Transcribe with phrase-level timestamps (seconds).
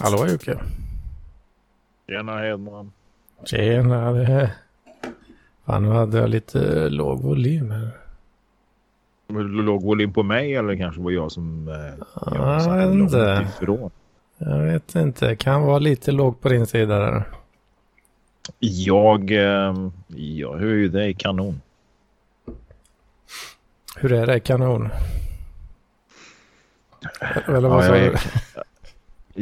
[0.00, 0.58] Hallå Jocke.
[2.08, 2.92] Tjena Hedman.
[3.44, 4.12] Tjena.
[4.12, 4.52] Det...
[5.66, 7.90] Fan, nu hade jag lite låg volym här.
[9.62, 13.48] Låg volym på mig eller kanske var jag som eh, jag vet inte.
[13.62, 13.90] ifrån?
[14.38, 15.36] Jag vet inte.
[15.36, 17.22] Kan vara lite låg på din sida där.
[18.58, 21.60] Jag, eh, jag hör ju dig kanon.
[23.96, 24.40] Hur är det?
[24.40, 24.88] Kanon?
[27.46, 28.12] Eller vad Ja, sa jag, du?
[28.12, 28.20] är,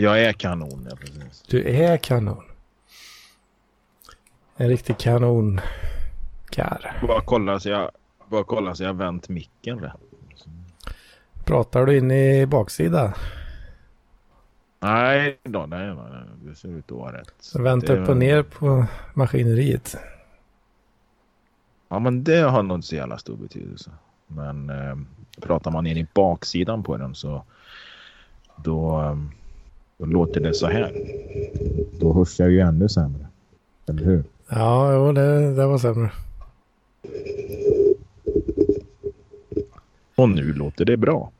[0.02, 1.42] jag är kanon, ja precis.
[1.48, 2.44] Du är kanon.
[4.56, 5.60] En riktig kanon.
[6.50, 7.00] Kar.
[7.06, 7.90] Bara kolla så jag,
[8.28, 9.92] bara kolla så jag vänt micken rätt.
[11.44, 13.14] Pratar du in i baksida?
[14.80, 17.52] Nej då, nej, nej, nej, det ser ut att vara rätt.
[17.86, 19.96] Det- upp och ner på maskineriet.
[21.88, 23.90] Ja, men det har nog inte så jävla stor betydelse.
[24.26, 24.96] Men eh,
[25.42, 27.44] pratar man in i baksidan på den så
[28.56, 29.16] då, eh,
[29.98, 30.92] då låter det så här.
[32.00, 33.26] Då hörs jag ju ännu sämre.
[33.88, 34.24] Eller hur?
[34.48, 36.10] Ja, jo, det, det var sämre.
[40.14, 41.30] Och nu låter det bra.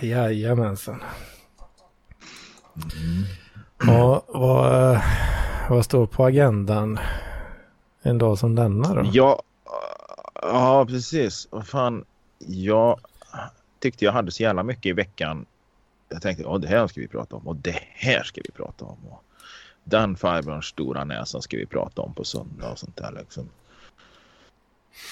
[0.00, 1.02] Jajamensan.
[3.86, 5.00] Ja, vad,
[5.70, 6.98] vad står på agendan
[8.02, 9.10] en dag som denna då?
[9.12, 9.42] Ja,
[10.42, 11.48] ja precis.
[11.50, 12.04] Vad fan,
[12.38, 13.00] jag
[13.78, 15.46] tyckte jag hade så jävla mycket i veckan.
[16.08, 18.84] Jag tänkte, ja det här ska vi prata om och det här ska vi prata
[18.84, 18.98] om.
[19.08, 19.22] Och
[19.84, 23.48] den farbrorns stora näsa ska vi prata om på söndag och sånt där liksom.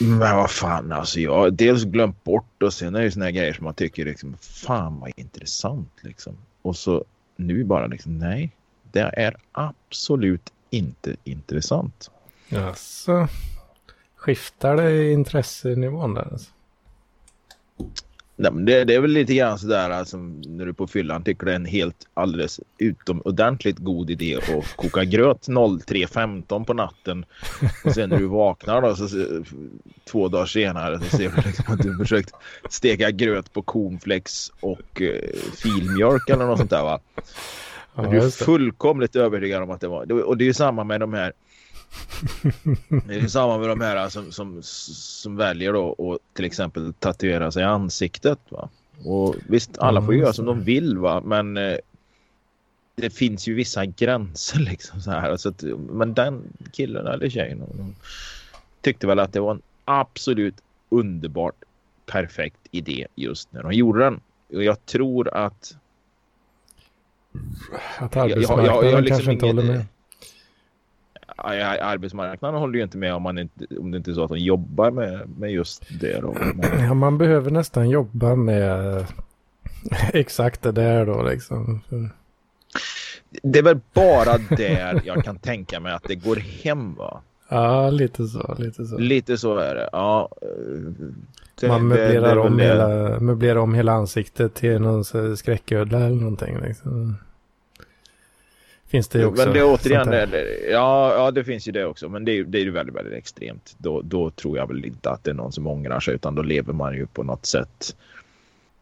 [0.01, 3.33] Men vad fan alltså jag har dels glömt bort och sen är det såna här
[3.33, 6.37] grejer som man tycker liksom fan vad intressant liksom.
[6.63, 7.05] Och så
[7.37, 8.51] nu bara liksom nej,
[8.93, 12.11] det är absolut inte intressant.
[12.49, 13.29] Jaså?
[14.17, 16.29] Skiftar det i intressenivån där?
[16.33, 16.51] Alltså?
[18.37, 21.47] Nej, men det, det är väl lite grann sådär alltså, när du på fyllan tycker
[21.47, 27.25] det är en helt alldeles utomordentligt god idé att koka gröt 03.15 på natten
[27.85, 29.09] och sen när du vaknar då så
[30.11, 32.35] två dagar senare så ser du liksom att du försökt
[32.71, 37.01] steka gröt på cornflakes och eh, filmjölk eller något sånt där va.
[37.95, 41.01] Men du är fullkomligt övertygad om att det var och det är ju samma med
[41.01, 41.33] de här
[43.07, 47.51] det är samma med de här som, som, som väljer då att till exempel tatuera
[47.51, 48.39] sig i ansiktet.
[48.49, 48.69] Va?
[49.05, 51.77] Och visst, alla får göra som de vill va, men eh,
[52.97, 55.37] det finns ju vissa gränser liksom så här.
[55.37, 57.63] Så att, men den killen eller tjejen
[58.81, 60.55] tyckte väl att det var en absolut
[60.89, 61.55] underbart
[62.07, 64.21] perfekt idé just när de gjorde den.
[64.55, 65.77] Och jag tror att
[67.99, 69.85] Att jag- jag- arbetsmarknaden jag har liksom kanske inte håller med.
[71.37, 74.39] Arbetsmarknaden håller ju inte med om, man inte, om det inte är så att de
[74.39, 76.21] jobbar med, med just det.
[76.21, 76.37] Då.
[76.79, 79.05] Ja, man behöver nästan jobba med
[80.13, 81.81] exakt det där då liksom.
[83.43, 87.21] Det är väl bara där jag kan tänka mig att det går hem va?
[87.49, 88.99] Ja, lite så, lite så.
[88.99, 89.89] Lite så är det.
[89.93, 90.49] Ja, eh,
[91.61, 92.65] det, Man det- det möblerar, väl om det.
[92.65, 95.05] hela, möblerar om hela ansiktet till någon
[95.37, 96.59] skräcködla eller någonting.
[96.61, 97.17] Liksom.
[98.87, 99.45] Finns det ju också.
[99.45, 100.13] Men det återigen,
[100.71, 102.09] ja, ja det finns ju det också.
[102.09, 103.75] Men det, är- det är ju väldigt, väldigt extremt.
[103.79, 106.43] Då, då tror jag väl inte att det är någon som ångrar sig utan då
[106.43, 107.97] lever man ju på något sätt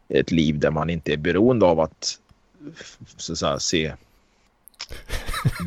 [0.09, 2.19] ett liv där man inte är beroende av att
[3.17, 3.93] så att säga, se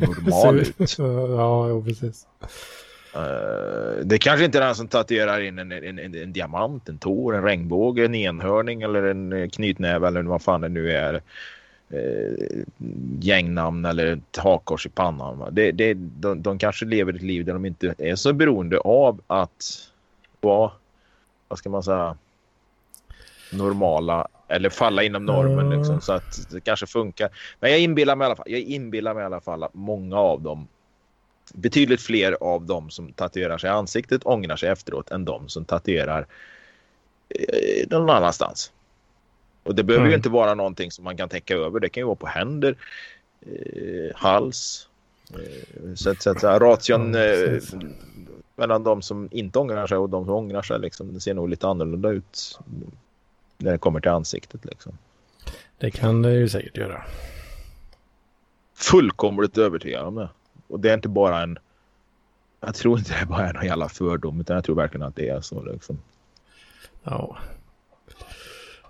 [0.00, 0.98] normal ut.
[0.98, 2.26] ja, jo, precis.
[3.14, 6.98] Eh, det kanske inte är den som tatuerar in en, en, en, en diamant, en
[6.98, 11.22] tår, en regnbåge, en enhörning eller en knytnäve eller vad fan det nu är.
[11.92, 12.64] Uh,
[13.20, 15.48] gängnamn eller hakkors i pannan.
[15.52, 19.20] Det, det, de, de kanske lever ett liv där de inte är så beroende av
[19.26, 19.90] att
[20.40, 20.70] vara,
[21.48, 22.16] vad ska man säga,
[23.52, 25.70] normala eller falla inom normen.
[25.70, 27.30] Liksom, så att det kanske funkar.
[27.60, 30.16] Men jag inbillar mig i alla fall, jag inbillar mig i alla fall att många
[30.16, 30.68] av dem
[31.54, 35.64] betydligt fler av dem som tatuerar sig i ansiktet ångrar sig efteråt än de som
[35.64, 36.26] tatuerar
[37.28, 38.72] eh, någon annanstans.
[39.66, 40.18] Och det behöver ju Mm.
[40.18, 41.80] inte vara någonting som man kan täcka över.
[41.80, 42.76] Det kan ju vara på händer,
[43.40, 44.88] eh, hals.
[45.34, 47.60] Eh, så att, så att ration eh,
[48.56, 50.78] mellan de som inte ångrar sig och de som ångrar sig.
[50.78, 52.58] Liksom, det ser nog lite annorlunda ut
[53.58, 54.64] när det kommer till ansiktet.
[54.64, 54.98] Liksom.
[55.78, 57.04] Det kan det ju säkert göra.
[58.74, 60.28] fullkomligt övertygad om det.
[60.68, 61.58] Och det är inte bara en...
[62.60, 65.28] Jag tror inte det bara är någon jävla fördom utan jag tror verkligen att det
[65.28, 65.62] är så.
[65.62, 65.98] Liksom.
[67.04, 67.36] Ja.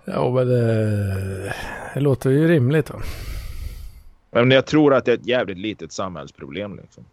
[0.09, 1.53] Ja, men det,
[1.93, 3.01] det låter ju rimligt då.
[4.31, 6.75] Men jag tror att det är ett jävligt litet samhällsproblem.
[6.75, 7.05] Liksom.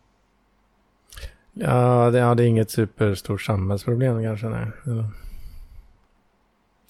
[1.53, 4.47] Ja, det, ja, det är inget superstort samhällsproblem kanske.
[4.47, 4.67] Nej.
[4.87, 5.05] Eller?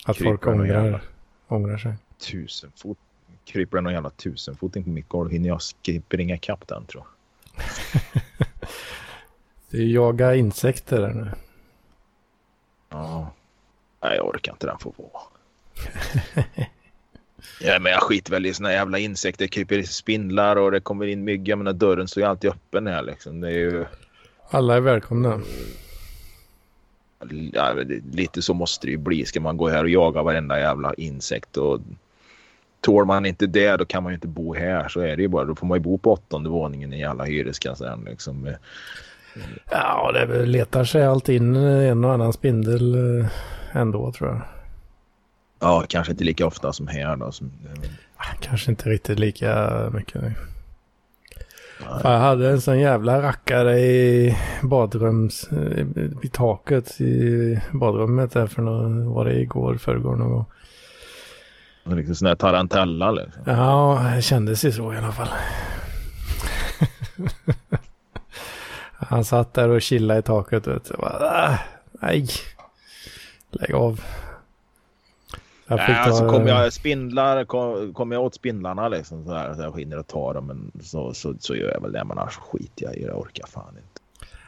[0.06, 1.00] Att folk Kryper någon ångrar, jävla-
[1.48, 1.94] ångrar sig.
[2.30, 2.98] Tusen fot.
[3.44, 8.22] kryper någon jävla tusenfoting på mitt golv hinner jag springa ikapp den tror jag.
[9.70, 11.30] Det är jaga insekter där nu.
[12.88, 13.30] Ja.
[14.02, 15.22] Nej, jag orkar inte den får vara.
[17.60, 19.44] Ja, men jag skiter väl i såna jävla insekter.
[19.44, 21.58] Det kryper spindlar och det kommer in mygg.
[21.58, 23.40] Men dörren står ju alltid öppen här liksom.
[23.40, 23.84] Det är ju...
[24.50, 25.40] Alla är välkomna.
[27.52, 27.74] Ja,
[28.12, 29.24] lite så måste det ju bli.
[29.24, 31.80] Ska man gå här och jaga varenda jävla insekt och
[32.80, 34.88] tål man inte det då kan man ju inte bo här.
[34.88, 35.44] Så är det ju bara.
[35.44, 38.54] Då får man ju bo på åttonde våningen i alla hyreskassan liksom.
[39.70, 43.26] Ja, det letar sig alltid in en och annan spindel eh,
[43.72, 44.40] ändå tror jag.
[45.60, 47.32] Ja, kanske inte lika ofta som här då.
[47.32, 47.52] Som...
[48.40, 50.22] Kanske inte riktigt lika mycket.
[51.78, 55.48] Fan, jag hade en sån jävla rackare i badrums,
[56.22, 60.46] i taket i badrummet där för någon, var det igår, förrgår någon gång.
[61.84, 63.42] Liksom sån här tarantella liksom.
[63.46, 65.28] Ja, det kändes ju så i alla fall.
[68.92, 70.66] Han satt där och chillade i taket.
[70.66, 70.94] Vet du.
[70.98, 71.58] Bara, äh,
[72.00, 72.28] nej,
[73.50, 74.00] lägg av.
[75.66, 75.92] Jag Nej, ta...
[75.92, 79.96] alltså kommer jag spindlar, kommer kom jag åt spindlarna liksom så här, så jag hinner
[79.96, 82.04] att ta dem, men så, så, så gör jag väl det.
[82.04, 84.00] Men annars skiter jag i det, jag orkar fan inte.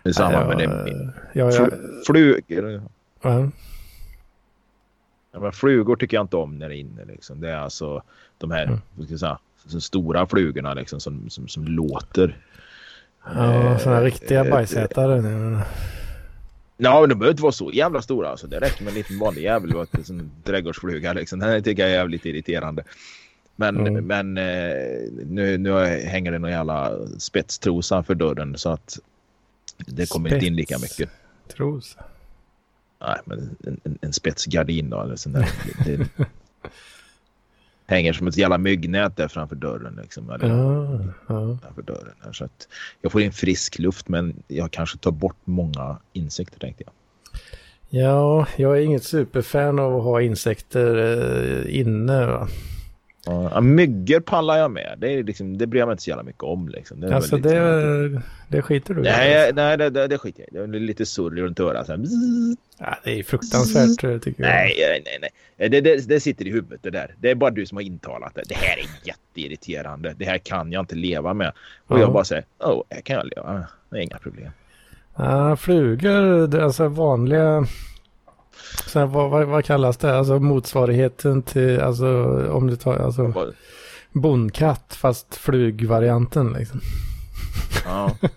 [0.03, 1.13] Det är samma med det.
[1.33, 1.69] Ja, ja,
[2.07, 2.83] flugor.
[3.23, 3.49] Ja.
[5.33, 7.05] Ja, men flugor tycker jag inte om när det är inne.
[7.05, 7.41] Liksom.
[7.41, 8.03] Det är alltså
[8.39, 9.07] de här mm.
[9.07, 9.39] ska säga,
[9.81, 12.37] stora flugorna liksom, som, som, som låter.
[13.35, 15.23] Ja, sådana riktiga eh, bajsätare.
[16.77, 18.29] Ja, men de behöver inte vara så jävla stora.
[18.29, 18.47] Alltså.
[18.47, 19.87] Det räcker med en liten vanlig jävel.
[20.09, 21.13] En trädgårdsfluga.
[21.13, 21.39] Liksom.
[21.39, 22.85] Den tycker jag är jävligt irriterande.
[23.57, 24.07] Men, mm.
[24.07, 28.99] men eh, nu, nu hänger det någon jävla spetstrosa för dörren så att
[29.77, 30.35] det kommer Spets.
[30.35, 31.11] inte in lika mycket.
[31.49, 32.05] Trosa?
[33.01, 35.03] Nej, men en, en, en spetsgardin då.
[35.03, 35.49] Eller sån där.
[35.85, 36.09] det,
[37.87, 39.99] hänger som ett jävla myggnät där framför dörren.
[40.03, 41.59] Liksom, eller, ja, ja.
[41.63, 42.69] Framför dörren här, så att
[43.03, 46.93] jag får in frisk luft men jag kanske tar bort många insekter tänkte jag.
[47.89, 52.27] Ja, jag är inget superfan av att ha insekter eh, inne.
[52.27, 52.49] Va?
[53.27, 54.95] Ja, myggor pallar jag med.
[54.99, 56.69] Det, är liksom, det bryr jag mig inte så jävla mycket om.
[56.69, 57.01] Liksom.
[57.01, 59.03] Det alltså det, det skiter du?
[59.03, 60.71] Nej, nej det, det, det skiter jag i.
[60.73, 61.89] Det är lite surr runt örat.
[62.79, 64.21] Ja, det är fruktansvärt mm.
[64.21, 64.53] tycker jag.
[64.53, 65.71] Nej, nej, nej.
[65.71, 67.15] Det, det, det, sitter i huvudet det där.
[67.19, 68.43] Det är bara du som har intalat det.
[68.49, 70.15] Det här är jätteirriterande.
[70.19, 71.53] Det här kan jag inte leva med.
[71.87, 72.01] Och ja.
[72.01, 73.67] jag bara säger, åh, oh, här kan jag leva med.
[73.91, 74.51] Det är inga problem.
[75.17, 77.67] Ja, flugor, det är alltså vanliga
[78.87, 80.19] så vad, vad, vad, kallas det?
[80.19, 82.07] Alltså motsvarigheten till, alltså
[82.51, 83.33] om du tar, alltså
[84.13, 86.81] bondkatt fast flugvarianten liksom.
[87.85, 88.17] Ja.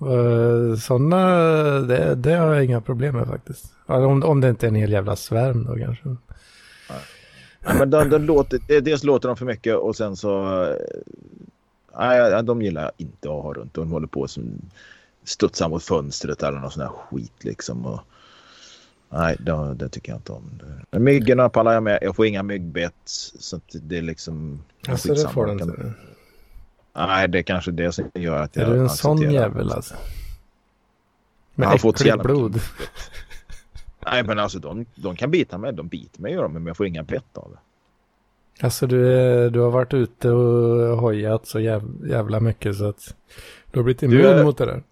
[0.00, 1.26] Eh, Sådana,
[1.80, 3.64] det, det har jag inga problem med faktiskt.
[3.86, 6.16] Om, om det inte är en hel jävla svärm då kanske.
[7.78, 10.62] Men de, de låter, dels låter de för mycket och sen så...
[10.64, 10.76] Eh,
[11.98, 13.74] nej, de gillar jag inte att ha runt.
[13.74, 14.60] De håller på som
[15.24, 17.86] studsar mot fönstret eller någon sån här skit liksom.
[17.86, 18.00] Och,
[19.16, 20.60] Nej, det, det, tycker jag inte om.
[20.90, 21.98] Men myggorna pallar jag med.
[22.02, 22.94] Jag får inga myggbett.
[23.04, 24.64] Så det är liksom...
[24.88, 25.92] Alltså det får du inte?
[26.96, 29.94] Nej, det är kanske det som gör att jag Är du en sån jävel alltså?
[31.54, 32.60] Med fått blod?
[34.06, 35.72] Nej, men alltså de, de kan bita mig.
[35.72, 37.58] De biter mig, gör men jag får inga bett av det.
[38.66, 43.14] Alltså du, du har varit ute och hojat så jävla mycket så att
[43.70, 44.82] du har blivit immun mot det där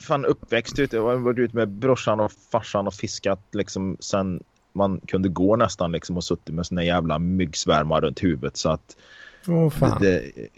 [0.00, 0.96] fan uppväxt ute.
[0.96, 4.42] Jag har varit ute med brorsan och farsan och fiskat liksom sen
[4.72, 8.96] man kunde gå nästan liksom och suttit med såna jävla myggsvärmar runt huvudet så att
[9.46, 9.98] oh, fan.
[10.00, 10.48] Det, det,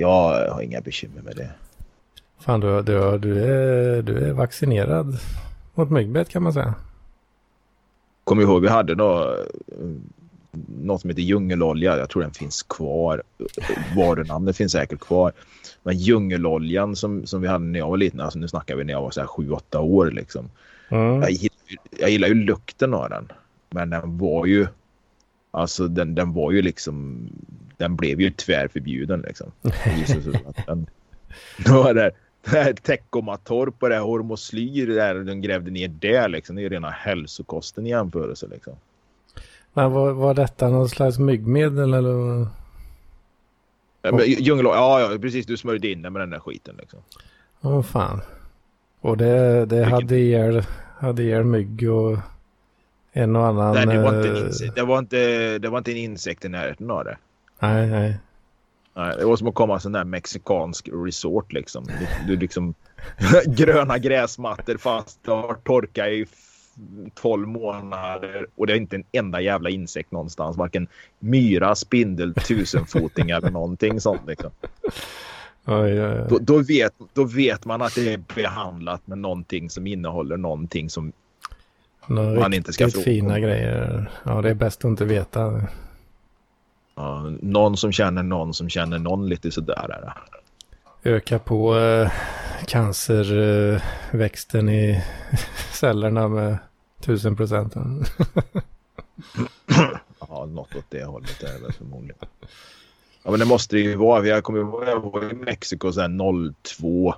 [0.00, 1.50] jag har inga bekymmer med det.
[2.38, 5.18] Fan du, du, du, är, du är vaccinerad
[5.74, 6.74] mot myggbett kan man säga.
[8.24, 9.36] Kommer ihåg vi hade då
[10.82, 11.98] något som heter djungelolja.
[11.98, 13.22] Jag tror den finns kvar.
[13.96, 15.32] Varunamnet finns säkert kvar.
[15.82, 18.92] Men djungeloljan som, som vi hade när jag var liten, alltså nu snackar vi när
[18.92, 20.50] jag var så här 7-8 år liksom.
[20.88, 21.20] Mm.
[21.22, 21.32] Jag,
[21.98, 23.32] jag gillar ju lukten av den.
[23.70, 24.66] Men den var ju,
[25.50, 27.28] alltså den, den var ju liksom,
[27.76, 29.52] den blev ju tvärförbjuden liksom.
[30.66, 30.86] den,
[31.66, 32.10] då det,
[32.44, 36.56] det här Teckomatorp och det här hormoslyr där de grävde ner det liksom.
[36.56, 38.74] Det är ju rena hälsokosten i jämförelse liksom.
[39.72, 42.46] Men var, var detta någon slags myggmedel eller?
[44.02, 45.46] Ja, men, djungelolja, ja, ja precis.
[45.46, 47.00] Du smörjde in det med den där skiten liksom.
[47.60, 48.20] Åh oh, fan.
[49.00, 50.62] Och det, det hade ihjäl,
[50.98, 52.18] hade ihjäl mygg och
[53.12, 53.74] en och annan.
[53.74, 56.48] Nej, det var inte, en, eh, det var inte, det var inte en insekt i
[56.48, 57.18] närheten av det.
[57.58, 58.18] Nej, nej.
[58.94, 61.84] Nej, det var som att komma till en där mexikansk resort liksom.
[61.86, 62.74] Du, du liksom
[63.46, 66.26] gröna gräsmattor fast det har torkat i
[67.14, 70.56] 12 månader och det är inte en enda jävla insekt någonstans.
[70.56, 70.86] Varken
[71.18, 74.26] myra, spindel, tusenfoting eller någonting sånt.
[74.26, 74.50] Liksom.
[75.64, 76.26] Oj, oj, oj.
[76.28, 80.90] Då, då, vet, då vet man att det är behandlat med någonting som innehåller någonting
[80.90, 81.12] som
[82.06, 84.10] Några man inte ska fråga fina grejer.
[84.24, 85.62] Ja, det är bäst att inte veta.
[86.94, 89.90] ja, någon som känner någon som känner någon lite sådär.
[89.90, 90.12] Är det.
[91.04, 92.12] Öka på eh,
[92.66, 95.04] cancerväxten i
[95.72, 96.58] cellerna med
[97.00, 97.74] tusen procent.
[100.28, 102.16] Ja, något åt det hållet är det väl förmodligen.
[103.22, 104.26] Ja, men det måste det ju vara.
[104.26, 106.20] Jag kommer ihåg jag var i Mexiko sen
[106.62, 107.14] 02,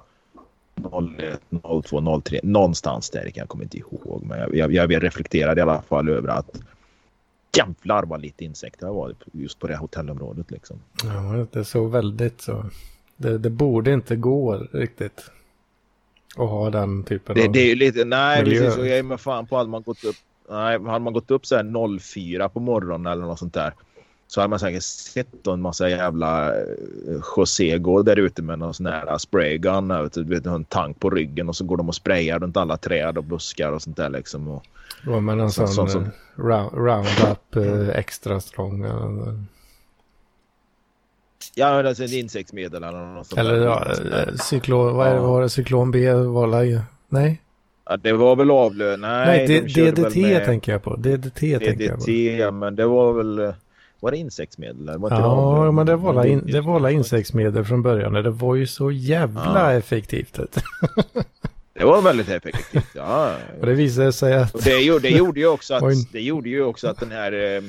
[1.18, 1.40] 01,
[1.84, 2.40] 02, 03.
[2.42, 3.32] Någonstans där.
[3.34, 4.22] Jag kommer inte ihåg.
[4.24, 6.60] Men jag, jag, jag reflekterade i alla fall över att
[7.56, 10.50] jävlar vad lite insekter det var just på det hotellområdet.
[10.50, 10.80] Liksom.
[11.04, 12.64] Ja, det är så väldigt så.
[13.16, 15.30] Det, det borde inte gå riktigt.
[16.36, 17.52] Att ha den typen Det, av...
[17.52, 18.60] det är ju lite, nej miljö.
[18.60, 18.78] precis.
[18.78, 20.16] Och jag är med fan på hade man gått upp,
[20.50, 23.72] nej, hade man gått upp så här 04 på morgonen eller något sånt där.
[24.26, 26.62] Så hade man säkert sett en massa jävla eh,
[27.36, 29.88] José gå där ute med någon sån här spraygun.
[29.88, 32.76] vet Du vet, en tank på ryggen och så går de och sprayar runt alla
[32.76, 34.48] träd och buskar och sånt där liksom.
[34.48, 34.64] Och,
[35.04, 36.06] Då med en Så- sån så- så- eh,
[36.36, 38.84] round, Roundup eh, extra strong.
[38.84, 39.34] eh,
[41.54, 45.16] ja, det är ett insektsmedel eller något sånt Eller ja, eh, cyklon, vad är det,
[45.16, 45.26] Ja.
[45.26, 45.48] var det?
[45.48, 47.40] Cyklon B var la, Nej,
[47.86, 48.96] Ja, det var väl avlö...
[48.96, 50.96] Nej, nej, de DDT med tänker jag på.
[50.96, 52.04] DDT tänker jag på.
[52.04, 53.38] DDT, men det var väl...
[53.38, 53.54] eh,
[54.00, 54.86] Var det insektsmedel?
[54.86, 58.12] Var inte Ja, men det var, in, det var insektsmedel från början.
[58.12, 59.78] Det var ju så jävla Ja.
[59.78, 60.38] effektivt.
[61.78, 62.86] Det var väldigt effektivt.
[62.94, 63.34] Ja.
[63.60, 64.54] Och det visade sig att...
[64.54, 67.62] Och det, gjorde, det, gjorde ju också att, det gjorde ju också att den här...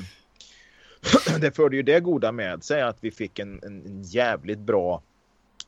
[1.40, 5.02] Det förde ju det goda med sig att vi fick en, en, jävligt bra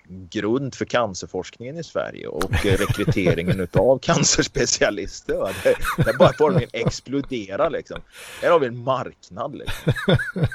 [0.09, 5.35] grund för cancerforskningen i Sverige och rekryteringen av cancerspecialister.
[5.35, 5.51] va.
[5.65, 8.01] Det, det bara formligen exploderar liksom.
[8.43, 9.93] Här har vi en marknad liksom.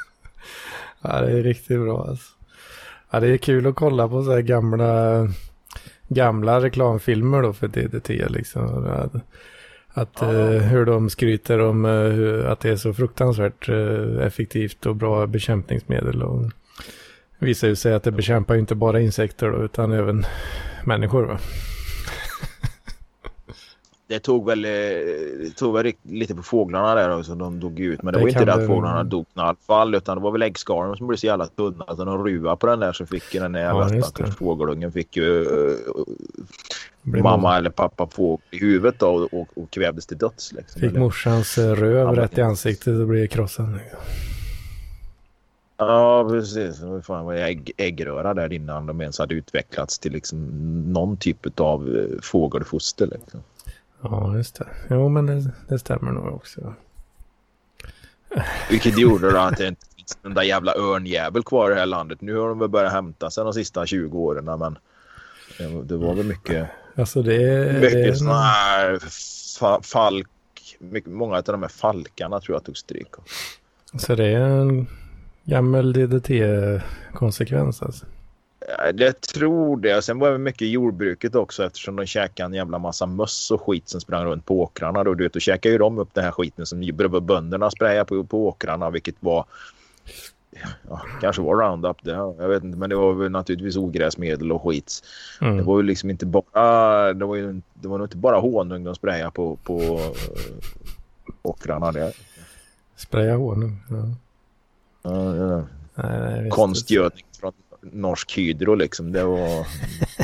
[1.02, 2.34] Ja, det är riktigt bra alltså.
[3.10, 5.28] Ja, det är kul att kolla på så här gamla,
[6.08, 8.86] gamla reklamfilmer då för DDT liksom.
[9.94, 10.32] Att, Ja.
[10.34, 15.28] eh, hur de skryter om eh, att det är så fruktansvärt eh, effektivt och bra
[15.28, 16.24] bekämpningsmedel.
[16.24, 16.52] Och
[17.40, 20.26] visar ju sig att det bekämpar ju inte bara insekter då, utan även
[20.86, 21.24] människor.
[21.24, 21.38] Va?
[24.08, 24.72] Det tog väl, eh,
[25.40, 27.36] det tog väl lite på fåglarna där också.
[27.36, 28.04] De dog ut.
[28.04, 29.96] Men det, Det var inte det att fåglarna dog i alla fall.
[29.96, 31.84] Utan det var väl äggskalen som blev så jävla tunna.
[31.88, 34.36] Att de ruva på den där så fick ju den där Ja, jävla stackars det.
[34.36, 35.78] fågelungen fick ju eh,
[37.02, 40.52] Blev mamma eller pappa fågel i huvudet då och, och, och kvävdes till döds.
[40.54, 40.82] Liksom.
[40.82, 43.80] Fick Eller- morsans eh, röv Ja, rätt i ansiktet och blev krossad.
[45.78, 46.80] Ja, precis.
[46.80, 50.40] Det var fan var ägg, äggröra där innan de ens hade utvecklats till liksom
[50.94, 53.08] någon typ av eh, fågelfoster.
[53.08, 53.40] Liksom.
[54.04, 54.68] Ja, just det.
[54.90, 56.74] Jo, men det, det stämmer nog också.
[58.70, 61.86] Vilket gjorde då att det inte finns en där jävla örnjävel kvar i det här
[61.86, 62.22] landet.
[62.22, 64.46] Nu har de väl börjat hämta sig de sista 20 åren.
[64.46, 64.78] Men
[65.60, 67.38] det var- det väl mycket, Alltså det
[67.74, 69.00] det mycket en- sådana här
[69.60, 70.28] fa, falk.
[70.80, 73.08] Mycket, många av de här falkarna tror jag tog stryk.
[73.98, 74.88] Så det är en
[75.44, 78.06] gammal DDT-konsekvens alltså.
[78.68, 80.02] Ja, Jag tror det.
[80.02, 83.90] Sen var det mycket jordbruket också eftersom de käkade en jävla massa möss och skit
[83.90, 85.04] som sprang runt på åkrarna.
[85.04, 86.82] Då, du vet, då käkade ju de upp den här skiten som
[87.22, 89.46] bönderna sprayade på, på åkrarna vilket var
[90.90, 92.12] ja, kanske var Roundup det.
[92.12, 95.02] Jag vet inte men det var väl naturligtvis ogräsmedel och skit.
[95.40, 95.66] Det Mm.
[95.66, 98.96] var ju liksom inte bara det var ju det var nog inte bara honung de
[98.96, 100.00] sprayade på, på uh,
[101.42, 102.14] åkrarna där.
[102.96, 103.78] Spraya honung.
[103.90, 103.96] Ja.
[105.04, 105.64] Ja, ja.
[105.96, 107.26] Nej, nej, konstgödning
[107.92, 109.12] Norsk Hydro liksom.
[109.12, 109.68] Det var,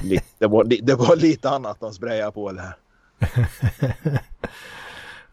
[0.04, 2.76] li, det var, li, det var lite annat de sprayade på det här.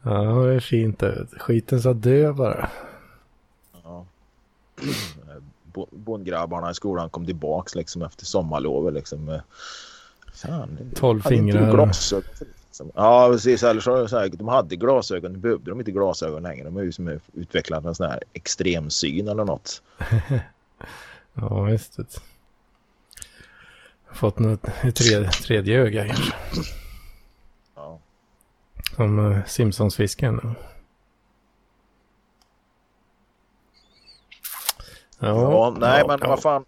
[0.03, 1.27] Ja, det är fint det.
[1.39, 2.71] Skiten sa dö bara.
[3.85, 4.07] Ja.
[5.73, 9.39] Bo- Bondgrabbarna i skolan kom tillbaks liksom efter sommarlovet liksom.
[10.35, 11.73] Fan, Tolv fingrar.
[11.73, 12.25] Glasögon.
[12.67, 12.91] Liksom.
[12.95, 13.63] Ja, precis.
[13.63, 15.33] Eller så, så här, de hade glasögon.
[15.33, 16.65] Nu behövde de inte glasögon längre.
[16.65, 19.83] De har ju som utvecklat en sån här extremsyn eller något.
[21.41, 21.97] Ja, visst.
[21.97, 22.21] det.
[24.13, 24.63] Fått något
[24.95, 26.33] tredje, tredje öga kanske.
[27.75, 27.99] Ja.
[28.97, 30.41] Som uh, Simpsons-fisken.
[30.43, 30.55] Ja,
[35.19, 36.29] Ja, nej, ja, men ja.
[36.29, 36.65] vad fan.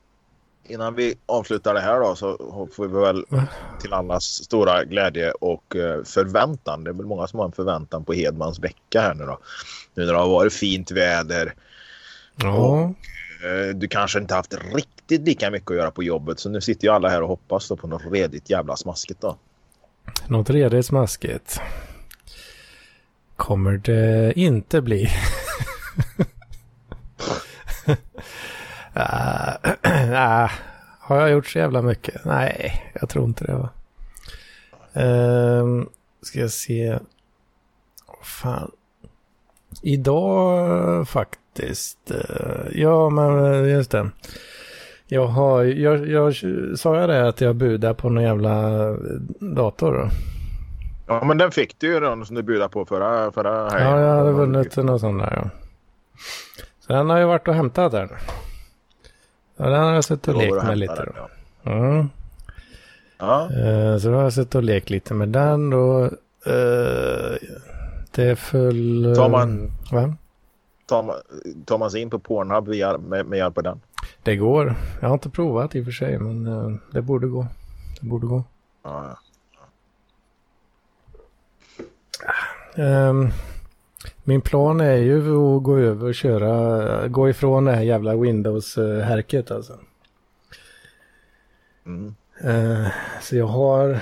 [0.64, 2.36] Innan vi avslutar det här då så
[2.72, 3.24] får vi väl
[3.80, 6.84] till allas stora glädje och eh, förväntan.
[6.84, 9.38] Det är väl många som har en förväntan på Hedmans vecka här nu då.
[9.94, 11.54] Nu när det har varit fint väder.
[12.36, 12.90] Ja, Eh,
[13.44, 16.84] Eh, du kanske inte haft riktigt lika mycket att göra på jobbet så nu sitter
[16.88, 19.36] ju alla här och hoppas då på något redigt jävla smaskigt då.
[20.26, 21.60] något redigt smaskigt.
[23.36, 25.08] kommer det inte bli.
[27.88, 27.94] uh,
[30.12, 30.50] uh,
[31.00, 32.24] har jag gjort så jävla mycket?
[32.24, 33.54] Nej, jag tror inte det.
[33.54, 33.70] Va?
[35.02, 35.84] Uh,
[36.22, 36.98] ska jag se.
[38.22, 38.70] Fan.
[39.82, 41.47] Idag faktiskt.
[41.60, 44.10] Uh, ja, men just det.
[45.06, 46.34] Jag har, jag, jag
[46.78, 48.72] sa jag det att jag budar på någon jävla
[49.40, 50.08] dator då?
[51.06, 53.88] Ja, men den fick du ju den som du budade på förra, förra helgen.
[53.88, 55.50] Ja, jag hade vunnit någon sån där ja.
[56.80, 58.08] Så den har jag varit och hämtat där.
[59.56, 61.12] Ja, den har jag suttit och lekt med lite då.
[61.16, 61.72] Ja.
[61.72, 62.08] Mm.
[63.18, 63.48] ja.
[64.00, 66.10] Så då har jag suttit och lekt lite med den då.
[68.10, 69.14] Det är full...
[69.16, 69.70] Tar man...
[69.92, 70.14] Va?
[70.88, 71.16] Tar man,
[71.64, 73.80] tar man sig in på Pornhub via, med, med hjälp av den?
[74.22, 74.74] Det går.
[75.00, 77.46] Jag har inte provat i och för sig, men uh, det borde gå.
[78.00, 78.44] Det borde gå.
[78.82, 79.18] Ja,
[82.78, 83.30] Um,
[84.24, 89.50] min plan är ju att gå över och köra, gå ifrån det här jävla Windows-härket
[89.50, 89.78] alltså.
[91.86, 92.14] Mm.
[92.44, 92.88] Uh,
[93.22, 94.00] så jag har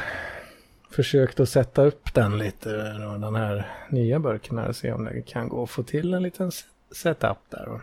[0.90, 2.70] försökt att sätta upp den lite,
[3.18, 6.52] den här nya burken här, se om det kan gå att få till en liten
[6.92, 7.80] setup där.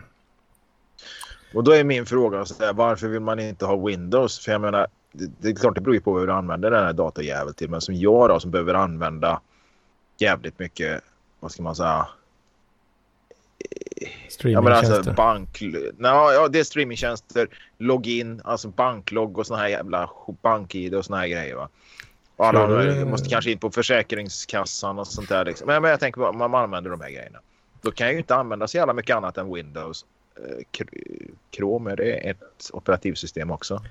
[1.53, 4.39] Och då är min fråga, så här, varför vill man inte ha Windows?
[4.39, 6.83] För jag menar, det, det är klart det beror ju på hur du använder den
[6.83, 9.41] här datajäveln till, men som jag då som behöver använda
[10.17, 11.01] jävligt mycket,
[11.39, 12.07] vad ska man säga?
[14.29, 14.97] Streamingtjänster?
[14.97, 15.61] Alltså bank...
[15.97, 20.09] No, ja, det är streamingtjänster, login, alltså banklogg och såna här jävla
[20.41, 21.69] bank-id och såna här grejer va.
[22.35, 23.05] Och alla du...
[23.05, 25.45] måste kanske in på Försäkringskassan och sånt där.
[25.45, 25.67] Liksom.
[25.67, 27.39] Men, men jag tänker på man använder de här grejerna.
[27.83, 30.05] Då kan jag ju inte använda så jävla mycket annat än Windows.
[30.35, 30.85] Eh,
[31.55, 33.81] Chrome, är det ett operativsystem också?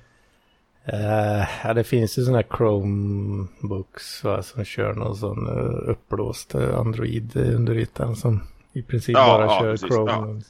[0.93, 6.55] Uh, ja, det finns ju sådana här Chromebooks va, som kör någon sån uh, uppblåst
[6.55, 8.41] Android under ytan som
[8.73, 10.11] i princip ja, bara ja, kör precis, Chrome.
[10.11, 10.41] Ja.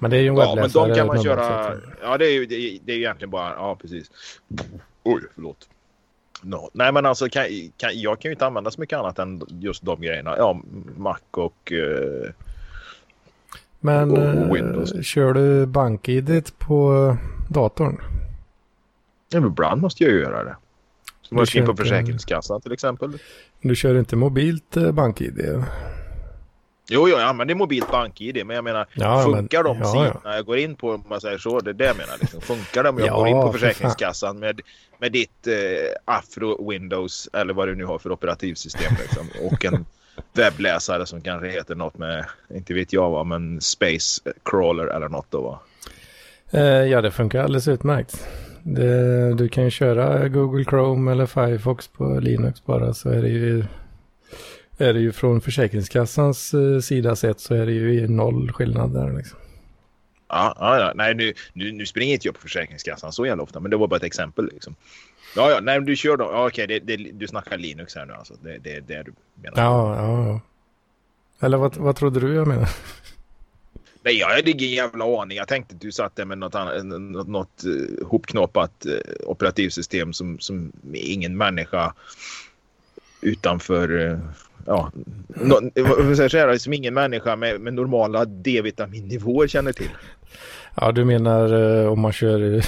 [0.00, 0.70] Men det är ju en webbläsare.
[0.74, 1.76] Ja, men de kan man köra.
[2.02, 3.54] Ja, det är ju det är, det är egentligen bara.
[3.54, 4.10] Ja, precis.
[5.02, 5.68] Oj, förlåt.
[6.42, 6.70] No.
[6.72, 7.44] Nej, men alltså kan,
[7.76, 10.34] kan, jag kan ju inte använda så mycket annat än just de grejerna.
[10.36, 10.60] Ja,
[10.96, 11.72] Mac och.
[13.80, 15.06] men och Windows.
[15.06, 17.16] kör du BankID på
[17.48, 18.00] datorn?
[19.32, 20.56] Ja, ibland måste jag ju göra det.
[21.22, 23.18] Så man ska in på Försäkringskassan till exempel.
[23.60, 25.64] Du kör inte mobilt eh, bank-id?
[26.92, 28.46] Jo, jo, jag använder mobilt bank-id.
[28.46, 30.34] Men jag menar, ja, funkar men, de ja, sidorna ja.
[30.34, 32.14] jag går in på, om man säger så, det är det jag menar.
[32.20, 32.40] Liksom.
[32.40, 34.60] Funkar de jag ja, går in på Försäkringskassan med,
[34.98, 35.54] med ditt eh,
[36.04, 39.86] Afro Windows eller vad du nu har för operativsystem liksom, och en
[40.32, 42.24] webbläsare som kanske heter något med,
[42.54, 45.58] inte vet jag vad, men Space Crawler eller något då va?
[46.50, 48.28] Eh, ja, det funkar alldeles utmärkt.
[48.62, 53.28] Det, du kan ju köra Google Chrome eller Firefox på Linux bara så är det
[53.28, 53.64] ju
[54.80, 59.12] är det ju från Försäkringskassans eh, sida sett så är det ju noll skillnad där
[59.12, 59.38] liksom.
[60.28, 63.70] Ja, ja, nej nu, nu, nu springer inte jag på Försäkringskassan så jävla ofta men
[63.70, 64.74] det var bara ett exempel liksom.
[65.36, 66.24] Ja, ja, nej du kör då.
[66.24, 68.34] Ja, okej, det, det, du snackar Linux här nu alltså.
[68.42, 69.12] Det är det, det du
[69.42, 69.62] menar.
[69.62, 70.40] Ja, ja, ja.
[71.46, 72.68] Eller vad, vad trodde du jag menar?
[74.02, 75.36] Nej, jag hade ingen jävla aning.
[75.36, 80.12] Jag tänkte att du satt där med något, annat, något, något uh, hopknoppat uh, operativsystem
[80.12, 81.94] som, som ingen människa
[83.20, 83.90] utanför...
[83.90, 84.18] Uh,
[84.66, 84.92] ja,
[85.28, 85.70] no,
[86.16, 89.90] säger så här, som ingen människa med, med normala D-vitaminnivåer känner till.
[90.74, 92.64] Ja, du menar uh, om man kör,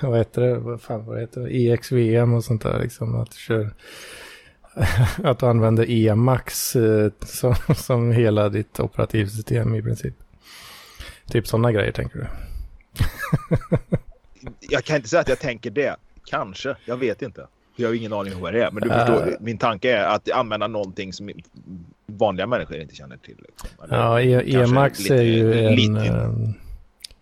[0.02, 3.36] vad heter det, vad fan vad heter det, EXVM och sånt där liksom, att du
[3.36, 3.70] kör
[5.24, 10.14] att du använder EMAX uh, som, som hela ditt operativsystem i princip.
[11.26, 12.26] Typ sådana grejer tänker du?
[14.60, 15.96] jag kan inte säga att jag tänker det.
[16.24, 17.46] Kanske, jag vet inte.
[17.78, 18.70] Jag har ingen aning om vad det är.
[18.70, 21.30] Men du förstår, uh, min tanke är att använda någonting som
[22.06, 23.36] vanliga människor inte känner till.
[23.38, 23.68] Liksom.
[23.90, 26.54] ja, e Emax är ju en...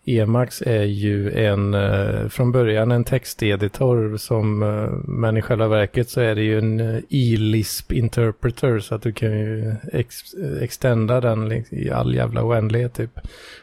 [0.08, 4.58] Emax är ju en, uh, från början en texteditor som,
[5.04, 9.30] men i själva verket så är det ju en e-lisp interpreter så att du kan
[9.30, 13.18] ju ex extenda den i all jävla oändlighet typ.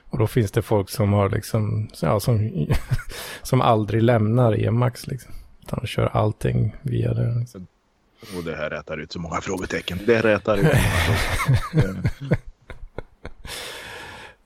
[0.10, 2.68] Och då finns det folk som har liksom, ja, som,
[3.42, 5.34] som aldrig lämnar Emax liksom.
[5.68, 7.36] Utan kör allting via det.
[7.40, 7.68] Liksom.
[8.38, 10.00] Och det här rätar ut så många frågetecken.
[10.06, 10.68] Det rätar ut.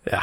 [0.03, 0.21] ja.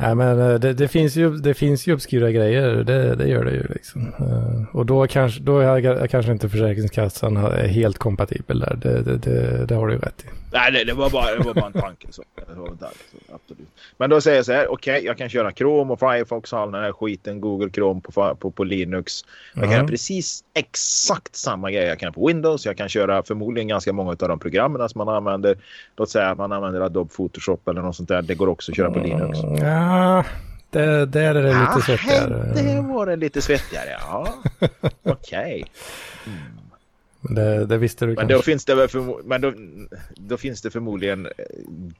[0.00, 3.44] Nej men eh, det, det, finns ju, det finns ju obskyra grejer, det, det gör
[3.44, 4.12] det ju liksom.
[4.18, 9.16] Eh, och då kanske, då är kanske inte Försäkringskassan är helt kompatibel där, det, det,
[9.16, 10.47] det, det har du ju rätt i.
[10.52, 12.06] Nej, det, det, var bara, det var bara en tanke.
[12.10, 12.22] Så.
[12.48, 13.68] Det var en tanke så, absolut.
[13.96, 16.58] Men då säger jag så här, okej, okay, jag kan köra Chrome och Firefox och
[16.58, 19.24] all den här skiten, Google Chrome på, på, på Linux.
[19.54, 19.76] Jag kan mm.
[19.76, 22.66] göra precis exakt samma grej jag kan på Windows.
[22.66, 25.58] Jag kan köra förmodligen ganska många av de programmen som man använder.
[25.96, 28.22] Låt säga att man använder Adobe Photoshop eller något sånt där.
[28.22, 29.38] Det går också att köra på Linux.
[29.38, 30.24] Mm, ja,
[30.70, 32.52] det, där är det lite ah, svettigare.
[32.54, 34.34] Det var det lite svettigare, ja.
[35.02, 35.04] Okej.
[35.04, 35.64] Okay.
[36.26, 36.57] Mm.
[37.20, 38.28] Det, det, visste du men.
[38.28, 38.88] Då finns det
[39.24, 39.52] men då,
[40.14, 41.32] då, finns det förmodligen eh,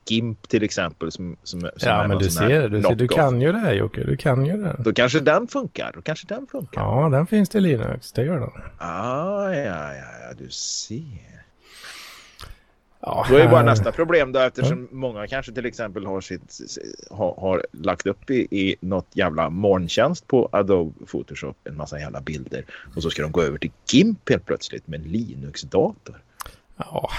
[0.07, 1.12] GIMP till exempel.
[1.12, 4.04] Som, som, som ja, men du ser, du, ser, du kan ju det här Jocke.
[4.04, 4.76] Du kan ju det.
[4.78, 5.92] Då kanske den funkar.
[5.94, 6.81] Då kanske den funkar.
[6.81, 8.12] Ja, den finns i Linux.
[8.12, 8.50] Det gör den.
[8.78, 11.38] Ah, ja, ja, ja, du ser.
[13.00, 14.96] Ja, Då är bara nästa problem då eftersom ja.
[14.96, 16.58] många kanske till exempel har, sitt,
[17.11, 22.20] har, har lagt upp i, i något jävla molntjänst på Adobe Photoshop en massa jävla
[22.20, 22.64] bilder
[22.96, 26.22] och så ska de gå över till GIMP helt plötsligt med en Linux-dator.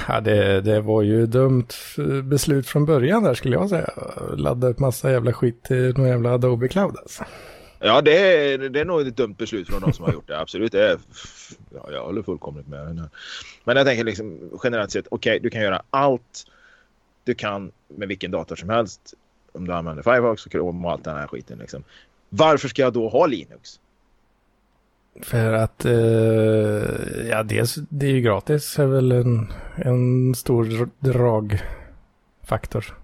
[0.08, 1.68] Ja, det, det var ju dumt
[2.24, 3.90] beslut från början där skulle jag säga.
[4.36, 7.24] Ladda upp massa jävla skit till någon jävla Adobe Cloud alltså.
[7.80, 10.40] Ja, det är, det är nog ett dumt beslut från de som har gjort det.
[10.40, 10.72] Absolut.
[10.72, 11.00] Det är,
[11.74, 13.10] ja, jag håller fullkomligt med.
[13.64, 16.46] Men jag tänker liksom generellt sett, okej, okay, du kan göra allt
[17.24, 19.14] du kan med vilken dator som helst.
[19.52, 21.60] Om du använder Firefox och Chrome och allt den här skiten.
[21.60, 21.84] Liksom.
[22.30, 23.80] Varför ska jag då ha Linux?
[25.22, 32.99] För att, eh, ja dels det är ju gratis är väl en, en stor dragfaktor.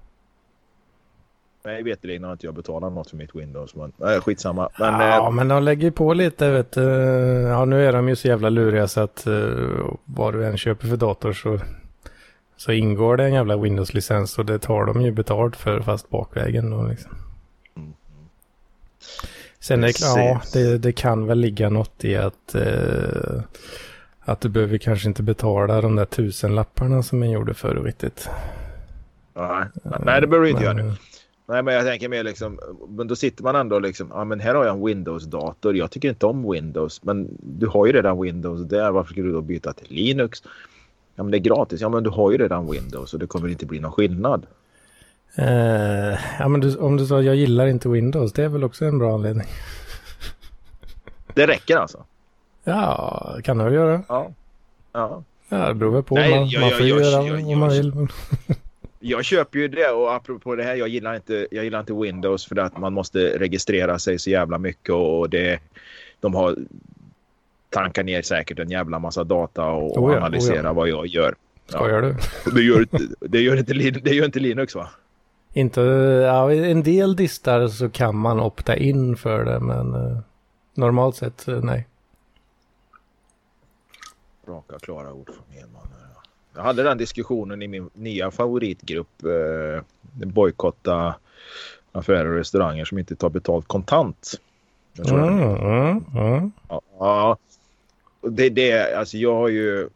[1.66, 3.76] Nej, veterligen har inte jag betalat något för mitt Windows.
[3.76, 4.70] Men äh, skitsamma.
[4.80, 6.82] Men, ja, äh, men de lägger på lite, vet du.
[7.50, 10.88] Ja, nu är de ju så jävla luriga så att uh, vad du än köper
[10.88, 11.60] för dator så,
[12.58, 16.70] så ingår det en jävla Windows-licens och det tar de ju betalt för fast bakvägen
[16.70, 17.12] då liksom.
[17.78, 17.94] Mm.
[19.60, 23.42] Sen är det, ja, det, det, kan väl ligga något i att, uh,
[24.20, 28.30] att du behöver kanske inte betala de där tusen lapparna som man gjorde förr riktigt.
[29.34, 29.66] Nej,
[30.00, 30.94] nej det behöver du inte göra nu.
[31.48, 34.56] Nej, men jag tänker mer liksom, men då sitter man ändå liksom, ja men här
[34.56, 35.76] har jag en Windows-dator.
[35.76, 38.92] Jag tycker inte om Windows, men du har ju redan Windows där.
[38.92, 40.44] Varför ska du då byta till Linux?
[41.16, 41.82] Ja, men det är gratis.
[41.82, 44.46] Ja, men du har ju redan Windows och det kommer inte bli någon skillnad.
[45.40, 48.86] Uh, ja, men du, om du sa jag gillar inte Windows, det är väl också
[48.86, 49.48] en bra anledning.
[51.34, 52.04] det räcker alltså?
[52.64, 54.04] Ja, kan det väl göra.
[54.08, 54.32] Ja.
[54.92, 55.24] Ja.
[55.50, 56.16] Ja, det beror väl på.
[56.16, 58.08] Nej, man, jag, man får jag, göra jag, vad man vill
[59.08, 62.46] jag köper ju det och apropå det här, jag gillar inte, jag gillar inte Windows
[62.46, 65.60] för att man måste registrera sig så jävla mycket och det,
[66.20, 66.56] de har
[67.70, 70.74] tankar ner säkert en jävla massa data och, oh ja, analysera oh ja.
[70.74, 71.36] vad jag gör.
[71.72, 71.90] Ja.
[71.90, 72.16] gör du?
[72.52, 72.88] Det gör,
[73.20, 74.90] det, gör inte, det gör inte Linux va?
[75.54, 75.82] Inte,
[76.26, 80.20] ja, en del distar så kan man opta in för det men uh,
[80.74, 81.88] normalt sett uh, nej.
[84.48, 85.75] Raka klara ord från Hedman.
[86.56, 89.24] Jag hade den diskussionen i min nya favoritgrupp.
[89.24, 91.16] Eh, bojkotta
[91.92, 94.40] affärer och restauranger som inte tar betalt kontant.
[95.10, 96.52] Mm, mm, mm.
[97.00, 97.38] Ja,
[98.22, 99.90] det, det, alltså jag har ju...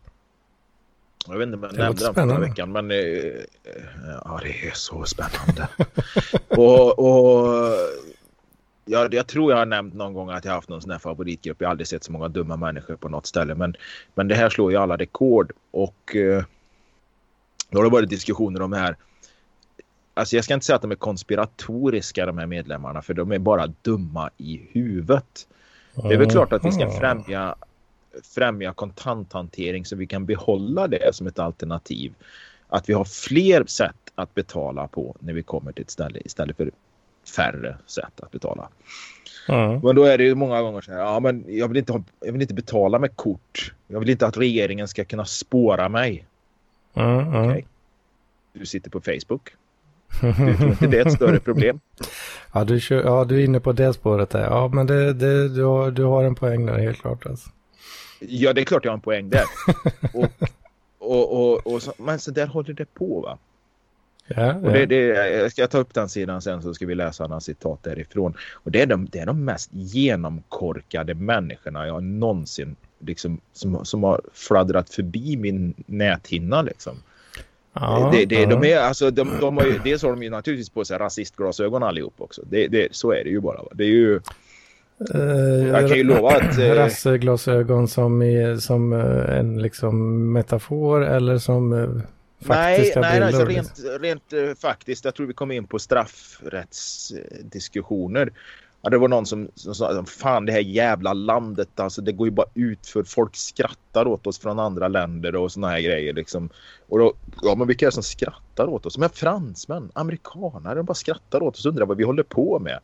[1.27, 2.91] Jag vet inte om jag nämnde den förra veckan, men...
[2.91, 2.97] Eh,
[4.25, 5.67] ja, det är så spännande.
[6.47, 7.75] och, och
[8.89, 11.57] jag, jag, tror jag har nämnt någon gång att jag haft någon sån här favoritgrupp.
[11.61, 13.55] Jag har aldrig sett så många dumma människor på något ställe.
[13.55, 13.75] Men,
[14.13, 15.51] men det här slår ju alla rekord.
[15.71, 16.43] Och eh,
[17.69, 18.95] då har det varit diskussioner om det här.
[20.13, 23.01] Alltså jag ska inte säga att de är konspiratoriska de här medlemmarna.
[23.01, 25.47] För de är bara dumma i huvudet.
[25.93, 27.55] Det är väl klart att vi ska främja,
[28.23, 32.13] främja kontanthantering så vi kan behålla det som ett alternativ.
[32.67, 36.57] Att vi har fler sätt att betala på när vi kommer till ett ställe istället
[36.57, 36.71] för
[37.29, 38.69] färre sätt att betala.
[39.49, 39.79] Mm.
[39.83, 42.03] Men då är det ju många gånger så här, ja men jag vill, inte ha,
[42.19, 43.73] jag vill inte betala med kort.
[43.87, 46.25] Jag vill inte att regeringen ska kunna spåra mig.
[46.93, 47.49] Mm, mm.
[47.49, 47.63] Okay.
[48.53, 49.49] Du sitter på Facebook.
[50.21, 51.79] Du tror inte det är ett större problem?
[52.53, 54.43] Ja, du, kör, ja, du är inne på det spåret där.
[54.43, 57.25] Ja, men det, det, du, har, du har en poäng där helt klart.
[57.25, 57.49] Alltså.
[58.19, 59.43] Ja, det är klart jag har en poäng där.
[60.13, 60.27] och,
[60.99, 63.37] och, och, och så, men så där håller det på va?
[64.35, 64.97] Ja, och det, det,
[65.37, 68.33] jag ska ta upp den sidan sen så ska vi läsa några citat därifrån.
[68.53, 74.03] Och det är de, det är de mest genomkorkade människorna jag någonsin liksom, som, som
[74.03, 76.97] har fladdrat förbi min näthinna liksom.
[77.73, 78.49] Ja, det, det, ja.
[78.49, 81.83] de är, alltså, de, de har ju, dels har de ju naturligtvis på sig rasistglasögon
[81.83, 82.41] allihop också.
[82.49, 83.59] Det, det, så är det ju bara.
[83.71, 84.19] Det är ju...
[85.15, 86.59] Uh, jag kan ju lova att...
[86.59, 91.73] Uh, rassglasögon som, är, som uh, en liksom metafor eller som
[92.41, 95.05] faktiska nej, nej, alltså rent, rent uh, faktiskt.
[95.05, 98.31] Jag tror vi kommer in på straffrättsdiskussioner.
[98.81, 102.27] Ja, det var någon som, som sa fan det här jävla landet alltså det går
[102.27, 106.13] ju bara ut för folk skrattar åt oss från andra länder och såna här grejer
[106.13, 106.49] liksom.
[106.87, 108.97] Och då, ja men vilka är det som skrattar åt oss?
[108.97, 112.79] Men fransmän, amerikanare, de bara skrattar åt oss och undrar vad vi håller på med.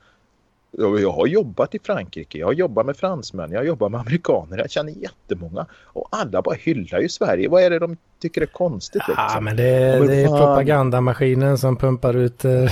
[0.77, 4.57] Jag har jobbat i Frankrike, jag har jobbat med fransmän, jag har jobbat med amerikaner,
[4.57, 5.65] jag känner jättemånga.
[5.83, 7.49] Och alla bara hyllar ju Sverige.
[7.49, 9.01] Vad är det de tycker är konstigt?
[9.07, 9.25] Liksom?
[9.33, 12.71] Ja, men det, det är propagandamaskinen som pumpar ut eh,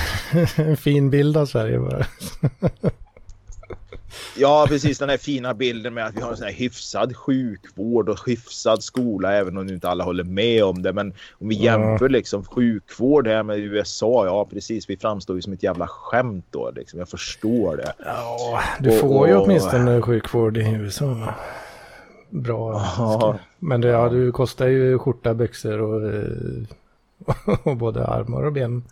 [0.55, 2.05] en fin bild av Sverige bara.
[4.38, 8.10] Ja, precis den här fina bilden med att vi har en sån här hyfsad sjukvård
[8.10, 10.93] och hyfsad skola, även om inte alla håller med om det.
[10.93, 15.54] Men om vi jämför liksom sjukvård här med USA, ja precis, vi framstår ju som
[15.54, 16.71] ett jävla skämt då.
[16.76, 16.99] Liksom.
[16.99, 17.93] Jag förstår det.
[18.06, 21.34] Ja, du får och, ju åtminstone sjukvård i USA.
[22.30, 22.86] Bra.
[22.97, 23.39] Ja.
[23.60, 28.84] Men det, ja, du kostar ju skjorta, byxor och, eh, och både armar och ben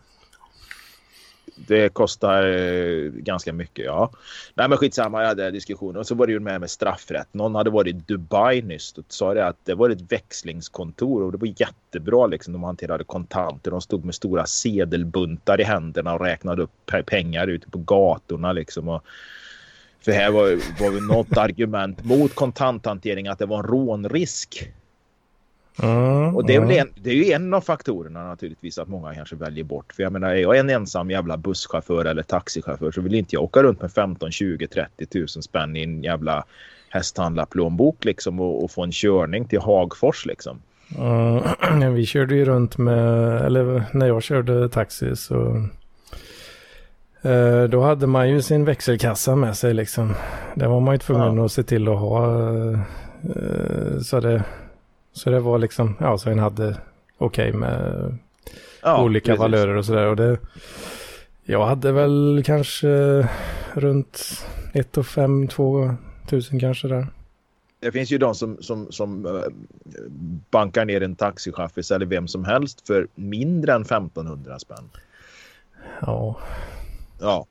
[1.55, 4.11] det kostar eh, ganska mycket, ja.
[4.53, 5.99] Nej men skitsamma, jag hade diskussioner.
[5.99, 7.27] Och så var det ju med med straffrätt.
[7.31, 11.31] Någon hade varit i Dubai nyss och sa det att det var ett växlingskontor och
[11.31, 12.53] det var jättebra liksom.
[12.53, 13.71] De hanterade kontanter.
[13.71, 18.89] De stod med stora sedelbuntar i händerna och räknade upp pengar ute på gatorna liksom.
[18.89, 19.03] Och,
[19.99, 20.49] för här var,
[20.83, 24.71] var något argument mot kontanthantering att det var en rånrisk.
[25.79, 29.15] Mm, och det är, väl en, det är ju en av faktorerna naturligtvis att många
[29.15, 29.93] kanske väljer bort.
[29.93, 33.43] För jag menar, är jag en ensam jävla busschaufför eller taxichaufför så vill inte jag
[33.43, 36.45] åka runt med 15, 20, 30 tusen spänn i en jävla
[36.89, 40.61] hästhandlarplånbok liksom och, och, få en körning till Hagfors liksom.
[41.71, 45.67] Mm, vi körde ju runt med, eller när jag körde taxi så
[47.21, 50.13] eh, då hade man ju sin växelkassa med sig liksom.
[50.55, 51.45] Det var man ju tvungen ja.
[51.45, 52.49] att se till att ha.
[53.35, 54.43] Eh, så det
[55.13, 56.77] så det var liksom, ja, så en hade
[57.17, 58.17] okej okay med
[58.81, 59.39] ja, olika precis.
[59.39, 60.07] valörer och sådär.
[60.07, 60.37] Och det,
[61.43, 63.27] jag hade väl kanske
[63.73, 65.95] runt 1 och 5, 2
[66.29, 67.07] tusen kanske där.
[67.79, 69.41] Det finns ju de som, som, som uh,
[70.49, 74.89] bankar ner en taxichaffis eller vem som helst för mindre än 1500 spänn.
[76.01, 76.39] Ja.
[77.19, 77.45] Ja.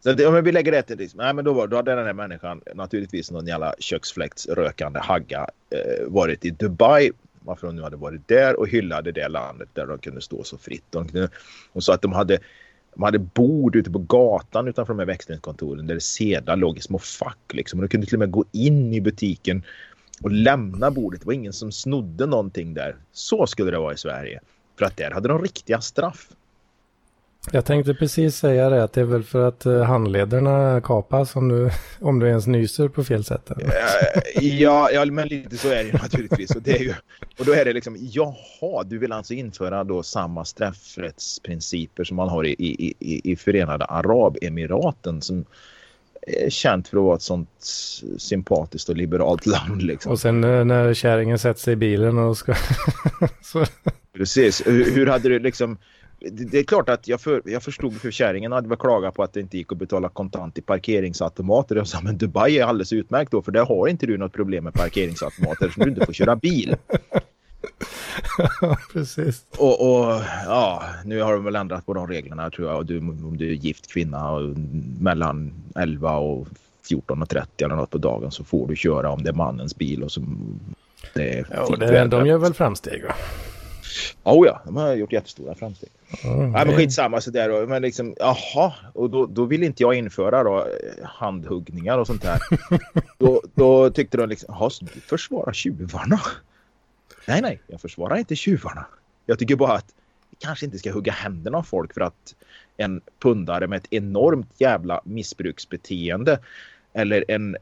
[0.00, 2.06] Så det, om vi lägger det till liksom, nej men då, var, då hade den
[2.06, 7.10] här människan naturligtvis någon jävla köksfläktsrökande hagga eh, varit i Dubai
[7.46, 10.58] varför de nu hade varit där och hyllade det landet där de kunde stå så
[10.58, 10.84] fritt.
[10.90, 11.28] De kunde,
[11.72, 12.38] och sa att de hade,
[12.94, 16.80] de hade bord ute på gatan utanför de här växlingskontoren där det sedlar låg i
[16.80, 17.52] små fack.
[17.52, 17.78] Liksom.
[17.78, 19.62] Och de kunde till och med gå in i butiken
[20.22, 21.20] och lämna bordet.
[21.20, 22.96] Det var ingen som snodde någonting där.
[23.12, 24.40] Så skulle det vara i Sverige.
[24.78, 26.28] För att där hade de riktiga straff.
[27.52, 31.48] Jag tänkte precis säga det, att det är väl för att eh, handlederna kapas om
[31.48, 33.50] du, om du ens nyser på fel sätt.
[34.40, 36.50] Ja, ja, men lite så är det naturligtvis.
[36.50, 36.94] Och, det är ju,
[37.38, 42.28] och då är det liksom, jaha, du vill alltså införa då samma straffrättsprinciper som man
[42.28, 45.44] har i, i, i, i Förenade Arabemiraten som
[46.26, 47.50] är känt för att vara ett sånt
[48.18, 49.82] sympatiskt och liberalt land.
[49.82, 50.12] Liksom.
[50.12, 52.54] Och sen eh, när kärringen sätter sig i bilen och ska...
[54.16, 55.78] Precis, hur, hur hade du liksom
[56.30, 59.32] det är klart att jag, för, jag förstod för kärringen hade väl klagat på att
[59.32, 61.76] det inte gick att betala kontant i parkeringsautomater.
[61.76, 64.64] Jag sa men Dubai är alldeles utmärkt då för där har inte du något problem
[64.64, 66.76] med parkeringsautomater som du inte får köra bil.
[68.92, 69.44] precis.
[69.58, 72.76] Och, och, ja, nu har de väl ändrat på de reglerna tror jag.
[72.76, 74.56] Och du, om du är gift kvinna och
[75.00, 76.46] mellan 11 och
[76.90, 80.02] 14.30 eller något på dagen så får du köra om det är mannens bil.
[80.02, 80.20] Och så,
[81.14, 83.14] det är ja, det, de gör väl framsteg va?
[84.22, 85.90] Oh ja, de har gjort jättestora framsteg.
[86.24, 87.66] Mm, Nej, men skitsamma sådär då.
[87.66, 92.22] Men liksom, jaha, och då, då vill inte jag införa då eh, handhuggningar och sånt
[92.22, 92.38] där.
[93.18, 96.20] då, då tyckte de liksom, jaha, du försvarar tjuvarna?
[97.28, 98.86] Nej, nej, jag försvarar inte tjuvarna.
[99.26, 99.94] Jag tycker bara att
[100.30, 102.34] vi kanske inte ska hugga händerna av folk för att
[102.76, 106.38] en pundare med ett enormt jävla missbruksbeteende
[106.92, 107.56] eller en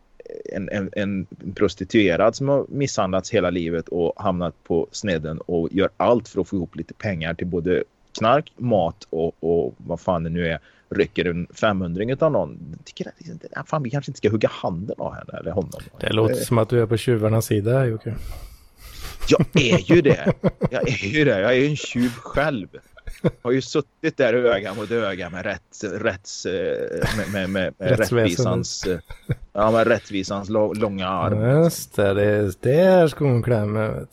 [0.52, 5.88] en, en, en, prostituerad som har misshandlats hela livet och hamnat på snedden och gör
[5.96, 7.84] allt för att få ihop lite pengar till både
[8.18, 10.58] knark, mat och, och vad fan det nu är
[10.90, 12.78] rycker en 500 av någon.
[12.84, 13.12] Tycker
[13.52, 15.80] att fan, vi kanske inte ska hugga handen av henne eller honom.
[16.00, 18.14] Det låter som att du är på tjuvarnas sida Jocke.
[19.28, 20.32] Jag är ju det.
[20.70, 21.40] Jag är ju det.
[21.40, 22.68] Jag är en tjuv själv
[23.42, 27.98] har ju suttit där öga mot öga med, rätt, rätts, eh, med, med, med, med
[27.98, 28.98] rättvisans, eh,
[29.52, 31.62] ja, med rättvisans långa arm.
[31.64, 34.06] Just det, det är där skon klämmer.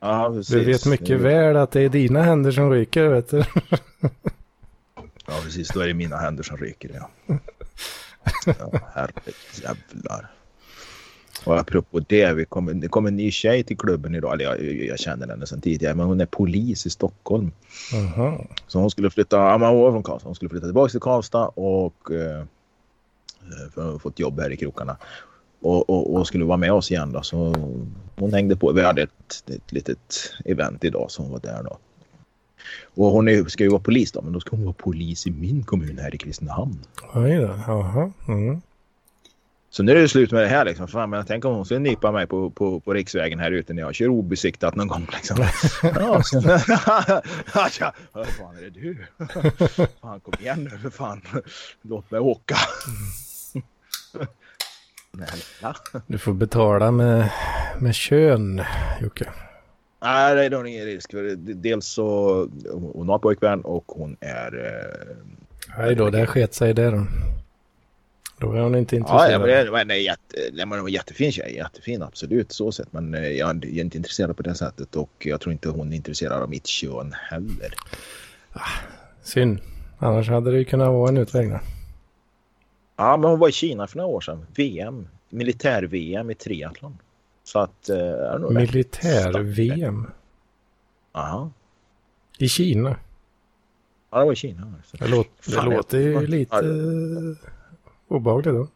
[0.00, 0.54] Ja, precis.
[0.54, 3.44] Du vet mycket väl att det är dina händer som ryker, vet du.
[5.26, 5.68] Ja, precis.
[5.68, 7.38] Då är det mina händer som ryker, ja.
[8.46, 10.30] Ja, herregud, jävlar.
[11.44, 14.32] Och apropå det, vi kom, det kom en ny tjej till klubben idag.
[14.32, 17.50] Eller jag, jag känner henne sedan tidigare, men hon är polis i Stockholm.
[17.92, 18.46] -huh.
[18.66, 20.28] Så hon skulle flytta, ja, hon från Karlstad.
[20.28, 22.44] Hon skulle flytta tillbaka till Karlstad och eh,
[23.74, 24.96] För hon har fått jobb här i krokarna.
[25.60, 27.22] Och, och, och, skulle vara med oss igen då.
[27.22, 27.54] Så
[28.16, 28.72] hon hängde på.
[28.72, 31.78] Vi hade ett, ett litet event idag hon var där då.
[32.94, 35.30] Och hon är, ska ju vara polis då, men då ska hon vara polis i
[35.30, 36.78] min kommun här i Kristinehamn.
[37.14, 38.12] Oj då, jaha.
[38.28, 38.60] Mm.
[39.72, 40.88] Så nu är det slut med det här liksom.
[40.88, 43.82] Fan, men tänk om hon skulle nypa mig på, på, på riksvägen här ute när
[43.82, 45.36] jag kör obesiktat någon gång liksom.
[45.82, 46.22] ja,
[47.80, 48.96] ja, vad fan är det du?
[50.00, 51.20] fan kom igen nu för fan.
[51.82, 52.56] Låt mig åka.
[56.06, 57.30] Du får betala med,
[57.78, 58.62] med kön,
[59.00, 59.28] Jocke.
[60.02, 61.10] Nej, det är nog ingen risk.
[61.36, 62.48] Dels så
[62.94, 64.64] hon har pojkvän och hon är...
[64.66, 65.16] Eh,
[65.78, 67.06] Nej då, det sket sig det då.
[68.38, 69.32] Då är hon inte intresserad.
[69.32, 71.54] Ja, men det, jätte, var en jättefin tjej.
[71.54, 72.92] Jättefin, absolut så sett.
[72.92, 75.96] Men eh, jag är inte intresserad på det sättet och jag tror inte hon är
[75.96, 77.74] intresserad av mitt kön heller.
[78.52, 78.60] Ah,
[79.22, 79.60] synd.
[79.98, 81.60] Annars hade det ju kunnat vara en utväg där.
[82.96, 84.46] Ja, men hon var i Kina för några år sedan.
[84.56, 85.08] VM.
[85.30, 86.98] Militär-VM i triathlon.
[87.44, 87.88] Så att...
[87.88, 90.10] Eh, Militär-VM?
[91.12, 91.50] Ja.
[92.38, 92.96] I Kina?
[94.10, 94.74] Ja, det var i Kina.
[94.92, 96.56] Det, låt, det låter ju lite
[98.12, 98.16] ja.
[98.16, 98.66] obehagligt då.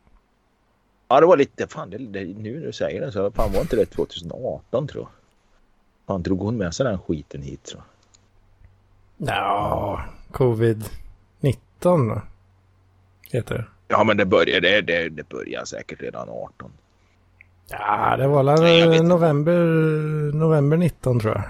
[1.09, 1.67] Ja, det var lite...
[1.67, 5.03] Fan, det, det, nu när du säger det så fan var inte det 2018 tror
[5.03, 5.11] jag.
[6.07, 9.29] Fan, drog hon med sig den skiten hit tror jag.
[9.29, 12.23] Ja, covid-19 då?
[13.31, 13.65] Heter det.
[13.89, 16.71] Ja, men det börjar, det, det, det börjar säkert redan 18.
[17.69, 19.59] Ja, det var väl november,
[20.33, 21.45] november 19 tror jag.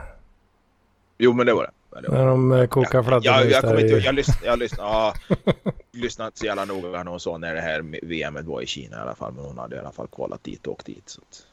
[1.18, 1.70] Jo, men det var det.
[2.02, 4.90] Det var När de eh, kokar fladdermus jag, jag, jag, inte, jag, lyssnade, jag lyssnade,
[4.90, 5.14] ja,
[5.92, 8.96] lyssnade inte så jävla noga när hon sa när det här VMet var i Kina
[8.96, 9.32] i alla fall.
[9.32, 11.08] Men hon hade i alla fall kvalat dit och åkt dit.
[11.08, 11.46] Så att...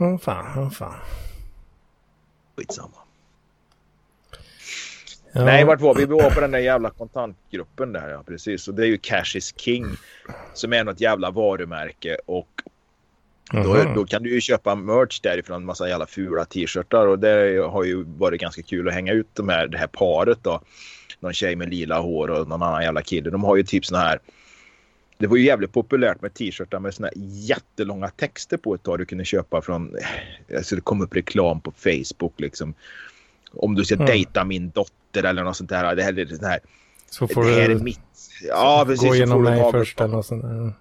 [0.00, 0.98] Oh, fan, oh, fan.
[2.56, 2.96] Skitsamma.
[5.32, 5.44] Ja.
[5.44, 6.00] Nej, vart var vi?
[6.00, 8.68] Vi var på den där jävla kontantgruppen där, ja precis.
[8.68, 9.86] Och det är ju Cash is King
[10.54, 12.55] som är något jävla varumärke och
[13.52, 17.62] då, då, kan du ju köpa merch därifrån, en massa jävla fula t-shirtar och det
[17.70, 20.60] har ju varit ganska kul att hänga ut de här, det här paret då.
[21.20, 23.30] Någon tjej med lila hår och någon annan jävla kille.
[23.30, 24.20] De har ju typ såna här
[25.18, 28.98] det var ju jävligt populärt med t-shirtar med såna jättelånga texter på ett tag.
[28.98, 29.96] Du kunde köpa från,
[30.56, 32.74] alltså det kom upp reklam på Facebook liksom.
[33.52, 34.06] Om du ska mm.
[34.06, 35.96] dejta min dotter eller något sånt där.
[35.96, 36.60] Det här, det här,
[37.10, 38.00] så får det här du är mitt.
[38.48, 39.08] Ja, precis.
[39.08, 40.72] Gå igenom mig först eller något sånt där.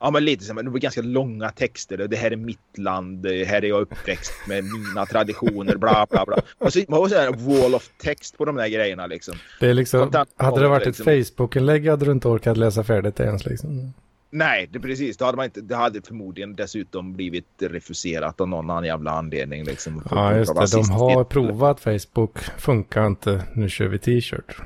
[0.00, 0.54] Ja, men lite så.
[0.54, 1.98] Men det var ganska långa texter.
[2.08, 3.26] Det här är mitt land.
[3.26, 5.76] Här är jag uppväxt med mina traditioner.
[5.76, 6.36] Bla, bla, bla.
[6.58, 9.34] Och så man har en wall of text på de där grejerna liksom.
[9.60, 11.08] Det är liksom, hade det varit liksom.
[11.08, 13.92] ett Facebook-inlägg hade du inte orkat läsa färdigt det ens liksom.
[14.30, 15.16] Nej, det precis.
[15.16, 19.64] Det hade, man inte, det hade förmodligen dessutom blivit refuserat av någon annan jävla anledning.
[19.64, 20.66] Liksom, ja, just det.
[20.72, 22.38] De har provat Facebook.
[22.58, 23.42] Funkar inte.
[23.54, 24.56] Nu kör vi t-shirt.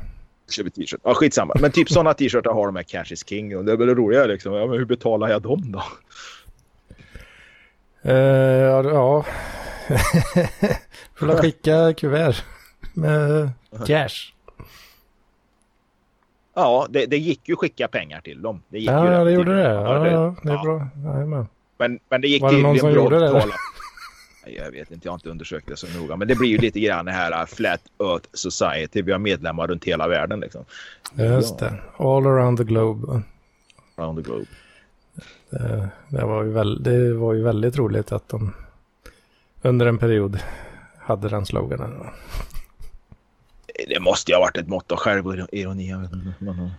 [0.62, 1.00] Vi t-shirt.
[1.04, 1.54] Ja, skitsamma.
[1.60, 3.56] Men typ sådana t-shirtar har de här Cash is King.
[3.56, 4.52] Och det är väl roligare liksom.
[4.52, 5.82] Ja, men hur betalar jag dem då?
[8.10, 8.14] Uh,
[8.92, 9.24] ja.
[11.14, 12.44] Får skicka kuvert
[12.94, 13.50] med
[13.86, 14.32] cash.
[16.54, 18.62] Ja, det, det gick ju att skicka pengar till dem.
[18.68, 19.74] Det gick ja, ju det gjorde det.
[19.74, 20.88] Ja, det, ja, det är bra.
[21.04, 21.46] Jajamän.
[21.78, 23.44] Men, men det gick Var det någon som gjorde det?
[24.46, 26.16] Jag vet inte, jag har inte undersökt det så noga.
[26.16, 29.02] Men det blir ju lite grann det här uh, Flat Earth Society.
[29.02, 30.64] Vi har medlemmar runt hela världen liksom.
[31.14, 31.74] Just det.
[31.96, 33.22] All around the globe.
[33.96, 34.46] Around the globe.
[35.50, 38.54] Det, det, var ju väl, det var ju väldigt roligt att de
[39.62, 40.38] under en period
[40.98, 42.06] hade den sloganen.
[43.88, 45.90] Det måste ju ha varit ett mått av självironi.
[45.90, 46.34] Jag vet inte.
[46.38, 46.70] Men...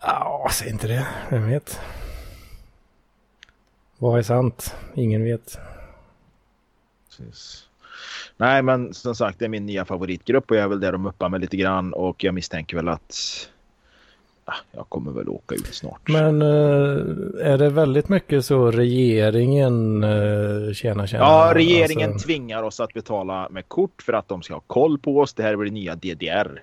[0.00, 1.06] Ja, säg inte det.
[1.30, 1.80] Vem vet?
[3.98, 4.74] Vad är sant?
[4.94, 5.58] Ingen vet.
[7.16, 7.68] Precis.
[8.36, 11.06] Nej, men som sagt, det är min nya favoritgrupp och jag är väl där de
[11.06, 13.16] uppar mig lite grann och jag misstänker väl att
[14.46, 16.08] ja, jag kommer väl åka ut snart.
[16.08, 21.24] Men uh, är det väldigt mycket så regeringen uh, tjänar tjänar?
[21.24, 22.26] Ja, regeringen alltså...
[22.26, 25.34] tvingar oss att betala med kort för att de ska ha koll på oss.
[25.34, 26.62] Det här det nya DDR.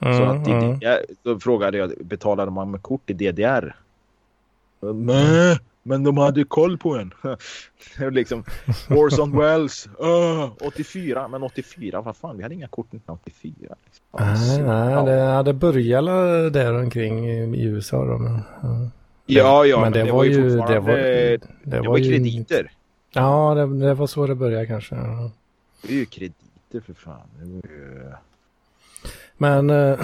[0.00, 0.78] Mm, så att mm.
[0.78, 3.76] DDR, då frågade jag, betalade man med kort i DDR?
[4.80, 7.12] Nej, men de hade koll på en.
[8.14, 8.44] liksom,
[8.88, 11.28] Orson Wells, uh, 84.
[11.28, 13.52] Men 84, vad fan, vi hade inga kort 1984.
[13.84, 14.04] Liksom.
[14.10, 15.02] Alltså, nej, ja.
[15.02, 16.04] det hade börjat
[16.52, 18.18] där omkring i USA då.
[18.18, 18.90] Men, ja.
[19.26, 22.62] ja, ja, men, men det, det, var ju det var, det, det var, var krediter.
[22.62, 22.68] Ju,
[23.20, 24.94] ja, det, det, var så det började kanske.
[24.94, 25.30] Ja.
[25.82, 27.62] Det är ju krediter för fan.
[27.64, 28.12] Ju...
[29.36, 29.98] Men äh,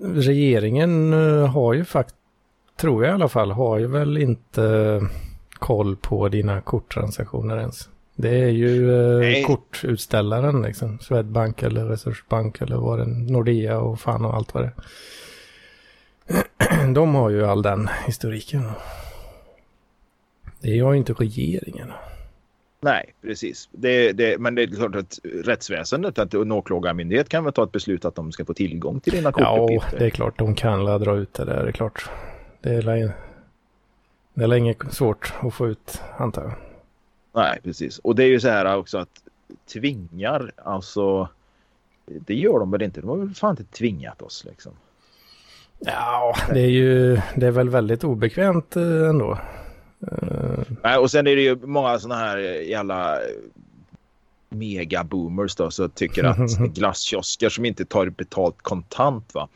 [0.00, 2.21] regeringen äh, har ju faktiskt
[2.76, 5.00] tror jag i alla fall, har ju väl inte
[5.52, 7.88] koll på dina korttransaktioner ens.
[8.14, 10.98] Det är ju eh, kortutställaren liksom.
[10.98, 14.72] Swedbank eller Resursbank eller vad det Nordea och fan och allt vad det
[16.94, 18.62] De har ju all den historiken.
[20.60, 21.92] Det har ju inte regeringen.
[22.80, 23.68] Nej, precis.
[23.72, 27.72] Det, det, men det är klart att rättsväsendet, att en åklagarmyndighet kan väl ta ett
[27.72, 29.92] beslut att de ska få tillgång till dina kortuppgifter.
[29.92, 30.38] Ja, det är klart.
[30.38, 32.10] De kan dra ut det där, det är klart.
[32.62, 33.12] Det är, länge,
[34.34, 36.54] det är länge svårt att få ut, antar jag.
[37.32, 37.98] Nej, precis.
[37.98, 39.22] Och det är ju så här också att
[39.72, 41.28] tvingar, alltså
[42.06, 43.00] det gör de väl inte.
[43.00, 44.72] De har väl fan inte tvingat oss liksom.
[45.78, 49.38] Ja, det är ju, det är väl väldigt obekvämt eh, ändå.
[50.82, 53.18] Nej, och sen är det ju många sådana här jävla
[54.48, 59.48] megaboomers då så tycker att glasskiosker som inte tar betalt kontant va.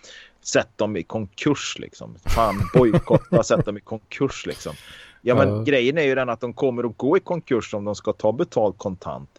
[0.47, 2.15] Sätt dem i konkurs liksom.
[2.25, 4.75] Fan bojkotta, sätt dem i konkurs liksom.
[5.23, 5.65] Ja men uh.
[5.65, 8.33] grejen är ju den att de kommer att gå i konkurs om de ska ta
[8.33, 9.31] betalt kontant.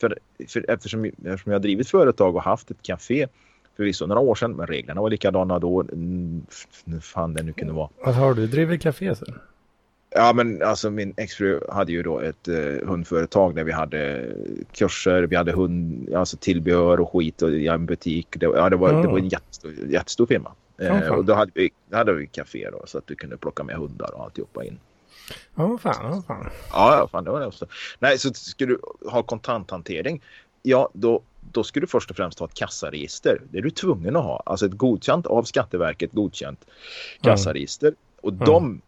[0.00, 3.26] För, för eftersom, eftersom jag har drivit företag och haft ett café
[3.76, 5.80] förvisso några år sedan men reglerna var likadana då.
[5.80, 6.46] Mm,
[7.00, 7.88] fan det nu kunde vara.
[8.04, 9.34] Vad har du drivit café sen?
[10.14, 14.32] Ja men alltså min exfru hade ju då ett eh, hundföretag där vi hade
[14.72, 18.26] kurser, vi hade hund, alltså tillbehör och skit och en butik.
[18.30, 19.02] Det, ja, det, var, mm.
[19.02, 20.52] det var en jättestor, jättestor firma.
[20.78, 23.76] Eh, och då hade vi, hade vi café då så att du kunde plocka med
[23.76, 24.78] hundar och alltihopa in.
[25.54, 26.50] Ja, oh, fan, oh, fan.
[26.72, 27.66] Ja, ja, fan det var det också.
[27.98, 30.22] Nej, så ska du ha kontanthantering,
[30.62, 33.40] ja då, då ska du först och främst ha ett kassaregister.
[33.50, 34.42] Det är du tvungen att ha.
[34.46, 36.64] Alltså ett godkänt av Skatteverket godkänt
[37.20, 37.88] kassaregister.
[37.88, 37.98] Mm.
[38.20, 38.80] Och de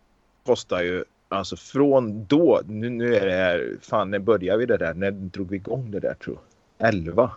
[0.46, 1.04] kostar ju
[1.34, 4.94] Alltså från då, nu, nu är det här, fan när började vi det där?
[4.94, 6.38] När drog vi igång det där tror
[6.78, 6.88] jag?
[6.88, 7.30] 11?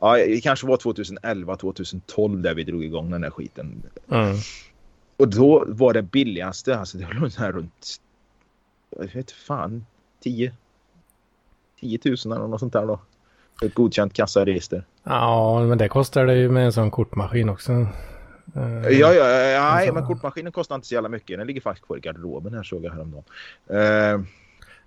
[0.00, 3.82] Ja, det kanske var 2011, 2012 där vi drog igång den här skiten.
[4.10, 4.36] Mm.
[5.16, 7.96] Och då var det billigaste, alltså det var här runt,
[8.90, 9.86] jag vet fan,
[10.22, 10.52] 10
[11.80, 13.00] 10 000 eller något sånt där då.
[13.62, 14.84] Ett godkänt kassaregister.
[15.02, 17.86] Ja, men det kostar det ju med en sån kortmaskin också.
[18.56, 21.38] Uh, ja, ja, ja, nej, men kortmaskinen kostar inte så jävla mycket.
[21.38, 23.24] Den ligger faktiskt kvar i garderoben här såg jag häromdagen.
[23.70, 24.24] Uh,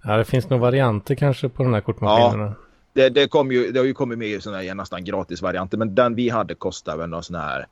[0.04, 2.46] ja, det finns nog varianter kanske på de här kortmaskinerna.
[2.46, 2.54] Ja,
[2.94, 5.78] det, det, kom ju, det har ju kommit med sådana här nästan gratis varianter.
[5.78, 7.68] Men den vi hade kostade väl någon sån här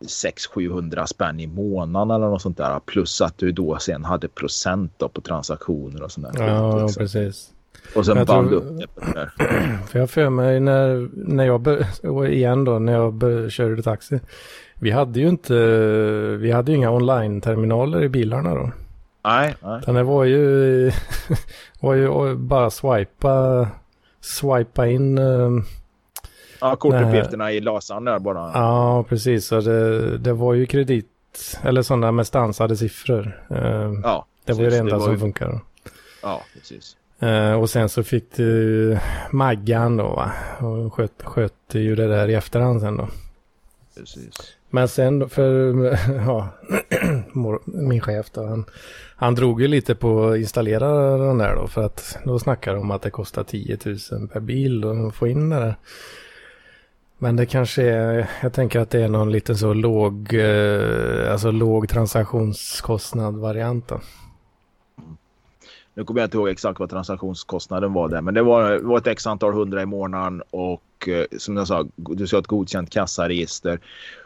[0.00, 2.80] 600-700 spänn i månaden eller något sånt där.
[2.80, 6.46] Plus att du då sen hade procent då på transaktioner och sånt där.
[6.46, 7.00] Ja, liksom.
[7.00, 7.50] precis.
[7.94, 9.32] Och sen band tror, upp det där.
[9.86, 14.20] För jag för mig när, när jag, igen då, när jag körde taxi.
[14.84, 15.54] Vi hade ju inte,
[16.40, 18.70] vi hade ju inga online-terminaler i bilarna då.
[19.24, 19.80] Nej, nej.
[19.86, 20.90] Det var ju,
[21.80, 23.68] var ju bara swipa,
[24.20, 25.18] swipa in.
[25.18, 25.50] Eh,
[26.60, 28.50] ja, kortuppgifterna i lasern där bara.
[28.54, 29.46] Ja, precis.
[29.46, 33.44] Så det, det var ju kredit, eller sådana med stansade siffror.
[33.50, 35.18] Eh, ja, det var ju det enda som ju...
[35.18, 35.60] funkade.
[36.22, 36.96] Ja, precis.
[37.22, 38.98] Uh, och sen så fick du
[39.30, 40.32] Maggan då va?
[40.58, 43.08] Och sköt, sköt ju det där i efterhand sen då.
[43.96, 44.56] Precis.
[44.74, 45.74] Men sen för,
[46.26, 46.48] ja,
[47.64, 48.64] min chef då, han,
[49.16, 51.66] han drog ju lite på att installera den där då.
[51.66, 55.26] För att då snackar de om att det kostar 10 000 per bil att få
[55.26, 55.74] in det där.
[57.18, 61.50] Men det kanske är, jag tänker att det är någon liten så låg, eh, alltså
[61.50, 64.00] låg transaktionskostnad variant då.
[65.94, 68.20] Nu kommer jag inte ihåg exakt vad transaktionskostnaden var där.
[68.20, 71.86] Men det var, var ett x antal hundra i månaden och eh, som jag sa,
[71.96, 73.80] du ska ha ett godkänt kassaregister.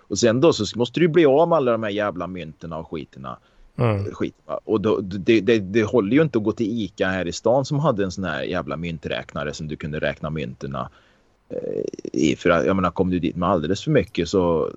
[0.08, 2.90] Och sen då så måste du bli av med alla de här jävla mynten och
[2.90, 3.38] skiterna.
[3.76, 4.04] Mm.
[4.04, 4.34] Skit,
[4.64, 7.64] och då, det, det, det håller ju inte att gå till Ica här i stan
[7.64, 10.90] som hade en sån här jävla mynträknare som du kunde räkna mynterna
[11.48, 12.36] eh, i.
[12.36, 14.70] För att, jag menar, kom du dit med alldeles för mycket så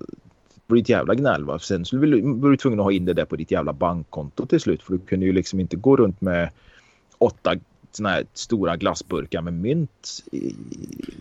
[0.66, 1.44] blir det ett jävla gnäll.
[1.44, 1.58] Va?
[1.58, 4.60] Sen så var du tvungen att ha in det där på ditt jävla bankkonto till
[4.60, 4.82] slut.
[4.82, 6.50] För du kunde ju liksom inte gå runt med
[7.18, 7.54] åtta
[7.92, 10.24] såna här stora glassburkar med mynt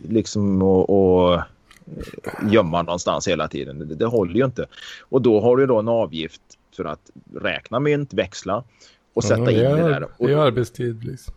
[0.10, 1.44] liksom och, och eh,
[2.52, 3.80] gömma någonstans hela tiden.
[3.80, 4.66] Det, det håller ju inte.
[5.02, 6.42] Och då har du då en avgift
[6.76, 8.64] för att räkna mynt, växla
[9.14, 10.08] och sätta ja, in det där.
[10.18, 11.34] Och, det är arbetstid liksom.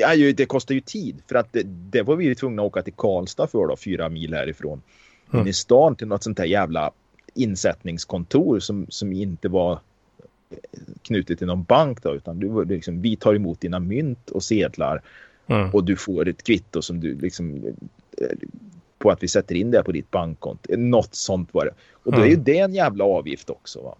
[0.00, 2.92] Ja, det kostar ju tid för att det, det var vi tvungna att åka till
[2.92, 4.82] Karlstad för då, fyra mil härifrån.
[5.32, 5.46] Mm.
[5.46, 6.90] I stan till något sånt här jävla
[7.34, 9.78] insättningskontor som, som inte var
[11.02, 15.02] knutet till någon bank då, utan du, liksom, vi tar emot dina mynt och sedlar
[15.46, 15.70] mm.
[15.70, 17.64] och du får ett kvitto som du liksom
[18.18, 18.36] eh,
[19.04, 20.76] på att vi sätter in det på ditt bankkonto.
[20.76, 21.74] Något sånt var det.
[22.04, 23.82] Och då är ju det en jävla avgift också.
[23.82, 23.94] Va?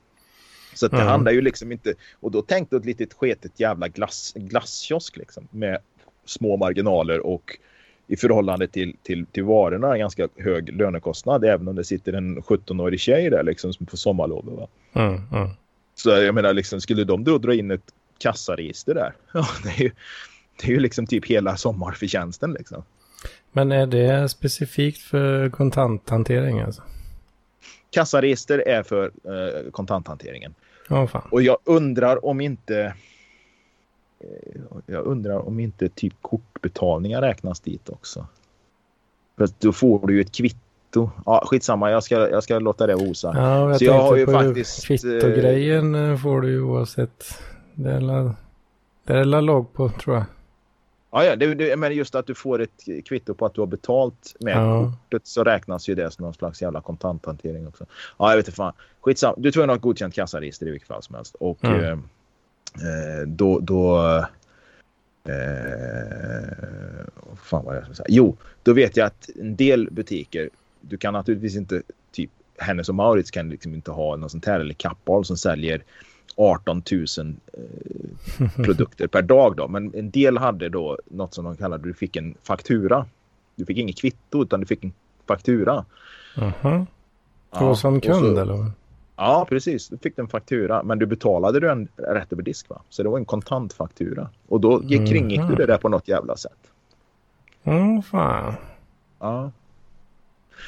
[0.75, 1.09] Så det mm.
[1.09, 1.95] handlar ju liksom inte...
[2.21, 5.49] Och då tänkte ett litet sketet jävla glass, glasskiosk liksom.
[5.51, 5.79] Med
[6.25, 7.59] små marginaler och
[8.07, 11.45] i förhållande till, till, till varorna en ganska hög lönekostnad.
[11.45, 14.45] Även om det sitter en 17-årig tjej där liksom på sommarlov.
[14.45, 14.69] Va?
[15.03, 15.49] Mm, mm.
[15.95, 19.13] Så jag menar, liksom, skulle de då dra in ett kassaregister där?
[19.33, 19.91] Ja, det är ju,
[20.61, 22.83] det är ju liksom typ hela sommarförtjänsten liksom.
[23.57, 26.83] Men är det specifikt för kontanthantering alltså?
[27.91, 30.55] Kassaregister är för eh, kontanthanteringen.
[30.91, 31.29] Oh, fan.
[31.31, 32.95] Och jag undrar om inte
[34.21, 38.27] eh, jag undrar om inte typ kortbetalningar räknas dit också.
[39.37, 41.11] För då får du ju ett kvitto.
[41.27, 43.33] Ja, skitsamma, jag ska, jag ska låta det osa.
[43.35, 44.87] Ja, jag Så jag har ju faktiskt...
[44.87, 47.39] Kvittogrejen eh, får du ju oavsett.
[47.75, 48.35] Det är la,
[49.05, 50.25] det är la låg på tror jag.
[51.15, 53.67] Ja, ja det, det, men just att du får ett kvitto på att du har
[53.67, 54.93] betalt med ja.
[55.11, 57.87] kortet så räknas ju det som någon slags jävla kontanthantering också.
[58.19, 58.73] Ja, jag vet inte fan.
[59.01, 59.35] Skitsamma.
[59.39, 61.35] Du tror att ha ett godkänt kassaregister i vilket fall som helst.
[61.35, 61.83] Och mm.
[61.83, 63.59] eh, då...
[63.61, 63.99] då
[65.29, 66.25] eh,
[67.37, 68.07] fan vad jag ska säga.
[68.09, 70.51] Jo, då vet jag att en del butiker,
[70.81, 74.61] du kan naturligtvis inte, typ Hennes och Maurits kan liksom inte ha något sånt här
[74.61, 75.83] eller Kappahl som säljer
[76.37, 77.05] 18 000
[77.53, 79.57] eh, produkter per dag.
[79.57, 79.69] Då.
[79.69, 83.07] Men en del hade då något som de kallade, du fick en faktura.
[83.57, 84.93] Du fick inget kvitto utan du fick en
[85.27, 85.85] faktura.
[86.37, 86.87] Jaha.
[87.51, 88.71] Ja, som kund så, eller?
[89.17, 89.89] Ja, precis.
[89.89, 92.81] Du fick en faktura, men du betalade den rätt över disk va?
[92.89, 94.29] Så det var en kontantfaktura.
[94.49, 95.07] Och då mm.
[95.07, 96.59] kringgick du det där på något jävla sätt.
[97.65, 98.55] Mm, fan.
[99.19, 99.51] Ja.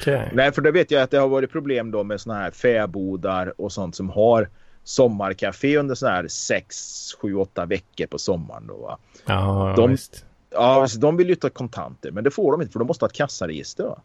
[0.01, 0.29] Okay.
[0.33, 3.53] Nej, för då vet jag att det har varit problem då med såna här fäbodar
[3.61, 4.49] och sånt som har
[4.87, 8.67] sommarkafé under så här 6, 7, 8 veckor på sommaren.
[8.67, 8.97] Då?
[9.25, 10.25] Ja, de, visst.
[10.49, 13.09] Ja, de vill ju ta kontanter, men det får de inte för de måste ha
[13.09, 13.83] ett kassaregister.
[13.83, 14.01] Va?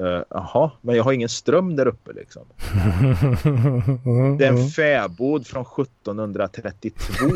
[0.00, 2.42] Uh, jaha, men jag har ingen ström där uppe liksom.
[4.38, 7.26] det är en fäbod från 1732.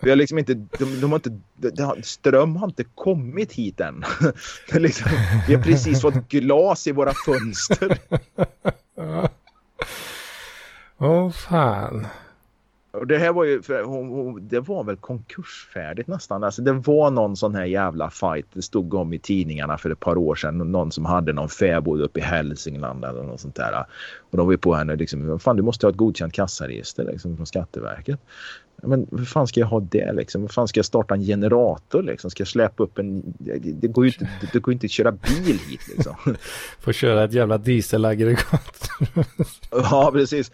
[0.00, 4.04] Vi har liksom inte, de, de har inte, de, ström har inte kommit hit än.
[4.72, 5.10] liksom,
[5.48, 7.98] vi har precis fått glas i våra fönster.
[11.00, 12.10] Oh, fan.
[12.98, 16.44] Och det här var ju, hon, hon, det var väl konkursfärdigt nästan.
[16.44, 18.46] Alltså det var någon sån här jävla fight.
[18.52, 20.58] Det stod om i tidningarna för ett par år sedan.
[20.58, 23.84] Någon som hade någon fäbod uppe i Hälsingland eller något sånt där.
[24.30, 27.36] Och de var ju på henne liksom, fan du måste ha ett godkänt kassaregister liksom
[27.36, 28.20] från Skatteverket.
[28.82, 30.40] Men hur fan ska jag ha det liksom?
[30.40, 32.30] Hur fan ska jag starta en generator liksom?
[32.30, 33.22] Ska jag släppa upp en...
[33.38, 36.14] Det, går ju inte, det går inte att köra bil hit liksom.
[36.80, 38.90] Får köra ett jävla dieselaggregat.
[39.70, 40.50] ja, precis.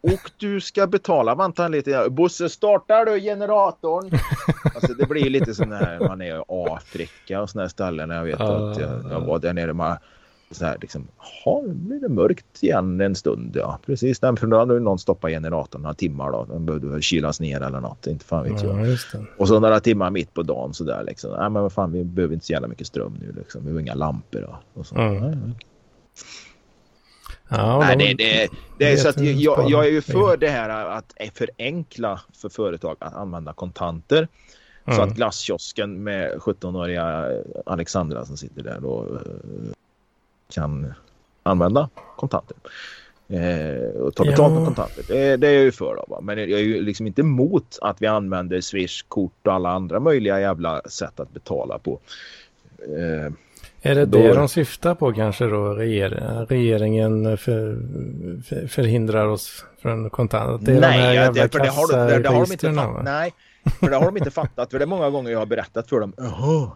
[0.00, 2.06] Och du ska betala, vänta lite.
[2.10, 4.10] Bosse, startar du generatorn?
[4.74, 8.10] alltså det blir lite sån här, man är i Afrika och såna här ställen.
[8.10, 9.98] Jag vet uh, att jag, jag var där nere med
[10.50, 13.56] så här liksom, jaha, nu blir det mörkt igen en stund.
[13.56, 14.20] Ja, precis.
[14.20, 16.44] för då hade någon stoppat generatorn några timmar då.
[16.44, 18.06] Den behövde kylas ner eller något.
[18.06, 18.86] Inte fan vet jag.
[18.86, 18.96] Ja,
[19.36, 21.30] och så några timmar mitt på dagen så där liksom.
[21.30, 23.66] Nej, men vad fan, vi behöver inte så jävla mycket ström nu liksom.
[23.66, 24.80] Vi har inga lampor då.
[24.80, 24.96] Och så.
[24.96, 25.54] Mm.
[27.48, 30.68] Ja, Nej, det, det, det är så att jag, jag är ju för det här
[30.68, 34.28] att förenkla för företag att använda kontanter.
[34.84, 34.96] Mm.
[34.96, 37.32] Så att glasskiosken med 17-åriga
[37.66, 39.72] Alexandra som sitter där då eh,
[40.54, 40.94] kan
[41.42, 42.56] använda kontanter.
[43.28, 44.58] Eh, och ta betalt ja.
[44.58, 45.04] med kontanter.
[45.08, 45.94] Det, det, är jag ju för.
[45.96, 46.20] Då, va?
[46.20, 50.00] Men jag är ju liksom inte emot att vi använder Swish, kort och alla andra
[50.00, 51.98] möjliga jävla sätt att betala på.
[52.78, 53.32] Eh,
[53.88, 54.18] är det då...
[54.18, 55.74] det de syftar på kanske då?
[55.74, 56.10] Reger
[56.48, 57.78] regeringen för,
[58.44, 60.64] för, förhindrar oss från kontant?
[60.64, 63.04] Det är nej, de det, för det har, det, det har de inte fattat.
[63.04, 63.32] Nej,
[63.80, 64.70] för det har de inte fattat.
[64.70, 66.12] För det är många gånger jag har berättat för dem.
[66.16, 66.70] Jaha,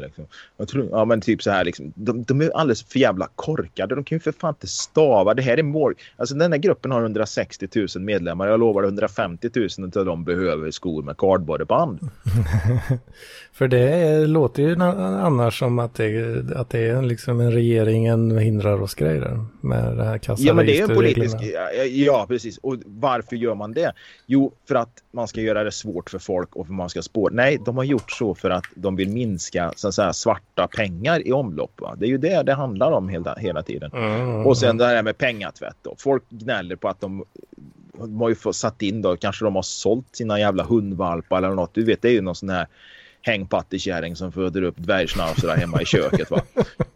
[0.00, 0.26] liksom.
[0.56, 1.92] jag tror, ja men typ så här liksom.
[1.94, 3.94] De, de, är alldeles för jävla korkade.
[3.94, 5.34] De kan ju för fan inte stava.
[5.34, 5.94] Det här är mål.
[6.16, 8.46] Alltså den här gruppen har 160 000 medlemmar.
[8.46, 11.98] Jag lovar 150 000 av dem behöver skor med kardborreband.
[13.52, 18.82] för det låter ju annars som att det, att det är liksom en regeringen hindrar
[18.82, 21.36] oss grejer med det här Ja men det är en politisk.
[21.90, 22.58] Ja precis.
[22.58, 23.92] Och varför gör man det?
[24.26, 27.34] Jo för att man ska göra det svårt för folk och för man ska spåra.
[27.34, 31.26] Nej, de har gjort så för att de vill minska så att säga, svarta pengar
[31.26, 31.80] i omlopp.
[31.80, 31.94] Va?
[31.98, 33.92] Det är ju det det handlar om hela, hela tiden.
[33.92, 34.46] Mm.
[34.46, 35.76] Och sen det här med pengatvätt.
[35.82, 35.94] Då.
[35.98, 37.24] Folk gnäller på att de,
[37.92, 39.16] de har ju satt in då.
[39.16, 41.74] Kanske de har sålt sina jävla hundvalpar eller något.
[41.74, 42.66] Du vet, det är ju någon sån här
[43.22, 46.30] hängpattekärring som föder upp dvärgschnauzrar hemma i köket.
[46.30, 46.42] Va?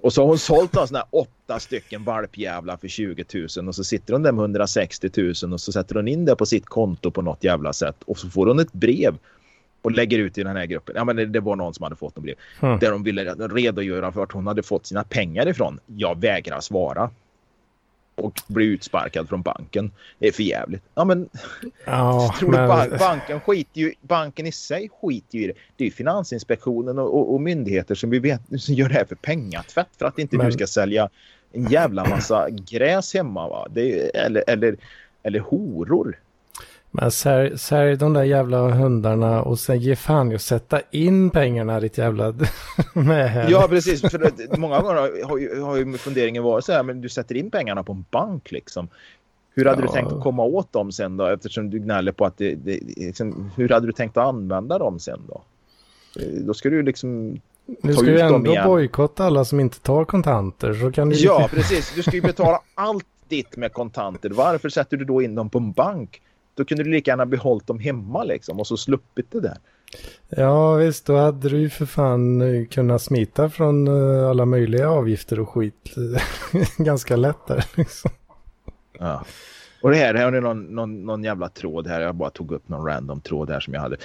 [0.00, 3.24] Och så har hon sålt såna här åtta stycken valpjävlar för 20
[3.56, 5.10] 000 och så sitter hon där med 160
[5.42, 8.18] 000 och så sätter hon in det på sitt konto på något jävla sätt och
[8.18, 9.18] så får hon ett brev
[9.82, 10.94] och lägger ut i den här gruppen.
[10.96, 12.78] Ja, men det, det var någon som hade fått ett brev mm.
[12.78, 15.80] där de ville redogöra för vart hon hade fått sina pengar ifrån.
[15.86, 17.10] Jag vägrar svara
[18.22, 19.90] och bli utsparkad från banken.
[20.18, 20.82] Det är för jävligt.
[20.94, 21.28] Ja, men,
[21.84, 22.68] ja, tror men...
[22.68, 25.54] Bank, banken, skiter ju, banken i sig skiter ju i det.
[25.76, 29.14] Det är Finansinspektionen och, och, och, myndigheter som vi vet som gör det här för
[29.14, 30.46] pengatvätt för att inte men...
[30.46, 31.08] du ska sälja
[31.52, 33.48] en jävla massa gräs hemma.
[33.48, 33.68] Va?
[33.74, 34.76] Är, eller, eller,
[35.22, 36.18] eller horor.
[36.94, 41.30] Men sälj, sälj de där jävla hundarna och sen ge fan i att sätta in
[41.30, 42.34] pengarna ditt jävla
[42.92, 43.50] med.
[43.50, 44.00] Ja, precis.
[44.00, 47.50] För många gånger har ju, har ju funderingen varit så här, men du sätter in
[47.50, 48.88] pengarna på en bank liksom.
[49.54, 49.86] Hur hade ja.
[49.86, 51.26] du tänkt att komma åt dem sen då?
[51.26, 54.98] Eftersom du gnäller på att det, det liksom, hur hade du tänkt att använda dem
[54.98, 55.42] sen då?
[56.20, 57.40] Eh, då ska du liksom
[57.82, 60.74] du ska ju ändå bojkotta alla som inte tar kontanter.
[60.74, 61.16] Så kan du...
[61.16, 61.92] Ja, precis.
[61.94, 64.30] Du ska ju betala allt ditt med kontanter.
[64.30, 66.22] Varför sätter du då in dem på en bank?
[66.54, 69.58] Då kunde du lika gärna behållit dem hemma liksom och så sluppit det där.
[70.28, 74.90] Ja visst, då hade du ju för fan eh, kunnat smita från eh, alla möjliga
[74.90, 75.94] avgifter och skit
[76.76, 77.64] ganska lätt där.
[77.76, 78.10] Liksom.
[78.98, 79.24] Ja.
[79.82, 82.00] Och det här, här är någon, någon, någon jävla tråd här.
[82.00, 83.96] Jag bara tog upp någon random tråd här som jag hade.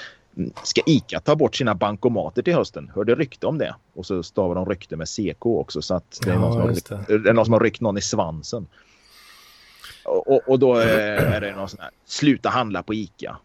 [0.64, 2.92] Ska ICA ta bort sina bankomater till hösten?
[2.96, 3.76] Hörde rykte om det.
[3.94, 5.82] Och så stavar de rykte med CK också.
[5.82, 6.72] Så att det är, ja,
[7.08, 7.18] det.
[7.18, 8.68] det någon som har ryckt någon i svansen.
[10.08, 13.38] Och, och då är det någon sån här, sluta handla på ICA.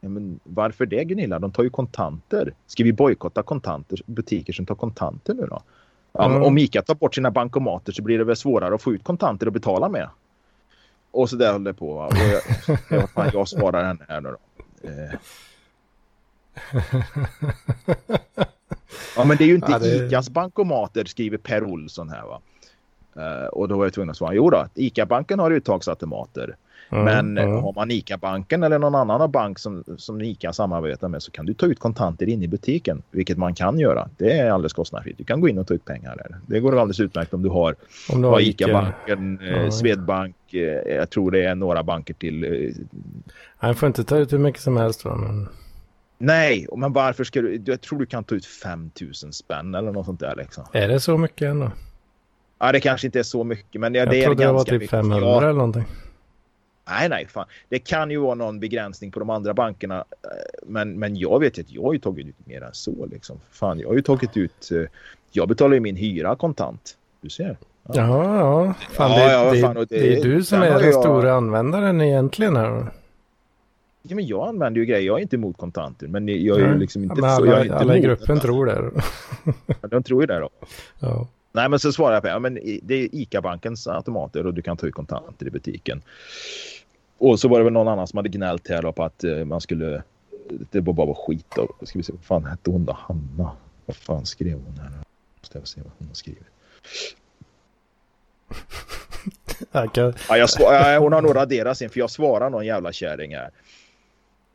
[0.00, 1.38] Ja, men varför det Gunilla?
[1.38, 2.54] De tar ju kontanter.
[2.66, 5.62] Ska vi bojkotta kontanter, butiker som tar kontanter nu då?
[6.12, 6.42] Ja, mm.
[6.42, 9.46] Om ICA tar bort sina bankomater så blir det väl svårare att få ut kontanter
[9.46, 10.08] och betala med.
[11.10, 11.94] Och så där håller det på.
[11.94, 12.06] Va?
[12.06, 14.88] Och jag, jag, fan, jag svarar henne här nu då.
[14.88, 15.10] Eh.
[19.16, 20.06] Ja men det är ju inte ja, det...
[20.06, 22.40] ICAs bankomater skriver Per Olsson här va.
[23.16, 26.56] Uh, och då var jag tvungen att svara, jo då, ICA-banken har uttagsautomater.
[26.90, 27.62] Mm, men mm.
[27.62, 31.54] har man ICA-banken eller någon annan bank som, som ICA samarbetar med så kan du
[31.54, 33.02] ta ut kontanter in i butiken.
[33.10, 34.08] Vilket man kan göra.
[34.16, 35.18] Det är alldeles kostnadsfritt.
[35.18, 36.36] Du kan gå in och ta ut pengar där.
[36.46, 37.76] Det går alldeles utmärkt om du har,
[38.12, 39.62] om du har ICA-banken, Ica.
[39.62, 42.44] eh, Swedbank, eh, jag tror det är några banker till.
[42.44, 42.70] Eh.
[43.56, 45.16] Han får inte ta ut hur mycket som helst va?
[45.16, 45.48] Men...
[46.18, 47.62] Nej, men varför ska du?
[47.66, 50.64] Jag tror du kan ta ut 5000 spänn eller något sånt där liksom.
[50.72, 51.70] Är det så mycket ändå?
[52.58, 54.52] Ja, det kanske inte är så mycket, men det, jag det är ganska mycket.
[54.52, 55.38] Jag trodde det var typ 500 ja.
[55.38, 55.84] eller någonting.
[56.88, 57.46] Nej, nej, fan.
[57.68, 59.98] Det kan ju vara någon begränsning på de andra bankerna.
[59.98, 60.30] Eh,
[60.66, 63.06] men, men jag vet att jag har ju tagit ut mer än så.
[63.06, 63.40] Liksom.
[63.50, 64.70] Fan, jag har ju tagit ut...
[64.72, 64.82] Eh,
[65.32, 66.96] jag betalar ju min hyra kontant.
[67.20, 67.56] Du ser.
[67.82, 68.38] Ja, ja.
[68.38, 68.74] ja.
[68.90, 70.94] Fan, ja, det, ja, det, fan, det, det, är du som är den jag...
[70.94, 72.86] stora användaren egentligen här.
[74.02, 75.06] Ja, men jag använder ju grejer.
[75.06, 76.08] Jag är inte emot kontanter.
[76.08, 77.20] Men jag är ju liksom inte...
[77.20, 78.90] Men alla, jag inte alla i gruppen tror det.
[79.66, 80.50] ja, de tror ju det då.
[80.98, 81.26] Ja.
[81.54, 84.76] Nej, men så svarar jag på ja, men det är ICA-bankens automater och du kan
[84.76, 86.02] ta ut kontanter i butiken.
[87.18, 89.60] Och så var det väl någon annan som hade gnällt här på att uh, man
[89.60, 90.02] skulle...
[90.70, 91.46] Det var bara skit.
[91.56, 91.68] Då.
[91.82, 92.92] Ska vi se, vad fan hette hon då?
[92.92, 93.50] Hanna.
[93.86, 94.90] Vad fan skrev hon här?
[95.40, 96.42] Måste jag se vad hon har skrivit.
[100.28, 103.50] ja, jag svar, hon har nog raderat sin för jag svarar någon jävla kärring här.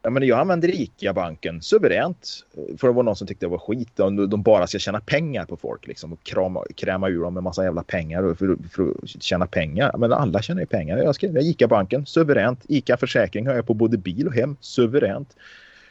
[0.01, 2.45] Ja, men jag använder ICA-banken suveränt.
[2.77, 3.89] För det var någon som tyckte det var skit.
[3.95, 6.13] De, de bara ska tjäna pengar på folk liksom.
[6.13, 9.97] Och krama, kräma ur dem en massa jävla pengar för, för att tjäna pengar.
[9.97, 10.97] Men alla tjänar ju pengar.
[10.97, 12.65] Jag skrev ICA-banken suveränt.
[12.67, 15.35] ICA-försäkring har jag på både bil och hem suveränt.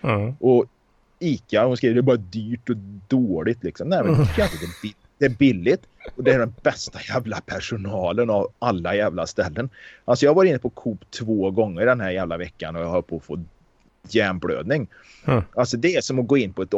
[0.02, 0.34] Mm.
[0.40, 0.66] Och
[1.18, 2.76] ICA, hon skrev det är bara dyrt och
[3.09, 3.88] dåligt liksom.
[3.88, 4.26] Nej men mm.
[4.36, 4.50] det, är,
[5.18, 5.82] det är billigt
[6.16, 9.70] och det är den bästa jävla personalen av alla jävla ställen.
[10.04, 13.02] Alltså jag var inne på Coop två gånger den här jävla veckan och jag har
[13.02, 13.44] på att få
[14.14, 14.88] hjärnblödning.
[15.24, 15.42] Mm.
[15.54, 16.74] Alltså det är som att gå in på ett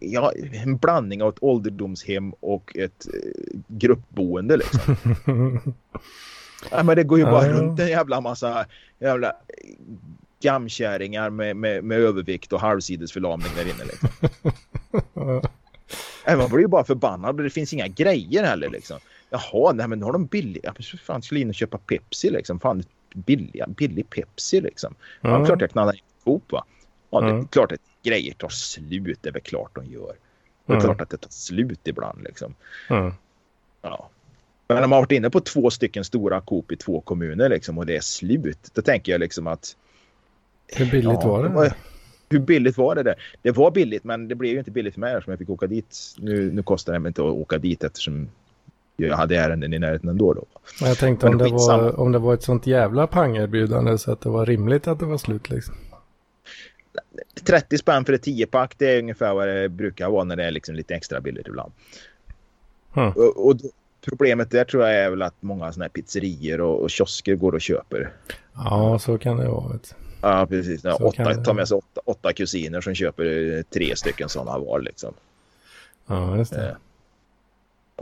[0.00, 4.96] ja, en blandning av ett ålderdomshem och ett eh, gruppboende liksom.
[6.70, 8.66] ja, men det går ju bara ja, runt en jävla massa
[8.98, 9.32] jävla
[10.40, 14.08] gamkärringar med, med, med övervikt och halvsidesförlamning där inne liksom.
[16.38, 17.36] Man blir ju bara förbannad.
[17.36, 18.98] Det finns inga grejer heller liksom.
[19.30, 20.74] Jaha, nej men nu har de billiga.
[20.76, 22.60] Jag fan skulle in och köpa Pepsi liksom.
[22.60, 22.82] Fan,
[23.14, 24.94] billiga, billig Pepsi liksom.
[25.20, 26.64] Ja, klart jag knallar in ihop va.
[27.10, 30.14] Ja, det är klart att grejer tar slut, det är väl klart de gör.
[30.66, 30.84] Det är mm.
[30.84, 32.54] klart att det tar slut ibland liksom.
[32.90, 33.12] Mm.
[33.82, 34.10] Ja.
[34.68, 37.78] Men om man har varit inne på två stycken stora Coop i två kommuner liksom
[37.78, 38.70] och det är slut.
[38.74, 39.76] Då tänker jag liksom att...
[40.66, 41.48] Hur billigt ja, var det?
[41.48, 41.72] Var,
[42.30, 43.14] hur billigt var det där?
[43.42, 45.66] Det var billigt men det blev ju inte billigt för mig eftersom jag fick åka
[45.66, 46.16] dit.
[46.18, 48.28] Nu, nu kostar det mig inte att åka dit eftersom
[48.96, 50.44] jag hade ärenden i närheten ändå då.
[50.80, 54.28] Jag tänkte om det, var, om det var ett sånt jävla pangerbjudande så att det
[54.28, 55.74] var rimligt att det var slut liksom.
[57.44, 60.50] 30 spänn för ett 10-pack det är ungefär vad det brukar vara när det är
[60.50, 61.72] liksom lite extra billigt ibland.
[62.92, 63.08] Hmm.
[63.08, 63.56] Och, och
[64.00, 67.52] problemet där tror jag är väl att många sådana här pizzerier och, och kiosker går
[67.52, 68.12] och köper.
[68.54, 69.72] Ja, så kan det vara.
[69.72, 69.94] Vet.
[70.22, 70.84] Ja, precis.
[70.84, 75.14] åtta, tar med sig åtta, åtta kusiner som köper tre stycken sådana var liksom.
[76.06, 76.76] Ja, just det.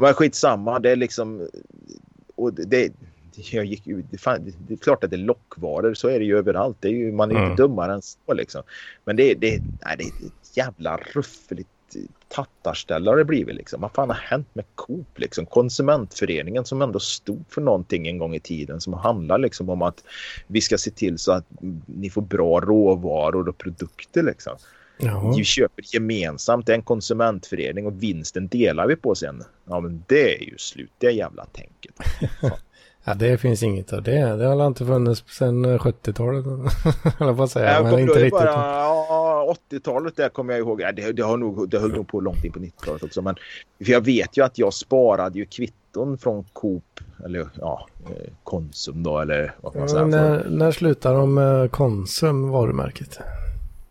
[0.01, 1.49] Men skitsamma, det är liksom...
[2.34, 2.93] Och det,
[3.37, 6.24] jag gick ut, det, fan, det, är klart att det är lockvaror, så är det
[6.24, 6.76] ju överallt.
[6.80, 7.51] Det är ju, man är ju mm.
[7.51, 8.62] inte dummare än så liksom.
[9.05, 11.68] Men det, det, nej, det är ett jävla ruffligt
[12.28, 13.80] tattarställe har det blivit liksom.
[13.80, 15.47] Vad fan har hänt med Coop liksom?
[15.47, 20.05] Konsumentföreningen som ändå stod för någonting en gång i tiden som handlar liksom om att
[20.47, 21.45] vi ska se till så att
[21.87, 24.57] ni får bra råvaror och produkter liksom.
[24.99, 25.34] Jaha.
[25.37, 29.43] Vi köper gemensamt, det är en konsumentförening och vinsten delar vi på sen.
[29.64, 31.95] Ja men det är ju slut, det jävla tänket.
[33.09, 34.36] Ja, det finns inget av det.
[34.36, 36.44] Det har inte funnits sedan 70-talet.
[37.20, 37.84] Eller vad säger jag?
[37.84, 38.30] Men inte riktigt.
[38.30, 40.80] Bara, ja, 80-talet där kommer jag ihåg.
[40.80, 43.22] Ja, det, det, har nog, det höll nog på långt in på 90-talet också.
[43.22, 43.36] Men
[43.84, 49.02] för jag vet ju att jag sparade ju kvitton från Coop eller ja, eh, Konsum
[49.02, 50.04] då eller vad man säger.
[50.04, 53.18] När, när slutar de med Konsum varumärket?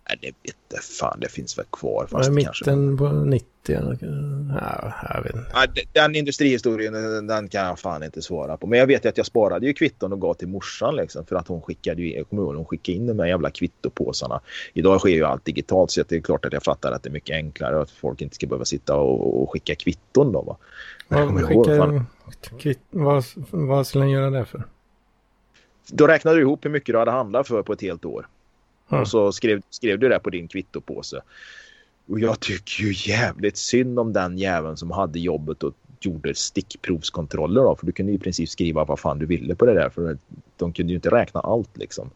[0.10, 2.08] Nej, det vet fan, det finns väl kvar.
[2.12, 2.98] Fast mitten kanske...
[2.98, 3.50] på 90?
[3.68, 5.52] Ja, jag vet inte.
[5.54, 8.68] Ja, den industrihistorien den kan jag fan inte svara på.
[8.68, 11.36] Men jag vet ju att jag sparade ju kvitton och gav till morsan liksom, för
[11.36, 14.42] att hon skickade ju, jag kommer ihåg, hon skickade in de här jävla kvittopåsarna.
[14.74, 17.14] Idag sker ju allt digitalt så det är klart att jag fattar att det är
[17.14, 20.42] mycket enklare att folk inte ska behöva sitta och, och skicka kvitton då.
[20.42, 20.58] Va?
[21.08, 22.02] Men ja, skicka, ihåg,
[22.60, 24.64] kvitt, vad, vad skulle han göra det för?
[25.92, 28.28] Då räknade du ihop hur mycket du hade handlat för på ett helt år.
[28.90, 29.02] Mm.
[29.02, 31.22] Och så skrev, skrev du det på din kvittopåse.
[32.08, 37.62] Och jag tycker ju jävligt synd om den jäveln som hade jobbet och gjorde stickprovskontroller
[37.62, 37.76] då.
[37.76, 39.90] För du kunde i princip skriva vad fan du ville på det där.
[39.90, 40.18] För
[40.58, 42.10] de kunde ju inte räkna allt liksom.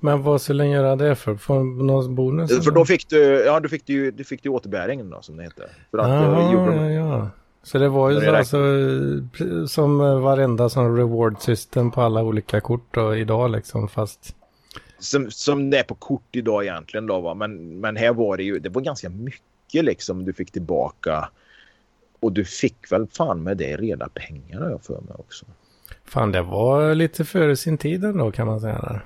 [0.00, 1.36] Men vad skulle den göra det för?
[1.36, 2.64] Få någon bonus?
[2.64, 5.42] För då fick du, ja, du fick du, du fick du återbäringen då som det
[5.42, 5.66] heter.
[5.90, 6.76] För att, Aha, de...
[6.76, 7.30] ja, ja.
[7.62, 8.58] Så det var ju så alltså,
[9.68, 14.36] som varenda sån reward system på alla olika kort då, idag liksom fast
[15.00, 17.34] som, som det är på kort idag egentligen då va?
[17.34, 21.28] Men, men här var det ju, det var ganska mycket liksom du fick tillbaka.
[22.20, 25.46] Och du fick väl fan med det reda pengar har jag för mig också.
[26.04, 28.78] Fan det var lite före sin tid ändå kan man säga.
[28.78, 29.04] Där.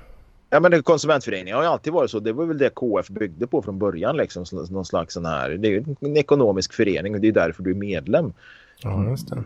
[0.49, 2.19] Ja men konsumentföreningen har ju alltid varit så.
[2.19, 4.45] Det var väl det KF byggde på från början liksom.
[4.69, 7.71] Någon slags sån här, det är ju en ekonomisk förening och det är därför du
[7.71, 8.33] är medlem.
[8.81, 9.43] Ja just det.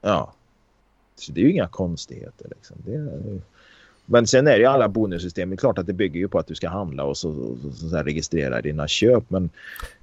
[0.00, 0.32] Ja.
[1.16, 2.76] Så det är ju inga konstigheter liksom.
[2.84, 3.40] Det är,
[4.10, 5.50] men sen är det ju alla bonussystem.
[5.50, 7.70] Det är klart att det bygger ju på att du ska handla och så, så,
[7.72, 9.24] så, så registrera dina köp.
[9.28, 9.50] Men...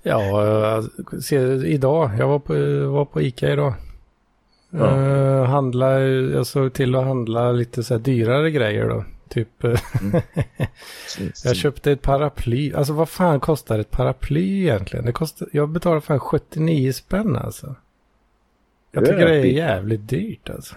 [0.04, 0.84] Ja,
[1.22, 2.12] se, idag.
[2.20, 2.54] Jag var på,
[2.92, 3.74] var på Ica idag.
[4.70, 4.98] Ja.
[4.98, 9.06] Uh, handla, jag såg till att handla lite så dyrare grejer då.
[9.30, 10.22] Typ, mm.
[11.44, 12.74] jag köpte ett paraply.
[12.74, 15.06] Alltså vad fan kostar ett paraply egentligen?
[15.06, 17.76] Det kostar, jag betalar fan 79 spänn alltså.
[18.92, 20.76] Jag tycker det är jävligt dyrt alltså.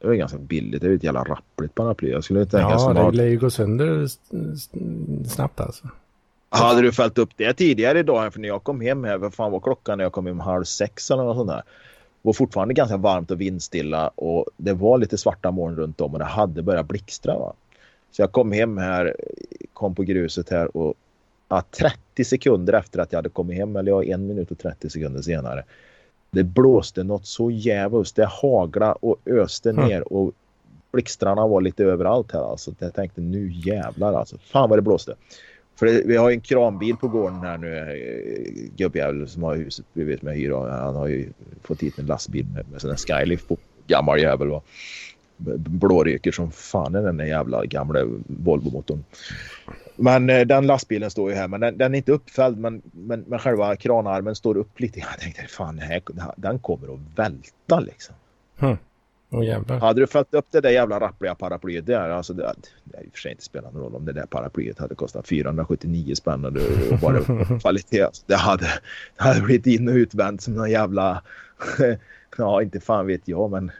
[0.00, 0.82] Det var ganska billigt.
[0.82, 2.10] Det är ett jävla rappligt paraply.
[2.10, 4.08] Jag skulle tänka Ja, det lär ju gå sönder
[5.28, 5.88] snabbt alltså.
[6.48, 8.32] Hade du följt upp det tidigare idag?
[8.32, 10.64] För när jag kom hem här, vad fan var klockan när jag kom hem halv
[10.64, 11.56] sex eller något sånt där.
[11.56, 11.62] Det
[12.22, 16.18] var fortfarande ganska varmt och vindstilla och det var lite svarta moln runt om och
[16.18, 17.38] det hade börjat blixtra.
[17.38, 17.52] Va?
[18.10, 19.16] Så jag kom hem här,
[19.72, 20.94] kom på gruset här och
[21.48, 24.90] ja, 30 sekunder efter att jag hade kommit hem, eller ja, en minut och 30
[24.90, 25.64] sekunder senare,
[26.30, 28.14] det blåste något så jävligt.
[28.14, 29.86] Det hagla och öste mm.
[29.86, 30.32] ner och
[30.92, 32.50] blixtrarna var lite överallt här.
[32.50, 32.74] Alltså.
[32.78, 34.38] Jag tänkte nu jävlar alltså.
[34.38, 35.14] Fan vad det blåste.
[35.76, 37.76] För det, vi har en kranbil på gården här nu.
[37.76, 40.82] Eh, gubbjävel som har huset bredvid med hyra.
[40.84, 43.56] Han har ju fått hit en lastbil med, med sån skylift på.
[43.86, 44.62] Gammal jävel va.
[45.56, 49.04] Blåryker som fan är den där jävla gamla Volvo-motorn.
[50.00, 52.58] Men eh, den lastbilen står ju här, men den, den är inte uppfälld.
[52.58, 55.00] Men, men, men själva kranarmen står upp lite.
[55.00, 56.02] Jag tänkte fan, här,
[56.36, 58.14] den kommer att välta liksom.
[58.58, 58.76] Hmm.
[59.32, 63.02] Oh, hade du fällt upp det där jävla rappliga paraplyet där, alltså det, det är
[63.02, 66.14] i och för sig inte spelat någon roll om det där paraplyet hade kostat 479
[66.14, 66.52] spänn och
[67.00, 67.20] bara
[67.60, 68.02] kvalitet.
[68.02, 68.66] Alltså, det hade,
[69.16, 71.22] det hade blivit in och utvänt som någon jävla,
[72.36, 73.70] ja inte fan vet jag, men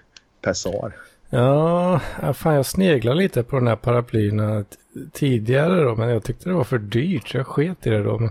[0.40, 0.92] Pessar.
[1.30, 2.00] Ja,
[2.34, 4.64] fan jag sneglade lite på den här paraplyerna eh,
[5.12, 8.18] tidigare då, men jag tyckte det var för dyrt så jag sket i det då.
[8.18, 8.30] Men,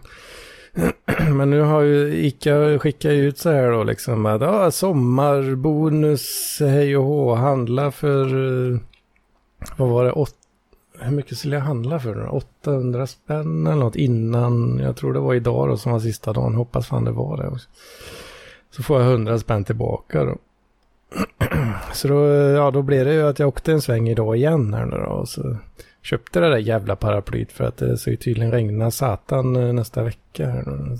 [1.37, 6.97] men nu har ju Ica skickat ut så här då liksom att ja, sommarbonus, hej
[6.97, 8.25] och hå, handla för,
[8.71, 8.79] eh,
[9.77, 10.35] vad var det, åt,
[10.99, 12.35] hur mycket skulle jag handla för?
[12.35, 16.55] 800 spänn eller något innan, jag tror det var idag då som var sista dagen,
[16.55, 17.47] hoppas fan det var det.
[17.47, 17.69] också.
[18.71, 20.37] Så får jag 100 spänn tillbaka då.
[21.93, 24.85] Så då, ja, då blev det ju att jag åkte en sväng idag igen här
[24.85, 25.11] nu då.
[25.11, 25.57] Och så
[26.01, 30.03] köpte det där jävla paraplyet för att det ska ju tydligen regna satan eh, nästa
[30.03, 30.49] vecka.
[30.49, 30.97] Här nu.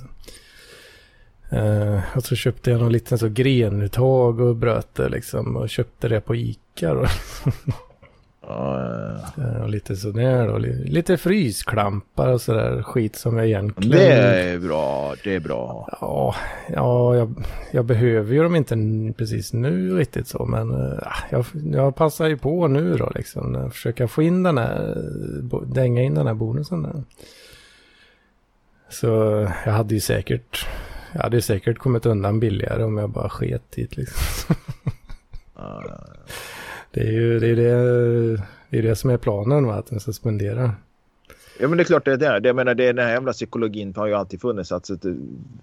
[1.54, 6.08] Uh, och så köpte jag någon liten så grenuttag och bröt det liksom och köpte
[6.08, 7.06] det på Ica då.
[8.50, 10.58] Ja, lite sådär då.
[10.86, 13.98] Lite frysklampar och sådär skit som jag egentligen...
[14.00, 15.98] Det är bra, det är bra.
[16.02, 16.36] Ja,
[16.68, 18.76] ja jag, jag behöver ju dem inte
[19.18, 20.46] precis nu riktigt så.
[20.46, 23.72] Men äh, jag, jag passar ju på nu då liksom.
[23.72, 24.98] Försöka få in den här,
[25.66, 27.04] dänga in den här bonusen där.
[28.90, 29.08] Så
[29.66, 30.68] jag hade ju säkert
[31.14, 34.56] jag hade säkert kommit undan billigare om jag bara sket dit liksom.
[36.92, 39.74] Det är ju det, är det, det, är det som är planen, va?
[39.74, 40.72] att den ska spendera.
[41.60, 42.48] Ja men det är klart det är det.
[42.48, 44.72] Jag menar det den här jävla psykologin har ju alltid funnits.
[44.72, 44.90] Att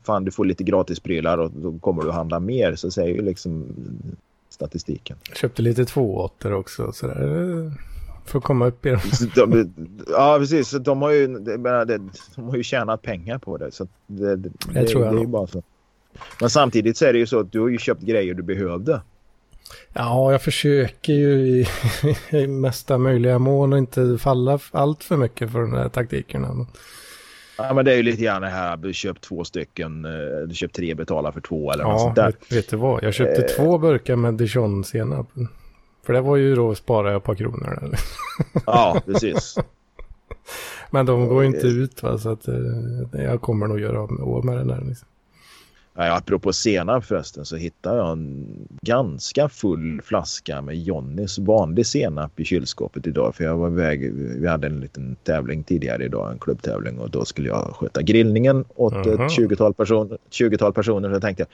[0.02, 2.74] fan du får lite gratis prylar och då kommer du att handla mer.
[2.74, 3.64] Så säger ju liksom
[4.48, 5.16] statistiken.
[5.28, 6.92] Jag köpte lite tvååttor också.
[6.92, 7.72] Sådär.
[8.24, 9.00] För att komma upp i dem.
[9.34, 9.74] De,
[10.08, 10.70] ja precis.
[10.70, 11.26] De har, ju,
[12.36, 13.70] de har ju tjänat pengar på det.
[13.72, 15.62] Så det, det, det tror jag det är bara så.
[16.40, 19.00] Men samtidigt så är det ju så att du har ju köpt grejer du behövde.
[19.92, 21.66] Ja, jag försöker ju i,
[22.30, 26.66] i mesta möjliga mån och inte falla allt för mycket för de här taktikerna.
[27.58, 30.54] Ja, men det är ju lite grann det här, du köpt två stycken, eh, du
[30.54, 32.26] köpt tre, betalar för två eller ja, något sånt där.
[32.26, 33.48] Vet, vet du vad, jag köpte eh.
[33.48, 35.28] två burkar med dijon-senap.
[36.06, 37.78] För det var ju då spara jag ett par kronor.
[37.82, 37.98] Eller?
[38.66, 39.58] Ja, precis.
[40.90, 42.54] men de går inte ut va, så att eh,
[43.12, 44.84] jag kommer nog göra av med den där.
[44.88, 45.08] Liksom.
[45.98, 48.46] Apropå senap förresten så hittade jag en
[48.82, 53.34] ganska full flaska med Johnnys vanlig senap i kylskåpet idag.
[53.34, 57.24] För jag var iväg, vi hade en liten tävling tidigare idag, en klubbtävling och då
[57.24, 59.26] skulle jag sköta grillningen åt uh -huh.
[59.26, 61.08] ett 20-tal person, 20 personer.
[61.08, 61.46] Så jag tänkte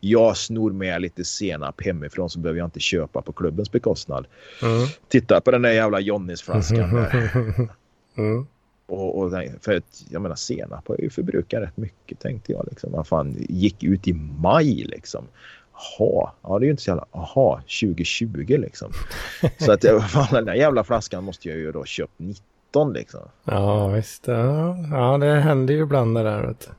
[0.00, 4.26] jag snor med lite senap hemifrån så behöver jag inte köpa på klubbens bekostnad.
[4.62, 4.96] Uh -huh.
[5.08, 7.14] Titta på den där jävla Johnnys flaskan där.
[7.16, 7.68] Uh
[8.16, 8.46] -huh.
[8.86, 12.66] Och, och, för att, jag menar senap har ju förbrukat rätt mycket tänkte jag.
[12.70, 12.92] Liksom.
[12.92, 15.24] Vad fan, gick ut i maj liksom.
[15.72, 18.92] Jaha, ja det är ju inte så jävla, jaha, 2020 liksom.
[19.58, 23.20] Så att fan, den där jävla flaskan måste jag ju då köpt 19 liksom.
[23.44, 26.70] Ja visst, ja, ja det händer ju ibland det där vet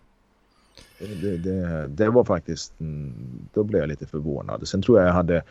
[0.99, 3.13] det, det, det, det var faktiskt, mm,
[3.53, 4.67] då blev jag lite förvånad.
[4.67, 5.43] Sen tror jag jag hade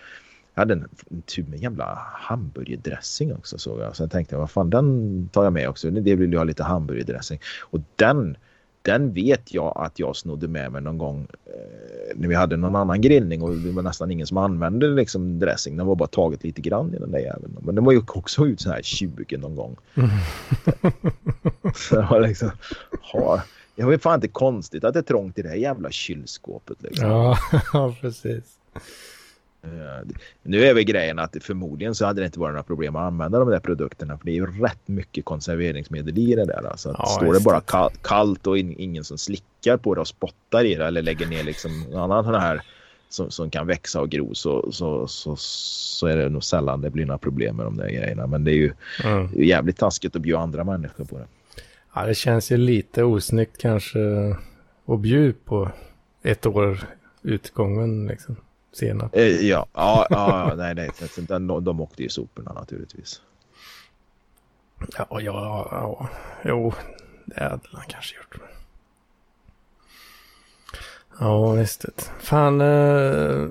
[0.57, 3.97] jag hade en, en tub med jävla hamburgerdressing också såg jag.
[3.97, 5.91] Sen tänkte jag, vad fan den tar jag med också.
[5.91, 7.41] Det vill jag ha lite hamburgerdressing.
[7.61, 8.37] Och den,
[8.83, 12.77] den vet jag att jag snodde med mig någon gång eh, när vi hade någon
[12.77, 15.77] annan grillning och det var nästan ingen som använde liksom dressing.
[15.77, 17.57] Den var bara taget lite grann i den där jäveln.
[17.61, 19.77] Men den var ju också ut så här 20 någon gång.
[21.75, 22.51] så det var liksom,
[23.13, 23.43] ha,
[23.75, 26.83] det var fan inte konstigt att det är trångt i det här jävla kylskåpet.
[26.83, 27.09] Liksom.
[27.73, 28.59] Ja, precis.
[29.67, 33.03] Eh, nu är väl grejen att förmodligen så hade det inte varit några problem att
[33.03, 34.19] använda de där produkterna.
[34.19, 36.67] För det är ju rätt mycket konserveringsmedel i det där.
[36.71, 40.75] Alltså ja, står det bara kallt och ingen som slickar på det och spottar i
[40.75, 42.63] det eller lägger ner liksom annan sån här
[43.09, 46.91] som, som kan växa och gro så, så, så, så är det nog sällan det
[46.91, 48.27] blir några problem med de där grejerna.
[48.27, 48.73] Men det är ju
[49.05, 49.29] mm.
[49.43, 51.27] jävligt taskigt att bjuda andra människor på det.
[51.95, 54.01] Ja, det känns ju lite osnyggt kanske
[54.87, 55.71] att bjuda på
[56.23, 56.79] ett år
[57.23, 58.37] utgången liksom
[58.77, 59.17] senap.
[59.17, 60.91] Eh, ja, ja, ja, nej, nej,
[61.29, 63.21] de, de åkte ju soporna naturligtvis.
[64.99, 66.09] Ja, ja, ja,
[66.45, 66.73] jo,
[67.25, 68.37] det hade han kanske gjort.
[71.21, 71.85] Ja, visst.
[72.19, 73.49] Fan, eh,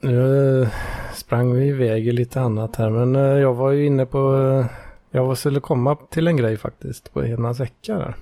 [0.00, 0.68] nu
[1.14, 4.64] sprang vi iväg i lite annat här, men eh, jag var ju inne på,
[5.10, 8.16] jag skulle komma till en grej faktiskt på Hedmans vecka där.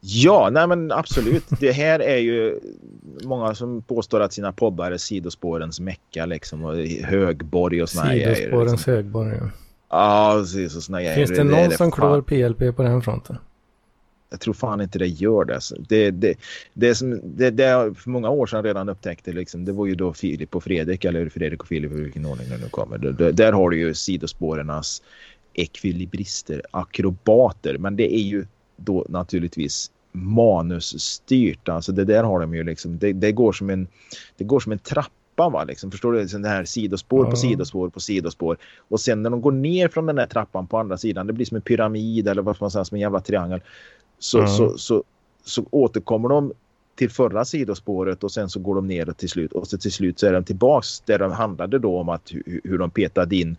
[0.00, 1.44] Ja, nej men absolut.
[1.60, 2.60] Det här är ju
[3.24, 8.34] många som påstår att sina poddar är sidospårens mecka liksom och högborg och såna grejer.
[8.34, 8.92] Sidospårens liksom.
[8.92, 9.50] högborg, ja.
[9.90, 10.76] Ja, precis.
[10.76, 13.38] Och såna Finns det, det någon det som klår PLP på den fronten?
[14.30, 15.60] Jag tror fan inte det gör det.
[15.88, 16.34] Det, det,
[16.74, 20.12] det, som, det, det för många år sedan redan upptäckte, liksom, det var ju då
[20.12, 22.98] Filip och Fredrik, eller Fredrik och Filip, i vilken ordning det nu kommer.
[22.98, 25.02] Där, där har du ju sidospårernas
[25.52, 28.46] ekvilibrister, akrobater, men det är ju
[28.84, 31.68] då naturligtvis manusstyrt.
[31.68, 33.88] Alltså det där har de ju liksom, det, det går som en,
[34.36, 35.90] det går som en trappa va liksom.
[35.90, 36.24] Förstår du?
[36.24, 38.56] Det här sidospår på sidospår på sidospår.
[38.88, 41.46] Och sen när de går ner från den här trappan på andra sidan, det blir
[41.46, 43.60] som en pyramid eller vad man säga, som en jävla triangel.
[44.18, 44.50] Så, mm.
[44.50, 45.04] så, så,
[45.44, 46.52] så återkommer de
[47.00, 50.18] till förra sidospåret och sen så går de ner till slut och så till slut
[50.18, 53.56] så är de tillbaks där de handlade då om att hur, hur de petade in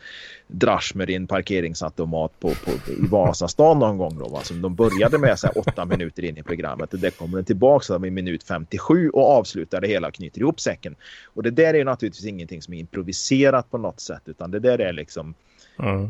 [0.48, 4.28] drasch med din parkeringsautomat på, på, i Vasastan någon gång då.
[4.28, 4.42] Va?
[4.62, 7.96] de började med så här åtta minuter in i programmet och där kommer den tillbaka
[7.96, 10.96] i minut 57 och avslutar det hela och knyter ihop säcken.
[11.26, 14.80] Och det där är naturligtvis ingenting som är improviserat på något sätt utan det där
[14.80, 15.34] är liksom
[15.80, 16.09] Mm.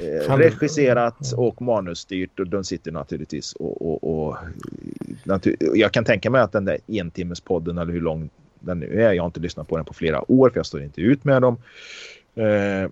[0.00, 4.36] Eh, regisserat och manusstyrt och de sitter naturligtvis och, och, och
[5.24, 9.12] natur jag kan tänka mig att den där entimmespodden eller hur lång den nu är,
[9.12, 11.42] jag har inte lyssnat på den på flera år för jag står inte ut med
[11.42, 11.56] dem.
[12.34, 12.90] Eh,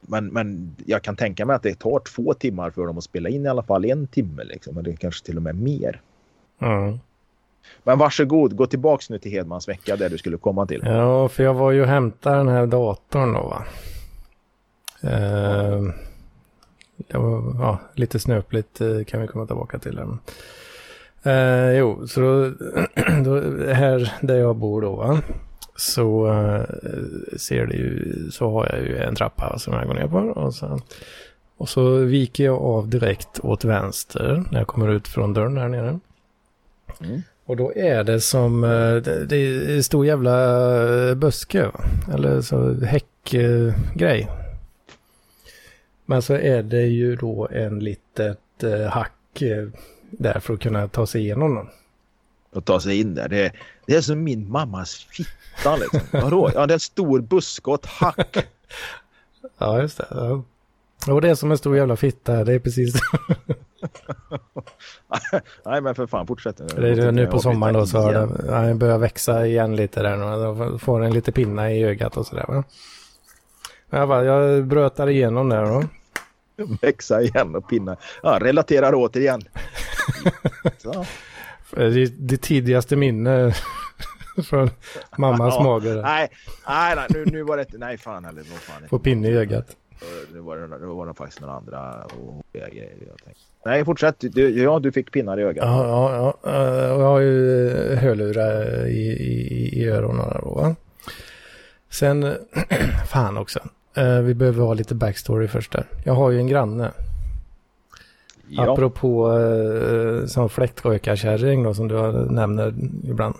[0.00, 3.28] men, men jag kan tänka mig att det tar två timmar för dem att spela
[3.28, 6.00] in i alla fall en timme liksom, eller kanske till och med mer.
[6.58, 6.98] Mm.
[7.82, 10.82] Men varsågod, gå tillbaks nu till Hedmans vecka där du skulle komma till.
[10.84, 13.64] Ja, för jag var ju och hämtade den här datorn då va.
[15.04, 15.90] Uh,
[17.08, 19.96] ja, lite snöpligt uh, kan vi komma tillbaka till.
[19.96, 20.18] Den.
[21.26, 22.50] Eh, jo, så då,
[23.24, 23.40] då,
[23.72, 25.22] här där jag bor då, va?
[25.76, 26.64] så eh,
[27.36, 30.18] ser det ju, så har jag ju en trappa som jag går ner på.
[30.18, 30.80] Och så,
[31.56, 35.68] och så viker jag av direkt åt vänster när jag kommer ut från dörren här
[35.68, 35.98] nere.
[37.00, 37.22] Mm.
[37.46, 39.36] Och då är det som, eh, det, det
[39.76, 41.80] är stor jävla eh, buske, va?
[42.14, 44.20] eller så häckgrej.
[44.20, 44.45] Eh,
[46.06, 49.68] Men så är det ju då en litet eh, hack eh,
[50.10, 51.68] där för att kunna ta sig igenom den.
[52.52, 53.28] Och ta sig in där.
[53.28, 53.52] Det är,
[53.86, 56.00] det är som min mammas fitta liksom.
[56.10, 56.50] Vadå?
[56.54, 58.36] Ja, det är en stor buske och ett hack.
[59.58, 60.06] ja, just det.
[60.10, 60.42] Ja.
[61.08, 62.94] Och det är som en stor jävla fitta, det är precis
[65.64, 66.56] Nej men för fan, fortsätt.
[66.76, 68.12] Det är nu på sommaren då så har
[68.68, 70.78] det, börjat växa igen lite där nu.
[70.78, 72.64] Får en lite pinna i ögat och sådär va.
[73.96, 75.84] Jag, bara, jag brötar igenom där då.
[76.82, 77.96] Växa igen och pinna.
[78.22, 79.40] Ja, relaterar återigen.
[81.70, 83.54] det, det tidigaste minne
[84.44, 84.70] från
[85.18, 85.94] mammas ja, mage.
[85.94, 86.28] Nej,
[86.68, 88.44] nej, nej, nu, nu var det Nej, fan heller.
[88.88, 89.66] Få pinne i ögat.
[90.32, 92.06] Det var, det var faktiskt några andra
[92.52, 92.92] grejer.
[93.64, 94.16] Nej, fortsätt.
[94.18, 95.64] Du, ja, du fick pinnar i ögat.
[95.64, 96.92] Ja, ja, ja.
[96.94, 100.40] Och jag har ju eh, hörlurar i, i, i öronen.
[100.42, 100.74] Då,
[101.90, 102.34] Sen,
[103.12, 103.60] fan också.
[103.96, 105.86] Eh, vi behöver ha lite backstory först där.
[106.04, 106.90] Jag har ju en granne.
[108.48, 108.72] Ja.
[108.72, 111.94] Apropå eh, som fläktrökarkärring då som du
[112.30, 112.74] nämner
[113.04, 113.34] ibland.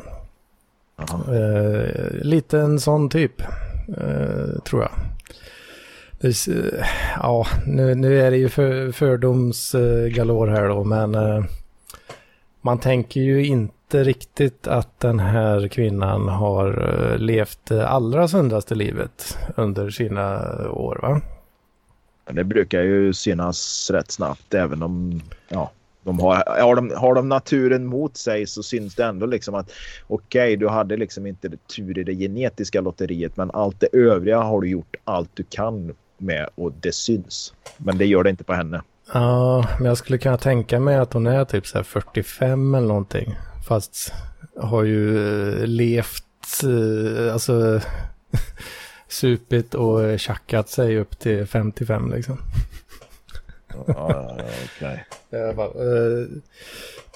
[1.28, 3.42] Eh, lite en sån typ.
[3.88, 4.92] Eh, tror jag.
[7.22, 11.16] Ja, nu, nu är det ju för, fördomsgalor här då, men
[12.60, 18.74] man tänker ju inte riktigt att den här kvinnan har eh, levt det allra söndaste
[18.74, 21.20] livet under sina år, va?
[22.30, 25.70] Det brukar ju synas rätt snabbt, även om ja,
[26.04, 29.70] de har, har, de, har de naturen mot sig så syns det ändå liksom att
[30.06, 34.38] okej, okay, du hade liksom inte tur i det genetiska lotteriet, men allt det övriga
[34.38, 37.54] har du gjort allt du kan med och det syns.
[37.76, 38.82] Men det gör det inte på henne.
[39.12, 43.36] Ja, men jag skulle kunna tänka mig att hon är typ så 45 eller någonting.
[43.66, 44.12] Fast
[44.56, 47.80] har ju eh, levt, eh, alltså
[49.08, 52.38] supit och tjackat sig upp till 55 liksom.
[53.86, 54.36] Ja.
[54.78, 54.98] Okay.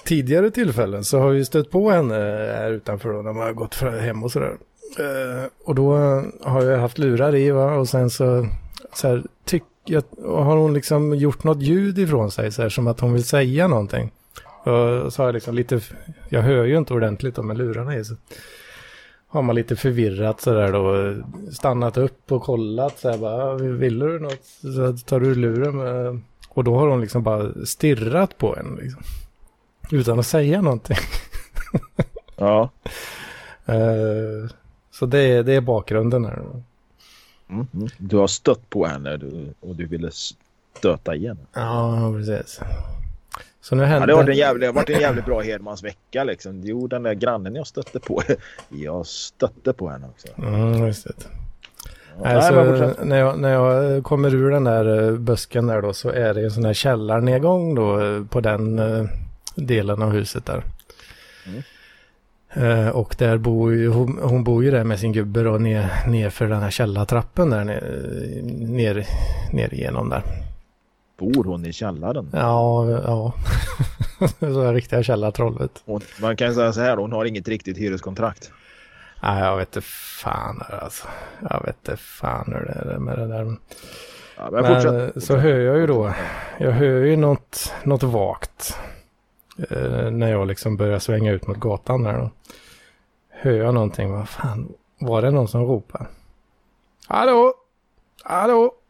[0.03, 2.15] tidigare tillfällen så har vi stött på henne
[2.57, 4.57] här utanför då, när man har gått hem och sådär.
[4.99, 5.95] Eh, och då
[6.41, 7.75] har jag haft lurar i va?
[7.75, 8.47] och sen så
[8.93, 12.87] så här, tyck, jag, har hon liksom gjort något ljud ifrån sig, så här, som
[12.87, 14.11] att hon vill säga någonting.
[14.63, 15.81] Och så har jag liksom lite,
[16.29, 18.05] jag hör ju inte ordentligt då med lurarna i.
[18.05, 18.15] Så
[19.27, 21.15] har man lite förvirrat så där då,
[21.51, 24.45] stannat upp och kollat så här bara, vill du något?
[24.45, 29.03] Så tar du luren med, och då har hon liksom bara stirrat på en liksom.
[29.91, 30.97] Utan att säga någonting.
[32.35, 32.69] ja.
[33.69, 34.49] Uh,
[34.91, 36.41] så det, det är bakgrunden här.
[37.49, 37.87] Mm, mm.
[37.97, 39.19] Du har stött på henne
[39.59, 40.11] och du ville
[40.77, 41.37] stöta igen.
[41.53, 42.59] Ja, precis.
[43.61, 44.03] Så nu hände...
[44.03, 46.61] Ja, det, har varit en jävligt, varit en jävligt bra Hedmans vecka liksom.
[46.63, 48.21] Jo, den där grannen jag stötte på.
[48.69, 50.27] Jag stötte på henne också.
[50.37, 51.13] Mm, just det.
[52.23, 56.09] Ja, alltså, när, jag, när jag kommer ur den där eh, busken där då så
[56.09, 59.05] är det en sån här källarnedgång då eh, på den eh,
[59.55, 60.63] delen av huset där.
[61.45, 61.63] Mm.
[62.57, 66.07] Uh, och där bor ju, hon, hon, bor ju där med sin gubbe då ner,
[66.07, 67.81] ner för den här källartrappen där ner,
[68.67, 69.05] ner,
[69.51, 70.23] ner igenom där.
[71.21, 72.29] Bor hon i källaren?
[72.33, 73.33] Ja, ja.
[74.39, 75.83] så är riktiga källartrollet.
[76.21, 78.51] Man kan säga så här, hon har inget riktigt hyreskontrakt.
[79.23, 79.87] Nej, jag vet inte
[80.21, 81.07] fan alltså.
[81.49, 83.55] Jag vet inte fan hur det är med det där.
[84.37, 85.23] Ja, men, men fortsätt.
[85.23, 86.13] så hör jag ju då,
[86.57, 88.77] jag hör ju något, något vagt.
[89.69, 92.17] Eh, när jag liksom börjar svänga ut mot gatan där.
[92.17, 92.29] Då
[93.29, 94.11] hör jag någonting.
[94.11, 96.05] Vad fan, var det någon som ropade?
[97.07, 97.53] Hallå!
[98.23, 98.80] Hallå!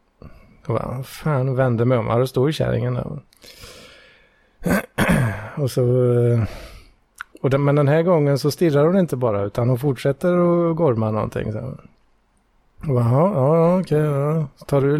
[0.65, 2.07] Vad fan, vände mig om.
[2.07, 3.21] Ja, då står ju kärringen där.
[5.55, 6.13] och så...
[6.13, 6.43] Eh,
[7.41, 10.75] och den, men den här gången så stirrar hon inte bara utan hon fortsätter att
[10.75, 11.51] gorma någonting.
[11.51, 11.77] Så.
[12.87, 13.99] Jaha, ja, okej.
[13.99, 14.47] Ja.
[14.65, 14.91] Tar du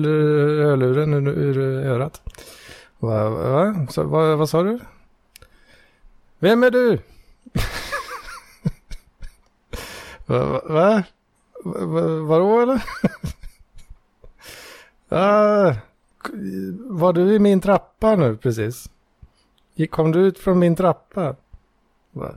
[0.64, 2.22] hörluren ur, ur örat?
[3.00, 3.88] Va, va?
[3.90, 4.80] Så, vad, vad sa du?
[6.40, 7.00] Vem är du?
[10.26, 10.46] Va?
[10.46, 10.62] Va?
[10.66, 11.04] Va?
[12.22, 12.84] Vadå eller?
[15.12, 15.74] ah,
[16.78, 18.90] var du i min trappa nu precis?
[19.90, 21.36] Kom du ut från min trappa?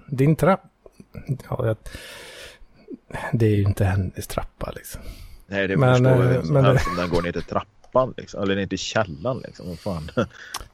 [0.07, 0.69] Din trappa?
[1.49, 1.77] Ja, jag...
[3.33, 5.01] Det är ju inte hennes trappa liksom.
[5.47, 6.51] Nej, det men, förstår jag.
[6.51, 6.81] Men, det...
[6.97, 8.43] den går ner till trappan liksom.
[8.43, 9.69] Eller ner till källaren liksom.
[9.69, 10.11] Vad fan.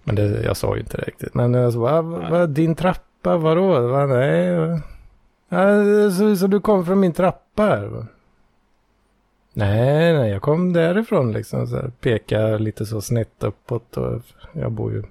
[0.04, 1.34] Men det, jag sa ju inte riktigt.
[1.34, 3.04] Men alltså, va, va, din trappa?
[3.22, 3.88] trappa, vadå?
[3.88, 4.80] Va, nej.
[5.48, 8.06] Ja, så, så du kom från min trappa här?
[9.52, 11.66] Nej, nej, jag kom därifrån liksom.
[11.66, 14.22] Så här, peka lite så snett uppåt och
[14.52, 15.02] jag bor ju,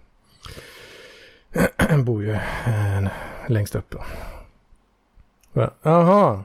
[2.04, 3.08] bor ju äh,
[3.48, 3.96] längst upp.
[5.82, 6.44] Jaha.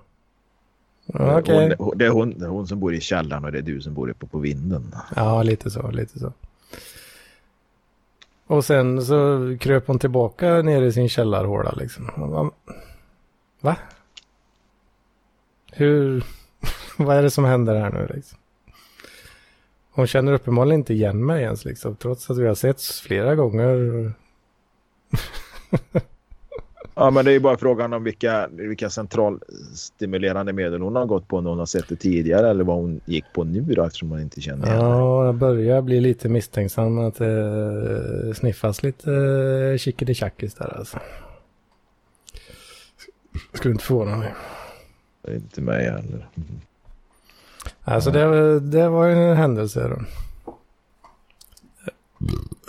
[1.06, 1.36] Okej.
[1.36, 1.68] Okay.
[1.94, 3.94] Det, är hon, det är hon som bor i källaren och det är du som
[3.94, 4.94] bor uppe på vinden.
[5.16, 6.32] Ja, lite så, lite så.
[8.46, 12.10] Och sen så kröp hon tillbaka ner i sin källarhåla liksom.
[13.60, 13.76] Va?
[15.72, 16.24] Hur?
[17.04, 18.38] Vad är det som händer här nu liksom?
[19.90, 21.96] Hon känner uppenbarligen inte igen mig ens liksom.
[21.96, 24.12] Trots att vi har setts flera gånger.
[26.96, 31.28] Ja, men det är ju bara frågan om vilka, vilka centralstimulerande medel hon har gått
[31.28, 34.08] på när hon har sett det tidigare eller vad hon gick på nu då eftersom
[34.08, 39.12] man inte känner igen Ja, jag börjar bli lite misstänksam att det eh, sniffas lite
[39.72, 40.98] eh, chickadee där alltså.
[43.52, 44.34] Skulle inte förvåna mig.
[45.28, 46.28] Inte mig heller.
[47.84, 50.04] Alltså det, det var ju en händelse då.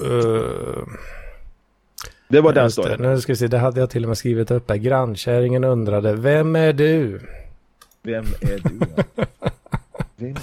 [0.06, 0.88] Uh,
[2.28, 3.02] det var den storyn.
[3.02, 4.78] Nu ska vi se, det hade jag till och med skrivit upp här.
[4.78, 7.22] Grannkärringen undrade, vem är du?
[8.02, 8.80] Vem är du?
[10.16, 10.36] vem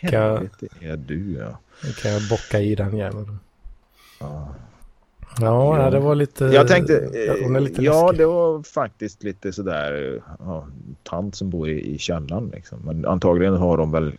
[0.00, 1.32] i helvete är du?
[1.32, 1.58] Ja.
[2.02, 3.38] Kan jag bocka i den jäveln.
[4.20, 4.54] Ja.
[5.40, 6.44] Ja, ja, det var lite...
[6.44, 7.10] Jag tänkte,
[7.42, 10.66] ja, lite ja det var faktiskt lite sådär, ja,
[11.02, 12.78] tant som bor i, i källaren liksom.
[12.84, 14.12] Men antagligen har de väl,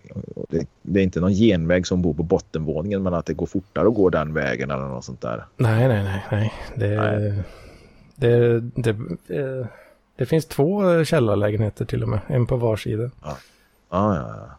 [0.49, 3.88] det, det, är inte någon genväg som bor på bottenvåningen men att det går fortare
[3.88, 5.45] att gå den vägen eller något sånt där.
[5.57, 6.53] Nej, nej, nej, nej.
[6.76, 7.43] Det, nej.
[8.15, 8.95] det, det,
[9.28, 9.68] det,
[10.15, 13.11] det finns två källarlägenheter till och med, en på var sida.
[13.24, 13.38] Ja,
[13.89, 14.57] ja, ja.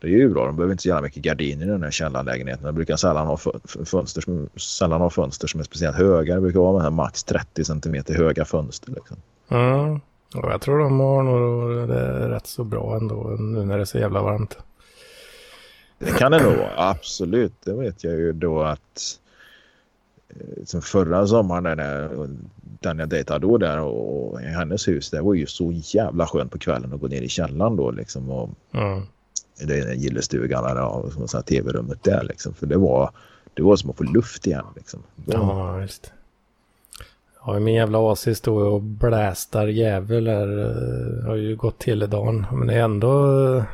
[0.00, 2.64] Det är ju bra, de behöver inte så jävla mycket gardiner i den här källarlägenheten.
[2.64, 3.38] De brukar sällan ha,
[3.84, 6.34] fönster som, sällan ha fönster som är speciellt höga.
[6.34, 8.92] Det brukar vara max 30 cm höga fönster.
[8.92, 9.16] Liksom.
[9.48, 10.00] Mm.
[10.34, 13.84] Och jag tror de har nog det rätt så bra ändå nu när det är
[13.84, 14.58] så jävla varmt.
[15.98, 17.54] Det kan det nog absolut.
[17.64, 19.18] Det vet jag ju då att
[20.28, 22.10] eh, som förra sommaren när
[22.80, 26.52] den jag dejtade då där och, i hennes hus det var ju så jävla skönt
[26.52, 29.02] på kvällen att gå ner i källaren då liksom och mm
[29.60, 32.54] det är gillestugan eller tv-rummet där liksom.
[32.54, 33.10] För det var,
[33.54, 35.02] det var som att få luft igen liksom.
[35.26, 36.12] Ja, visst.
[37.46, 40.58] Ja, min jävla AC står och blästar jävel här.
[40.58, 42.46] Eh, har ju gått till dagen.
[42.52, 43.64] Men det är ändå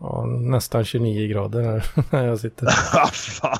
[0.00, 2.66] ja, nästan 29 grader här när jag sitter.
[3.12, 3.58] Fan!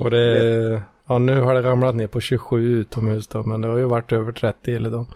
[0.00, 3.42] och det, ja, nu har det ramlat ner på 27 utomhus då.
[3.42, 5.06] Men det har ju varit över 30 hela dagen.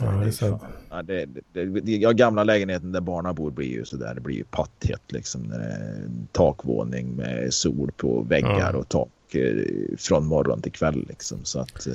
[0.00, 0.60] Ja, det är så.
[0.90, 4.14] Ja, det, det, det, ja, gamla lägenheten där barnen bor blir ju sådär.
[4.14, 5.42] Det blir ju patthett liksom.
[5.42, 8.80] När det är takvåning med sol på väggar mm.
[8.80, 9.64] och tak eh,
[9.98, 11.38] från morgon till kväll liksom.
[11.42, 11.92] Så att eh,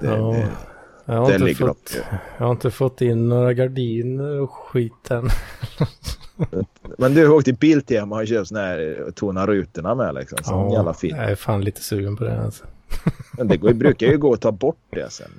[0.00, 0.32] det, ja.
[0.32, 0.48] det,
[1.04, 2.00] jag har, inte fått,
[2.38, 5.28] jag har inte fått in några gardiner och skit än.
[6.98, 10.38] Men du har åkt till Biltema och köpt sådana här eh, tona rutorna med liksom.
[10.42, 11.16] Sån ja, jävla fin.
[11.16, 12.64] Jag är fan lite sugen på det alltså.
[13.32, 15.30] Men det går, brukar ju gå att ta bort det sen.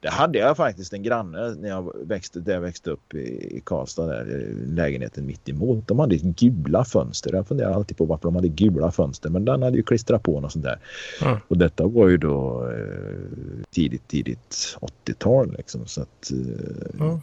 [0.00, 4.06] Det hade jag faktiskt en granne när jag växte, där jag växte upp i Karlstad,
[4.06, 5.88] där, lägenheten mitt emot.
[5.88, 7.34] De hade gula fönster.
[7.34, 9.30] Jag funderar alltid på varför de hade gula fönster.
[9.30, 10.78] Men den hade ju klistrat på något sånt där.
[11.22, 11.36] Mm.
[11.48, 14.76] Och detta var ju då eh, tidigt, tidigt
[15.06, 15.86] 80-tal liksom.
[15.86, 16.30] Så att...
[16.30, 17.20] Eh, mm.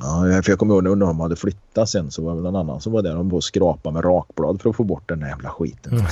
[0.00, 2.80] Ja, för jag kommer ihåg när de hade flyttat sen så var det någon annan
[2.80, 5.92] som var där och skrapade med rakblad för att få bort den där jävla skiten.
[5.92, 6.06] Mm.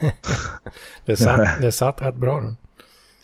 [1.04, 2.42] det, satt, det satt rätt bra.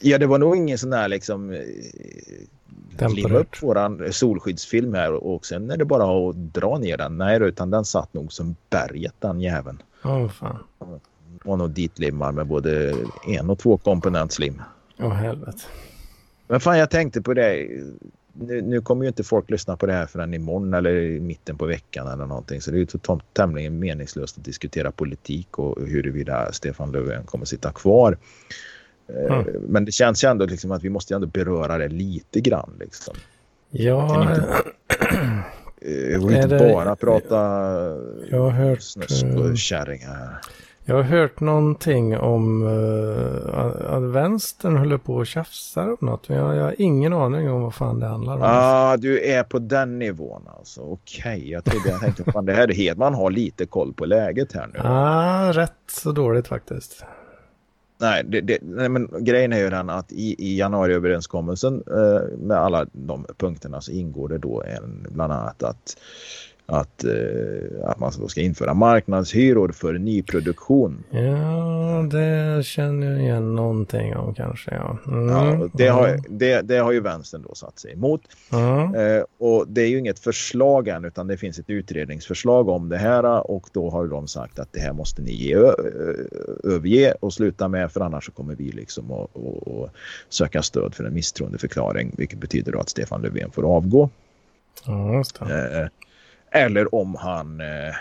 [0.02, 5.46] Ja, det var nog ingen sån där liksom eh, limma upp våran solskyddsfilm här och
[5.46, 7.18] sen är det bara att dra ner den.
[7.18, 9.82] Nej, utan den satt nog som berget den jäveln.
[10.04, 10.58] Åh oh, fan.
[11.44, 12.94] Och nog ditlimmar med både
[13.28, 14.62] en och två komponentslim.
[14.98, 15.58] Åh oh, helvete.
[16.46, 17.68] Men fan, jag tänkte på det.
[18.32, 21.58] Nu, nu, kommer ju inte folk lyssna på det här förrän imorgon eller i mitten
[21.58, 22.60] på veckan eller någonting.
[22.60, 27.72] Så det är ju tämligen meningslöst att diskutera politik och huruvida Stefan Löfven kommer sitta
[27.72, 28.18] kvar.
[29.08, 29.46] Mm.
[29.68, 32.70] Men det känns ju ändå liksom att vi måste ändå beröra det lite grann.
[32.80, 33.14] Liksom.
[33.70, 34.28] Ja.
[35.82, 37.36] Inte, jag vill inte det, bara prata
[38.30, 40.40] jag har hört, snusk och eh, kärringar.
[40.84, 46.28] Jag har hört någonting om uh, att vänstern håller på och tjafsar om något.
[46.28, 48.40] Men jag, jag, har ingen aning om vad fan det handlar om.
[48.40, 50.80] Ja, ah, du är på den nivån alltså.
[50.80, 51.50] Okej, okay.
[51.50, 54.66] jag trodde jag tänkte fan det här är Hedman har lite koll på läget här
[54.66, 54.80] nu.
[54.82, 57.04] Ja, ah, rätt så dåligt faktiskt.
[58.02, 62.56] Nej, det, det, nej, men grejen är ju den att i, i januariöverenskommelsen eh, med
[62.56, 65.96] alla de punkterna så ingår det då en, bland annat att,
[66.72, 71.04] att, eh, att man ska införa marknadshyror för nyproduktion.
[71.10, 74.74] Ja, det känner jag igen någonting om kanske.
[74.74, 74.98] Ja.
[75.06, 75.28] Mm.
[75.28, 78.20] ja det, har, det, det, har ju vänstern då satt sig emot.
[78.52, 78.94] Mm.
[78.94, 82.98] Eh, och det är ju inget förslag än utan det finns ett utredningsförslag om det
[82.98, 85.54] här och då har de sagt att det här måste ni ge,
[86.64, 89.90] överge och sluta med för annars så kommer vi liksom att, att,
[90.28, 94.10] söka stöd för en misstroendeförklaring vilket betyder då att Stefan Löfven får avgå.
[94.86, 95.88] Ja, eh,
[96.52, 97.94] eller om han eh,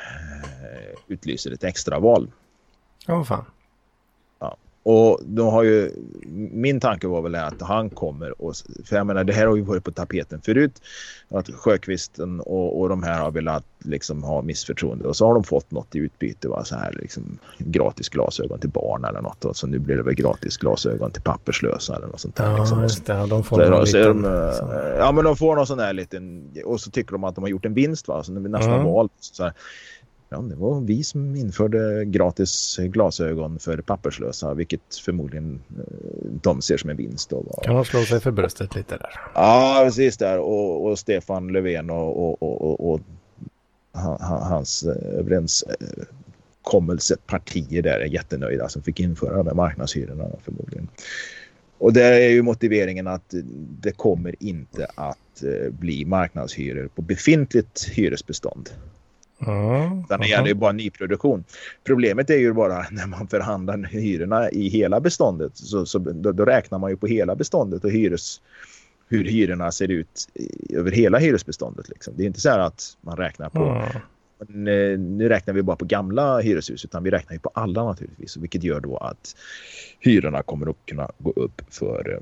[1.08, 2.32] utlyser ett extraval.
[3.08, 3.46] Ja, oh, fan.
[4.84, 5.92] Och då har ju,
[6.52, 8.56] min tanke var väl att han kommer och,
[8.86, 10.82] för jag menar det här har ju varit på tapeten förut.
[11.30, 15.44] Att Sjöqvisten och, och de här har velat liksom ha missförtroende och så har de
[15.44, 16.48] fått något i utbyte.
[16.48, 16.64] Va?
[16.64, 19.46] Så här liksom gratis glasögon till barn eller något.
[19.46, 22.52] Och så nu blir det väl gratis glasögon till papperslösa eller något sånt där.
[22.52, 22.82] Ja, liksom.
[22.82, 23.26] just det.
[23.28, 24.54] De får så, så liten, de,
[24.98, 27.50] Ja, men de får någon sån där liten och så tycker de att de har
[27.50, 28.24] gjort en vinst va.
[28.24, 28.86] Så nästa mm.
[28.86, 29.54] val så här,
[30.34, 35.84] Ja, det var vi som införde gratis glasögon för papperslösa, vilket förmodligen eh,
[36.42, 37.30] de ser som en vinst.
[37.30, 37.44] Då.
[37.64, 39.20] Kan man slå sig för bröstet lite där?
[39.36, 40.40] Ja, precis där.
[40.40, 43.00] Och, och Stefan Löfven och, och, och, och
[44.20, 50.88] hans eh, överenskommelsepartier där är jättenöjda som fick införa de marknadshyrorna förmodligen.
[51.78, 53.34] Och där är ju motiveringen att
[53.82, 58.70] det kommer inte att eh, bli marknadshyror på befintligt hyresbestånd.
[59.48, 61.44] Mm, Utan det gäller ju bara nyproduktion.
[61.84, 65.58] Problemet är ju bara när man förhandlar hyrorna i hela beståndet.
[65.58, 68.42] Så, så då, då, räknar man ju på hela beståndet och hyres,
[69.08, 70.28] hur hyrorna ser ut
[70.70, 71.90] över hela hyresbeståndet.
[71.90, 72.14] Liksom.
[72.18, 73.64] Det är inte så här att man räknar på...
[73.64, 73.88] Mm.
[74.48, 78.38] Nu, nu räknar vi bara på gamla hyreshus utan vi räknar ju på alla naturligtvis.
[78.38, 79.36] Vilket gör då att
[80.00, 82.20] hyrorna kommer att kunna gå upp för eh,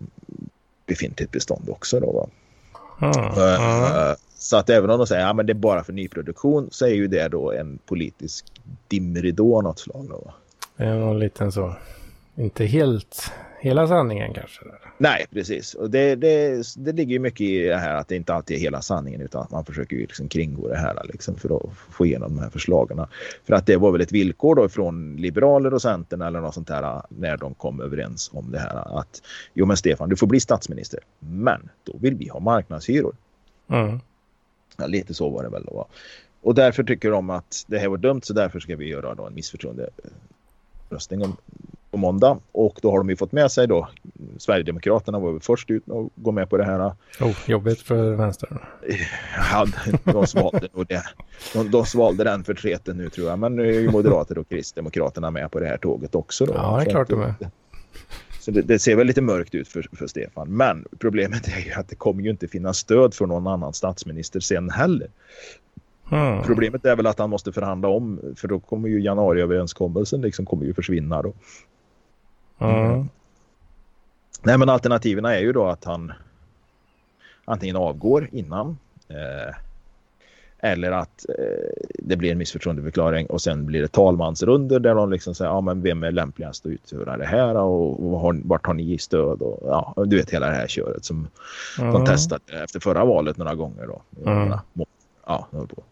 [0.85, 1.99] befintligt bestånd också.
[1.99, 2.29] Då, va?
[3.01, 3.25] Mm.
[3.25, 6.85] Uh, så att även om de säger att ja, det är bara för nyproduktion så
[6.85, 8.45] är ju det då en politisk
[8.87, 10.07] dimridå av något slag.
[10.09, 10.33] Då.
[10.85, 11.75] Någon liten så,
[12.35, 14.61] inte helt hela sanningen kanske.
[14.97, 15.73] Nej, precis.
[15.73, 18.61] Och det, det, det ligger ju mycket i det här att det inte alltid är
[18.61, 22.05] hela sanningen utan att man försöker ju liksom kringgå det här liksom för att få
[22.05, 23.05] igenom de här förslagen.
[23.45, 26.67] För att det var väl ett villkor då från Liberaler och Centern eller något sånt
[26.67, 29.21] där när de kom överens om det här att
[29.53, 33.15] jo men Stefan, du får bli statsminister, men då vill vi ha marknadshyror.
[33.69, 33.99] Mm.
[34.79, 35.87] Ja, lite så var det väl då.
[36.41, 39.25] Och därför tycker de att det här var dumt så därför ska vi göra då
[39.25, 41.37] en missförtroenderöstning om,
[41.91, 42.37] på måndag.
[42.51, 43.89] Och då har de ju fått med sig då
[44.37, 46.91] Sverigedemokraterna var väl först ut och gå med på det här.
[47.19, 48.59] Oh, jobbigt för vänstern.
[49.51, 49.65] Ja,
[50.03, 51.03] de svalde nog det.
[51.53, 53.39] De, de svalde den förtreten nu tror jag.
[53.39, 56.45] Men nu är ju Moderater och Kristdemokraterna med på det här tåget också.
[56.45, 56.53] Då.
[56.53, 57.33] Ja, det är klart de är.
[58.49, 60.47] Så det, det, ser väl lite mörkt ut för, för Stefan.
[60.49, 64.39] Men problemet är ju att det kommer ju inte finnas stöd för någon annan statsminister
[64.39, 65.07] sen heller.
[66.11, 66.43] Mm.
[66.43, 70.65] Problemet är väl att han måste förhandla om för då kommer ju januariöverenskommelsen liksom kommer
[70.65, 71.33] ju försvinna då.
[72.59, 73.09] Mm.
[74.43, 76.13] Nej men alternativen är ju då att han
[77.45, 78.77] antingen avgår innan
[79.07, 79.55] eh,
[80.59, 85.35] eller att eh, det blir en missförtroendeförklaring och sen blir det talmansrunder där de liksom
[85.35, 88.73] säger ja, men vem är lämpligast att utföra det här och, och har, vart har
[88.73, 91.27] ni stöd och ja, du vet hela det här köret som
[91.79, 91.93] mm.
[91.93, 94.01] de testade efter förra valet några gånger då.
[94.31, 94.53] Mm.
[95.25, 95.47] Ja,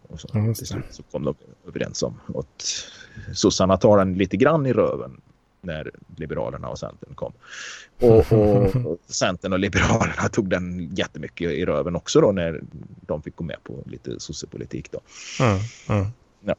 [0.08, 1.34] och så, till slut så kom de
[1.68, 2.64] överens om att
[3.34, 5.20] sossarna tar den lite grann i röven
[5.68, 7.32] när Liberalerna och Centern kom.
[8.00, 12.60] Och, och Centern och Liberalerna tog den jättemycket i röven också då när
[13.06, 15.00] de fick gå med på lite sossepolitik då.
[15.40, 15.58] Mm,
[15.88, 16.06] mm.
[16.44, 16.54] Ja.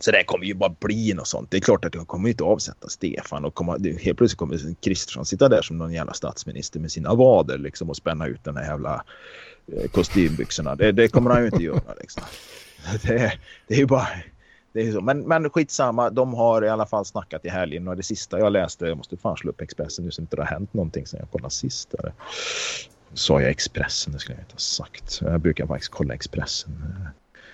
[0.00, 1.50] Så det kommer ju bara bli något sånt.
[1.50, 5.26] Det är klart att det kommer inte avsätta Stefan och komma, helt plötsligt kommer Kristersson
[5.26, 8.64] sitta där som någon jävla statsminister med sina vader liksom och spänna ut den här
[8.64, 9.04] jävla
[9.72, 10.76] eh, kostymbyxorna.
[10.76, 12.22] Det, det kommer han ju inte göra liksom.
[13.02, 14.08] Det, det är ju bara
[14.74, 15.00] det är så.
[15.00, 18.52] Men, men skitsamma, de har i alla fall snackat i helgen och det sista jag
[18.52, 21.20] läste, jag måste fan slå upp Expressen nu så inte det har hänt någonting sen
[21.20, 21.90] jag kollade sist.
[21.90, 22.12] Där.
[23.12, 25.20] Sa jag Expressen, det skulle jag inte ha sagt.
[25.22, 26.72] Jag brukar faktiskt kolla Expressen.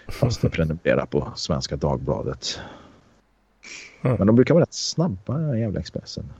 [0.09, 2.61] Fast jag prenumererar på Svenska Dagbladet.
[4.03, 4.17] Mm.
[4.17, 6.33] Men de brukar vara rätt snabba, jävla Expressen.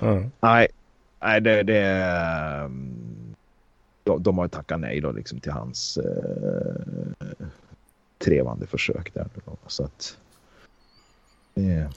[0.00, 0.30] Mm.
[0.40, 0.68] Nej,
[1.20, 2.70] nej det, det
[4.04, 7.46] de, de har tackat nej då liksom till hans eh,
[8.24, 9.26] trevande försök där.
[9.66, 10.16] Så att
[11.54, 11.90] det, det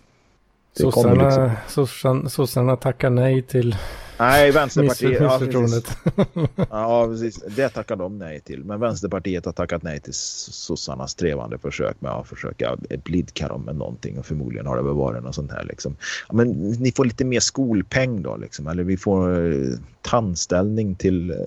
[0.74, 2.30] sossarna, liksom...
[2.30, 3.76] sossarna tackar nej till
[4.20, 5.22] Nej, Vänsterpartiet.
[5.22, 5.98] Ja, precis.
[6.70, 7.44] ja, precis.
[7.56, 8.64] Det tackar de nej till.
[8.64, 13.76] Men Vänsterpartiet har tackat nej till sossarnas trevande försök med att försöka blidka dem med
[13.76, 14.20] någonting.
[14.20, 15.64] Och förmodligen har det väl varit något sånt här.
[15.64, 15.96] Liksom.
[16.28, 18.38] Ja, men ni får lite mer skolpeng då.
[18.38, 18.68] Liksom.
[18.68, 21.38] Eller vi får uh, tandställning till uh,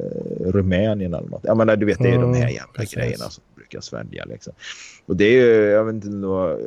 [0.52, 1.44] Rumänien eller något.
[1.44, 2.94] Jag menar, du vet, det är mm, de här jävla precis.
[2.94, 4.24] grejerna som brukar svälja.
[4.24, 4.52] Liksom.
[5.06, 6.58] Och det är ju, jag vet inte, då,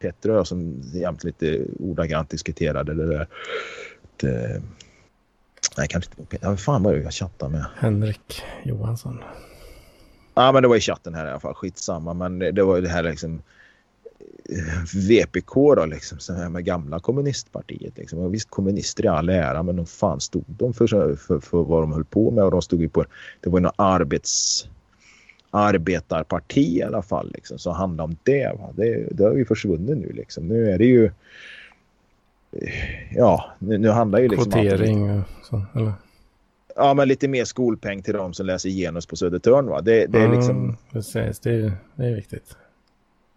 [0.00, 3.26] Petter och jag som jämt lite ordagrant diskuterade det där.
[4.16, 4.62] Det,
[5.76, 6.48] nej, kanske inte Petter.
[6.48, 7.64] Vad fan var det jag chattade med?
[7.76, 9.18] Henrik Johansson.
[10.34, 11.54] Ja, men det var i chatten här i alla fall.
[11.54, 12.14] Skitsamma.
[12.14, 13.42] Men det var ju det här liksom
[15.08, 17.98] VPK då liksom, så här med gamla kommunistpartiet.
[17.98, 18.18] Liksom.
[18.18, 21.82] Och visst kommunister i all ära men de fan stod de för, för, för vad
[21.82, 23.04] de höll på med och de stod ju på,
[23.40, 24.64] det var ju något arbets
[25.50, 28.52] arbetarparti i alla fall liksom, som handlade om det.
[28.58, 28.72] Va?
[28.76, 30.48] Det, det har ju försvunnit nu liksom.
[30.48, 31.10] Nu är det ju
[33.10, 35.92] ja, nu, nu handlar ju liksom Kvotering och så, eller?
[36.76, 39.80] Ja, men lite mer skolpeng till de som läser genus på Södertörn va.
[39.80, 40.76] Det, det är mm, liksom...
[40.92, 42.56] Precis, det är, det är viktigt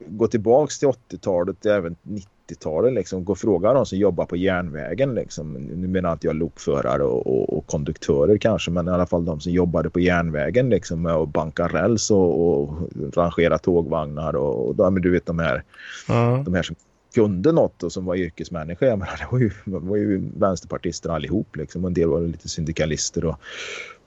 [0.07, 5.15] gå tillbaks till 80-talet, även 90-talet, liksom, gå och fråga de som jobbar på järnvägen.
[5.15, 5.53] Liksom.
[5.53, 9.39] Nu menar inte jag lokförare och, och, och, konduktörer kanske, men i alla fall de
[9.39, 15.01] som jobbade på järnvägen liksom, med att banka räls och, och rangera tågvagnar och, och
[15.01, 15.63] du vet de här,
[16.09, 16.43] mm.
[16.43, 16.75] de här som
[17.13, 18.87] kunde något och som var yrkesmänniskor.
[18.87, 21.83] Jag menar, det var ju, var ju vänsterpartister allihop liksom.
[21.83, 23.35] Och en del var lite syndikalister och,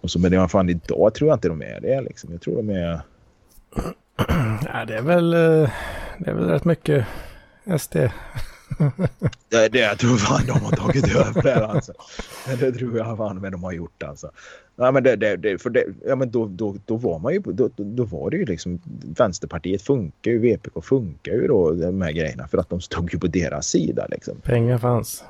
[0.01, 0.19] och så.
[0.19, 2.01] Men i alla fall idag tror jag inte de är det.
[2.01, 2.33] Liksom.
[2.33, 3.01] Jag tror de är
[4.73, 5.71] Ja, det är väl, eh,
[6.19, 7.07] det är väl rätt mycket
[7.79, 7.97] SD.
[9.49, 11.93] det, det jag tror fan de har tagit över det alltså.
[12.61, 14.31] Det tror jag fan med de har gjort alltså.
[14.77, 17.41] Ja, men det, det, det, för det, ja, men då, då, då var man ju,
[17.41, 18.81] då, då var det ju liksom,
[19.19, 23.19] Vänsterpartiet funkar ju, VPK funkar ju då, de här grejerna, för att de stod ju
[23.19, 24.37] på deras sida liksom.
[24.41, 25.25] Pengar fanns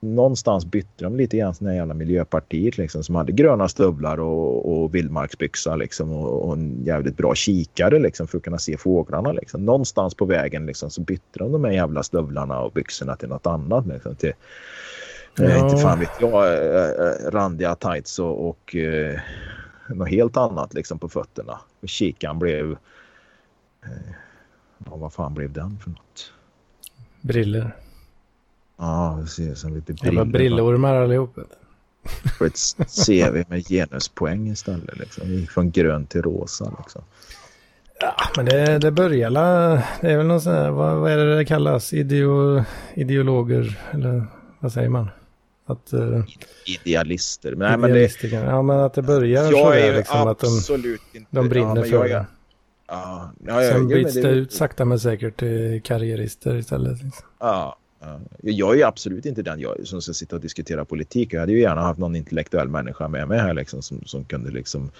[0.00, 4.94] någonstans bytte de lite grann sådana jävla Miljöpartiet liksom, som hade gröna stövlar och, och
[4.94, 9.32] vildmarksbyxa liksom, och, och, en jävligt bra kikare liksom, för att kunna se fåglarna.
[9.32, 9.64] Liksom.
[9.64, 13.46] Någonstans på vägen liksom, så bytte de de här jävla stövlarna och byxorna till något
[13.46, 13.86] annat.
[13.86, 14.32] Liksom, till,
[15.36, 15.44] ja.
[15.44, 19.20] eh, inte fan vet jag, eh, eh randiga tights och, och eh,
[19.88, 21.60] något helt annat liksom, på fötterna.
[21.80, 22.70] Och kikaren blev...
[23.84, 24.12] Eh,
[24.78, 26.32] ja, vad fan blev den för något?
[27.20, 27.76] Briller.
[28.80, 30.14] Ja, ser som lite brillor.
[30.14, 31.38] Jävla brillormar allihop.
[32.38, 32.58] På ett
[33.06, 34.98] CV med genuspoäng istället.
[34.98, 35.28] Liksom.
[35.28, 36.72] Vi gick från grön till rosa.
[36.78, 37.02] Liksom.
[38.00, 39.30] Ja, men det, det börjar
[40.00, 41.92] Det är väl någon sån här, vad, vad är det det kallas?
[41.92, 44.26] Ideo, ideologer, eller
[44.60, 45.08] vad säger man?
[45.66, 46.24] Att, uh,
[46.66, 47.54] Idealister.
[47.54, 50.46] Men, nej, men det, ja, men att det börjar jag så är liksom, att de,
[50.56, 52.26] inte, de brinner ja, för det.
[52.88, 57.02] Ja, ja, Sen byts det, det ut sakta men säkert till karriärister istället.
[57.02, 57.26] Liksom.
[57.40, 57.76] Ja,
[58.42, 61.32] jag är absolut inte den jag, som ska sitta och diskutera politik.
[61.32, 64.50] Jag hade ju gärna haft någon intellektuell människa med mig här liksom, som, som kunde
[64.50, 64.90] liksom,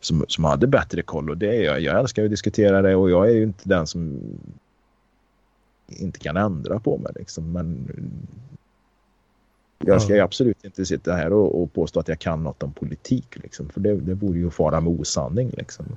[0.00, 1.30] som, som hade bättre koll.
[1.30, 1.80] Och det är jag.
[1.80, 4.20] Jag älskar att diskutera det och jag är ju inte den som
[5.86, 7.12] inte kan ändra på mig.
[7.14, 7.52] Liksom.
[7.52, 7.88] Men
[9.78, 12.72] jag ska ju absolut inte sitta här och, och påstå att jag kan något om
[12.72, 13.36] politik.
[13.42, 15.50] Liksom, för det, det vore ju fara med osanning.
[15.56, 15.96] Liksom.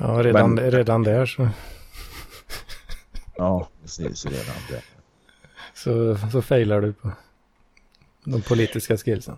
[0.00, 1.48] Ja, redan, Men, redan där så.
[3.36, 4.26] ja, precis.
[4.26, 4.97] Redan där
[5.84, 7.10] så, så failar du på
[8.24, 9.36] de politiska skillsen.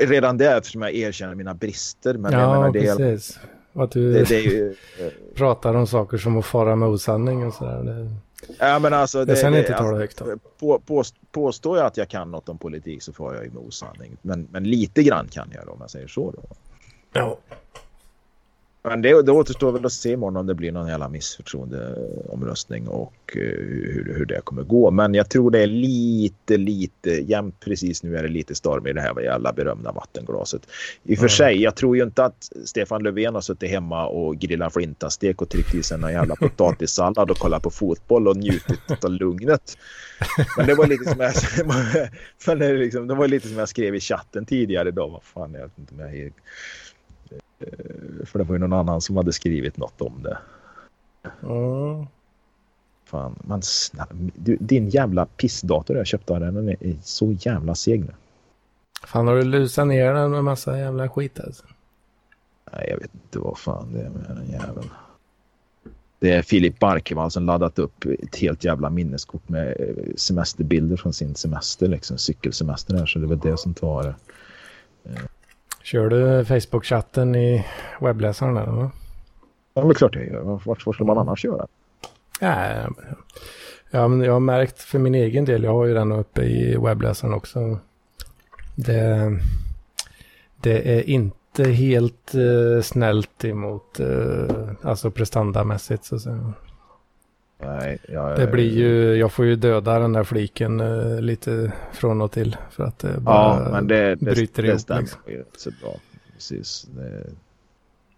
[0.00, 2.14] Redan det eftersom jag erkänner mina brister.
[2.14, 3.38] Men ja, det precis.
[3.72, 4.74] Är, att du det, det ju,
[5.34, 7.82] pratar om saker som att fara med osanning och sådär.
[7.82, 8.10] Det,
[8.58, 11.96] ja, men alltså, det, det sen inte tala alltså, högt på, på, Påstår jag att
[11.96, 14.16] jag kan något om politik så får jag ju med osanning.
[14.22, 16.30] Men, men lite grann kan jag då, om jag säger så.
[16.30, 16.42] Då.
[17.12, 17.38] Ja.
[18.88, 23.36] Men det, det återstår väl att se imorgon om det blir någon jävla missförtroendeomröstning och
[23.36, 24.90] uh, hur, hur det kommer gå.
[24.90, 28.92] Men jag tror det är lite, lite jämnt precis nu är det lite storm i
[28.92, 30.62] det här jävla berömda vattenglaset.
[31.02, 31.28] I och för mm.
[31.28, 35.48] sig, jag tror ju inte att Stefan Löfven har suttit hemma och grillat flintastek och
[35.48, 39.78] tryckt i sig någon jävla potatissallad och kollat på fotboll och njutit av lugnet.
[40.56, 41.32] Men det var lite som jag,
[42.46, 45.10] men det, liksom, det var lite som jag skrev i chatten tidigare idag.
[45.10, 46.30] Vad fan, jag vet inte om jag Eh,
[48.24, 50.38] för det var ju någon annan som hade skrivit något om det.
[51.42, 52.06] Mm.
[53.04, 53.62] Fan, man,
[54.34, 58.14] du, din jävla pissdator jag köpte av den, den är så jävla seg nu.
[59.06, 61.64] Fan, har du lusat ner den med massa jävla skit alltså?
[62.72, 64.90] Nej, jag vet inte vad fan det är med den jäveln.
[66.18, 71.12] Det är Filip Barkevall som laddat upp ett helt jävla minneskort med eh, semesterbilder från
[71.12, 74.14] sin semester, liksom cykelsemester här, så det var det som tar det.
[75.84, 77.66] Kör du Facebook-chatten i
[78.00, 78.90] webbläsaren eller?
[79.74, 80.60] Ja, det är klart jag gör.
[80.64, 81.66] Vart, skulle man annars göra?
[82.40, 82.86] Ja,
[83.90, 86.76] ja, men jag har märkt för min egen del, jag har ju den uppe i
[86.76, 87.78] webbläsaren också.
[88.74, 89.38] Det,
[90.60, 96.52] det är inte helt uh, snällt emot, uh, alltså prestandamässigt så att säga.
[97.66, 102.20] Nej, jag, det blir ju, jag får ju döda den där fliken uh, lite från
[102.20, 104.76] och till för att det bara ja, men det, bryter det, ihop.
[104.76, 105.44] Det stämmer liksom.
[105.56, 105.94] så bra.
[106.34, 106.88] Precis.
[106.96, 107.26] Det,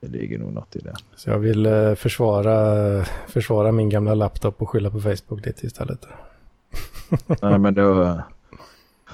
[0.00, 0.94] Det ligger nog något i det.
[1.16, 6.06] Så jag vill eh, försvara, försvara min gamla laptop och skylla på Facebook lite istället.
[7.42, 8.22] Nej, men det var...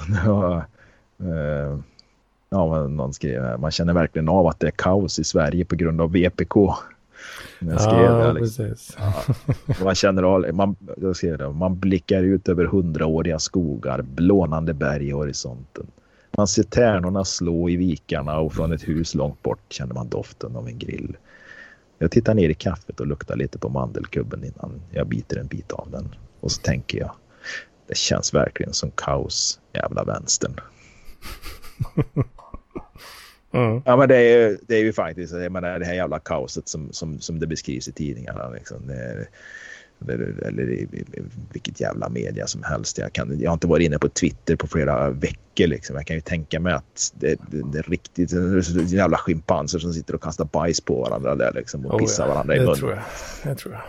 [0.09, 0.57] Det var
[1.21, 1.79] eh,
[2.51, 3.59] ja, någon skrev här.
[3.59, 6.75] Man känner verkligen av att det är kaos i Sverige på grund av VPK.
[7.69, 8.75] Jag skrev ja, det, liksom.
[8.99, 14.75] Ja, man känner av, man, då skrev det, man blickar ut över hundraåriga skogar, blånande
[14.75, 15.87] berg i horisonten.
[16.37, 20.57] Man ser tärnorna slå i vikarna och från ett hus långt bort känner man doften
[20.57, 21.17] av en grill.
[21.99, 25.73] Jag tittar ner i kaffet och luktar lite på mandelkubben innan jag biter en bit
[25.73, 26.15] av den.
[26.41, 27.11] Och så tänker jag,
[27.87, 30.61] det känns verkligen som kaos, jävla vänstern.
[33.53, 33.83] Mm.
[33.85, 36.93] Ja men det är, det är ju faktiskt jag menar, det här jävla kaoset som,
[36.93, 38.49] som, som det beskrivs i tidningarna.
[38.49, 38.87] Liksom.
[38.87, 39.27] Det,
[40.09, 41.05] eller, eller i, i,
[41.53, 42.99] vilket jävla media som helst.
[42.99, 45.67] Jag, kan, jag har inte varit inne på Twitter på flera veckor.
[45.67, 45.97] Liksom.
[45.97, 49.79] Jag kan ju tänka mig att det, det, det är riktigt det är jävla schimpanser
[49.79, 52.35] som sitter och kastar bajs på varandra där liksom, och oh, pissar ja.
[52.35, 52.75] varandra i munnen.
[52.75, 53.03] Det tror jag.
[53.43, 53.83] Det tror jag.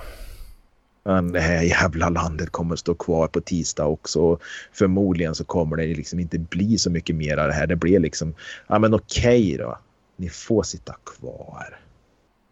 [1.05, 4.39] Men det här jävla landet kommer stå kvar på tisdag också.
[4.71, 7.67] Förmodligen så kommer det liksom inte bli så mycket mer av det här.
[7.67, 8.33] Det blir liksom,
[8.67, 9.77] ja men okej då.
[10.15, 11.79] Ni får sitta kvar.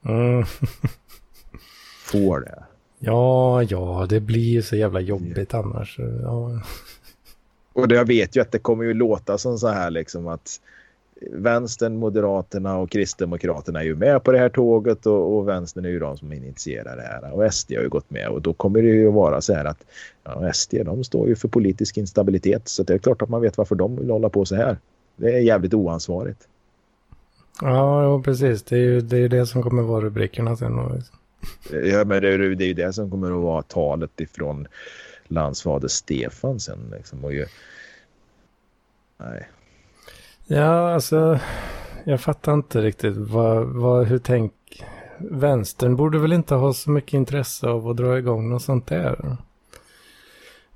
[0.06, 0.46] Mm.
[2.06, 2.64] får det.
[3.00, 6.00] Ja, ja, det blir ju så jävla jobbigt annars.
[6.24, 6.62] Ja.
[7.74, 10.60] Och jag vet ju att det kommer ju låta som så här liksom att
[11.30, 15.90] vänstern, Moderaterna och Kristdemokraterna är ju med på det här tåget och, och vänstern är
[15.90, 17.34] ju de som initierar det här.
[17.34, 19.86] Och SD har ju gått med och då kommer det ju vara så här att
[20.24, 23.58] ja, SD de står ju för politisk instabilitet så det är klart att man vet
[23.58, 24.78] varför de vill hålla på så här.
[25.16, 26.48] Det är jävligt oansvarigt.
[27.62, 28.64] Ja, precis.
[28.64, 31.04] Det är ju det, är det som kommer vara rubrikerna sen.
[31.72, 34.68] Ja, men det är, det är ju det som kommer att vara talet ifrån
[35.28, 36.94] landsfader Stefan sen.
[36.98, 37.46] Liksom, ju...
[39.18, 39.48] Nej.
[40.54, 41.40] Ja, alltså
[42.04, 44.54] jag fattar inte riktigt vad, vad, hur tänk...
[45.18, 49.38] Vänstern borde väl inte ha så mycket intresse av att dra igång något sånt där.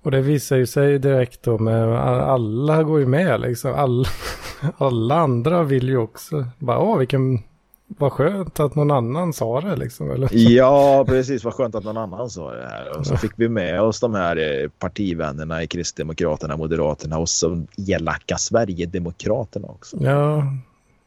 [0.02, 3.73] Och det visar ju sig direkt då med alla går ju med liksom.
[3.73, 4.07] Alla,
[4.77, 6.45] alla andra vill ju också.
[6.60, 7.43] Bara, åh vilken
[7.88, 10.12] vad skönt att någon annan sa det liksom.
[10.12, 10.30] Eller?
[10.32, 11.44] Ja, precis.
[11.44, 12.98] Vad skönt att någon annan sa det här.
[12.98, 17.66] Och så fick vi med oss de här eh, partivännerna i Kristdemokraterna, Moderaterna och så
[17.88, 19.98] elaka Sverigedemokraterna också.
[20.02, 20.44] Ja,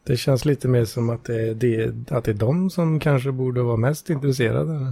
[0.03, 3.31] det känns lite mer som att det är, det, att det är de som kanske
[3.31, 4.91] borde vara mest intresserade.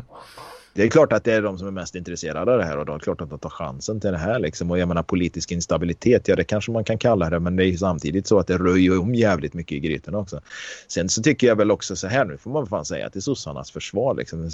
[0.78, 2.86] Det är klart att det är de som är mest intresserade av det här och
[2.86, 4.72] det är klart att de tar chansen till det här liksom.
[4.72, 7.68] Och jag menar politisk instabilitet, ja det kanske man kan kalla det, men det är
[7.68, 10.42] ju samtidigt så att det röjer om jävligt mycket i grytorna också.
[10.88, 13.72] Sen så tycker jag väl också så här, nu får man fan säga till sossarnas
[13.72, 14.50] försvar liksom.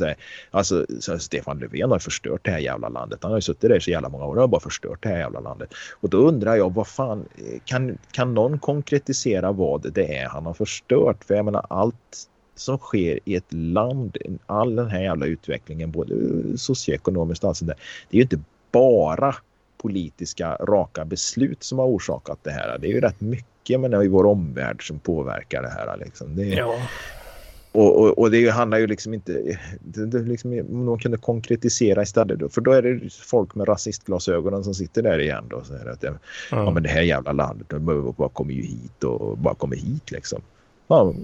[0.52, 0.86] Alltså
[1.20, 3.20] Stefan Löfven har förstört det här jävla landet.
[3.22, 5.18] Han har ju suttit där så jävla många år och har bara förstört det här
[5.18, 5.74] jävla landet.
[6.02, 7.26] Och då undrar jag, vad fan,
[7.66, 11.24] kan, kan någon konkretisera vad det är han har förstört?
[11.24, 16.16] För jag menar allt som sker i ett land, all den här jävla utvecklingen, både
[16.58, 17.78] socioekonomiskt och allt sånt där.
[18.10, 18.40] Det är ju inte
[18.72, 19.36] bara
[19.78, 22.78] politiska raka beslut som har orsakat det här.
[22.78, 25.98] Det är ju rätt mycket men, i vår omvärld som påverkar det här.
[25.98, 26.36] Liksom.
[26.36, 26.78] Det är, ja.
[27.72, 29.58] Och, och, och, det handlar ju liksom inte...
[29.80, 32.40] Det, det liksom, om någon kunde konkretisera istället.
[32.40, 35.44] Då, för då är det folk med rasistglasögonen som sitter där igen.
[35.50, 36.14] Då, och säger att det,
[36.52, 36.72] ja.
[36.72, 40.42] men det här jävla landet de bara kommer ju hit och bara kommer hit liksom
[40.88, 41.16] och,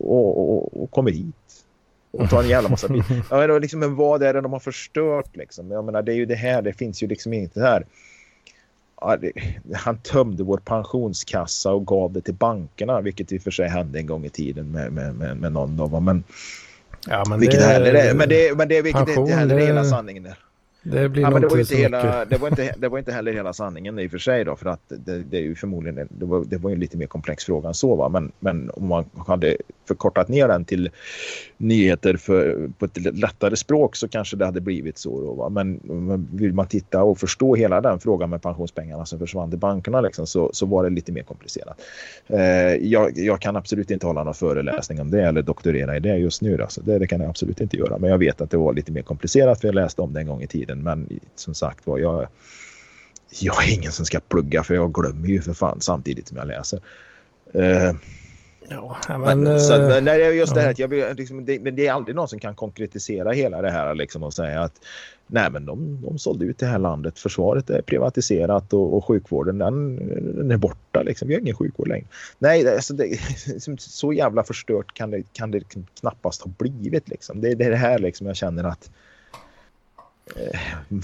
[0.00, 1.64] och, och, och kommer hit
[2.10, 3.04] och tar en jävla massa bit.
[3.30, 5.70] Ja, men liksom, men vad är det de har förstört liksom?
[5.70, 7.86] Jag menar, det är ju det här, det finns ju liksom inte här.
[9.00, 9.32] Ja, det,
[9.74, 13.98] han tömde vår pensionskassa och gav det till bankerna, vilket i och för sig hände
[13.98, 16.04] en gång i tiden med, med, med, med någon av dem.
[16.04, 16.24] Men,
[17.06, 19.84] ja, men vilket det, är, men det, men det, vilket pension, det heller är hela
[19.84, 20.22] sanningen.
[20.22, 20.38] Där.
[20.82, 23.32] Det blir ja, men det var inte hela, det var inte, det var inte heller
[23.32, 26.24] hela sanningen i och för sig då för att det, det är ju förmodligen det
[26.24, 28.08] var, det var en lite mer komplex fråga än så va?
[28.08, 29.56] Men, men om man hade
[29.88, 30.90] förkortat ner den till
[31.60, 35.80] nyheter för, på ett lättare språk så kanske det hade blivit så då va men,
[35.82, 40.00] men vill man titta och förstå hela den frågan med pensionspengarna som försvann till bankerna
[40.00, 41.80] liksom, så, så var det lite mer komplicerat.
[42.26, 46.16] Eh, jag, jag, kan absolut inte hålla någon föreläsning om det eller doktorera i det
[46.16, 46.80] just nu alltså.
[46.80, 49.02] det, det kan jag absolut inte göra men jag vet att det var lite mer
[49.02, 50.82] komplicerat för jag läste om det en gång i tiden.
[50.82, 52.26] Men som sagt var, jag,
[53.40, 56.46] jag är ingen som ska plugga för jag glömmer ju för fan samtidigt som jag
[56.46, 56.80] läser.
[57.54, 57.92] Eh,
[58.68, 60.54] Ja, men, men, så, men det är just ja.
[60.54, 63.62] det här att jag, liksom, det, men det är aldrig någon som kan konkretisera hela
[63.62, 64.72] det här liksom, och säga att
[65.26, 69.58] nej men de, de sålde ut det här landet, försvaret är privatiserat och, och sjukvården
[69.58, 69.96] den,
[70.36, 72.06] den, är borta liksom, vi har ingen sjukvård längre.
[72.38, 73.20] Nej, alltså, det,
[73.78, 75.60] så jävla förstört kan det, kan det
[76.00, 77.40] knappast ha blivit liksom.
[77.40, 78.90] Det, det är det här liksom jag känner att
[80.36, 80.60] Eh,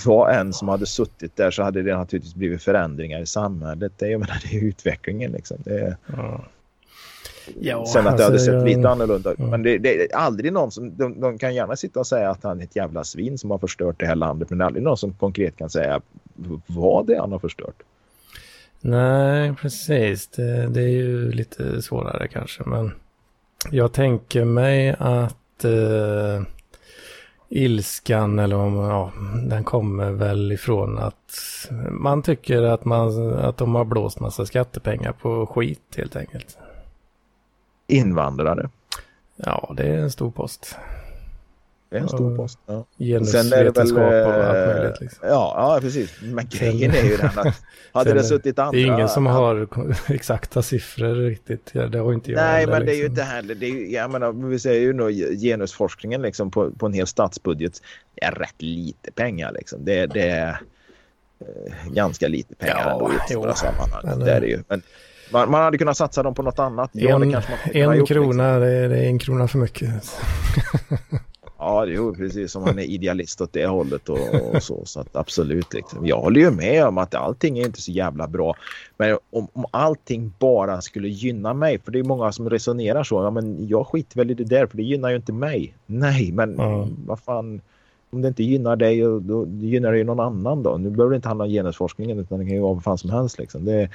[0.07, 3.93] var en som hade suttit där så hade det naturligtvis blivit förändringar i samhället.
[3.97, 5.57] Det, jag menar, det är utvecklingen liksom.
[5.65, 5.97] Det är...
[6.07, 6.45] ja.
[7.61, 9.39] Ja, Sen att alltså, det hade sett lite annorlunda ut.
[9.39, 9.51] Mm.
[9.51, 10.97] Men det, det, är aldrig någon som...
[10.97, 13.59] De, de, kan gärna sitta och säga att han är ett jävla svin som har
[13.59, 14.51] förstört det här landet.
[14.51, 16.01] Men det är aldrig någon som konkret kan säga
[16.67, 17.83] vad det är han har förstört.
[18.81, 20.29] Nej, precis.
[20.29, 22.63] Det, det är ju lite svårare kanske.
[22.67, 22.93] Men
[23.71, 25.65] jag tänker mig att...
[25.65, 26.43] Eh,
[27.49, 29.13] ilskan eller om, ja,
[29.49, 31.15] den kommer väl ifrån att
[31.91, 36.59] man tycker att, man, att de har blåst massa skattepengar på skit helt enkelt.
[37.87, 38.71] Invandrare?
[39.37, 40.77] Ja, det är en stor post.
[41.89, 42.59] Det är en stor post.
[42.67, 42.87] Ja.
[42.99, 45.01] Genusvetenskap och allt eh, möjligt.
[45.01, 45.29] Liksom.
[45.29, 46.11] Ja, ja, precis.
[46.23, 48.73] Men grejen är ju den att hade det suttit andra...
[48.73, 49.69] Det är ingen som har
[50.13, 51.73] exakta siffror riktigt.
[51.73, 52.87] Det har inte jag Nej, heller, men liksom.
[52.87, 53.13] det är ju liksom.
[53.13, 53.55] inte heller...
[53.55, 55.11] Det är ju, jag menar, vi säger ju nog
[55.41, 57.83] genusforskningen liksom på, på en hel statsbudget.
[58.15, 59.85] Det är rätt lite pengar liksom.
[59.85, 60.61] Det, det är
[61.41, 64.03] eh, ganska lite pengar ja, ändå i stora sammanhang.
[64.05, 64.63] Men, det är det ju.
[64.69, 64.83] Men,
[65.33, 66.95] man, man, hade kunnat satsa dem på något annat.
[66.95, 68.61] En, ja, en krona, liksom.
[68.61, 69.91] det, är, det är en krona för mycket.
[71.59, 74.85] Ja, jo, precis som man är idealist åt det hållet och, och så.
[74.85, 76.07] Så att absolut, liksom.
[76.07, 78.55] jag håller ju med om att allting är inte så jävla bra.
[78.97, 83.23] Men om, om allting bara skulle gynna mig, för det är många som resonerar så.
[83.23, 85.75] Ja, men jag skiter väl i det där, för det gynnar ju inte mig.
[85.87, 86.97] Nej, men mm.
[87.07, 87.61] vad fan.
[88.11, 90.77] Om det inte gynnar dig, då gynnar det ju någon annan då.
[90.77, 93.11] Nu behöver det inte handla om genusforskningen, utan det kan ju vara vad fan som
[93.11, 93.39] helst.
[93.39, 93.65] Liksom.
[93.65, 93.91] Det...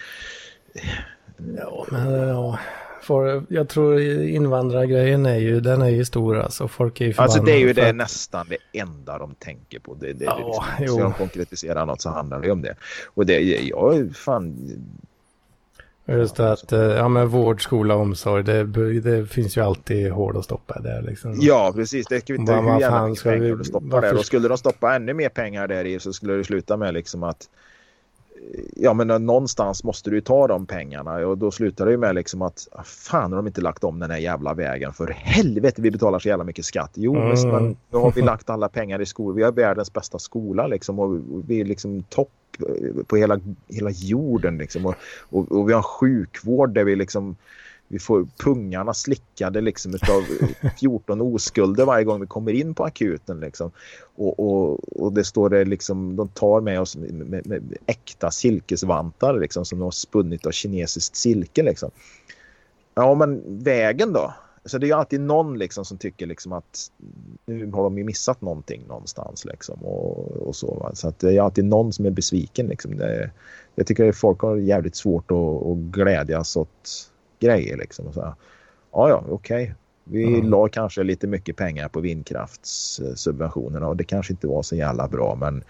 [1.57, 2.59] Ja, men ja
[3.01, 6.67] för jag tror invandrargrejen är ju, den är ju stor alltså.
[6.67, 7.95] Folk är ju Alltså det är ju det att...
[7.95, 9.93] nästan det enda de tänker på.
[9.93, 12.75] Det, det, ja, det liksom, ska de konkretisera något så handlar det om det.
[13.13, 14.57] Och det, jag fan...
[16.05, 18.63] Just det att, eh, ja men vård, skola, omsorg, det,
[19.01, 21.37] det finns ju alltid hål att stoppa där liksom.
[21.39, 22.07] Ja, precis.
[22.07, 23.63] Det kvittar hur jävla mycket pengar vi...
[23.63, 24.07] stoppa varför...
[24.07, 24.17] där.
[24.17, 27.23] Och skulle de stoppa ännu mer pengar där i så skulle det sluta med liksom
[27.23, 27.49] att
[28.75, 32.41] ja men någonstans måste du ta de pengarna och då slutar det ju med liksom
[32.41, 35.91] att ah, fan har de inte lagt om den här jävla vägen för helvete vi
[35.91, 36.91] betalar så jävla mycket skatt.
[36.93, 37.51] Jo mm.
[37.51, 39.35] men nu har vi lagt alla pengar i skolan.
[39.35, 42.29] Vi har världens bästa skola liksom och vi är liksom topp
[43.07, 44.95] på hela, hela jorden liksom och,
[45.29, 47.35] och, och vi har en sjukvård där vi liksom
[47.91, 50.23] vi får pungarna slickade liksom utav
[50.79, 53.71] 14 oskulder varje gång vi kommer in på akuten liksom.
[54.15, 58.31] Och, och, och det står det liksom, de tar med oss med, med, med äkta
[58.31, 61.91] silkesvantar liksom som de har spunnit av kinesiskt silke liksom.
[62.93, 64.33] Ja men vägen då?
[64.65, 66.91] Så det är ju alltid någon liksom som tycker liksom att
[67.45, 70.73] nu har de ju missat någonting någonstans liksom och, och så.
[70.73, 70.91] Va?
[70.95, 72.97] Så att det är alltid någon som är besviken liksom.
[72.97, 73.31] Det,
[73.75, 77.10] jag tycker att folk har jävligt svårt att, att glädjas åt
[77.41, 78.07] grejer liksom.
[78.07, 78.33] Och så här,
[78.91, 79.63] ja, ja, okej.
[79.63, 79.75] Okay.
[80.03, 80.49] Vi mm.
[80.49, 85.35] la kanske lite mycket pengar på vindkraftssubventionerna och det kanske inte var så jävla bra
[85.35, 85.63] men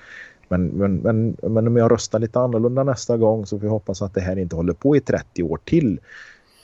[0.51, 4.01] men, men, men, men om jag röstar lite annorlunda nästa gång så får vi hoppas
[4.01, 5.99] att det här inte håller på i 30 år till.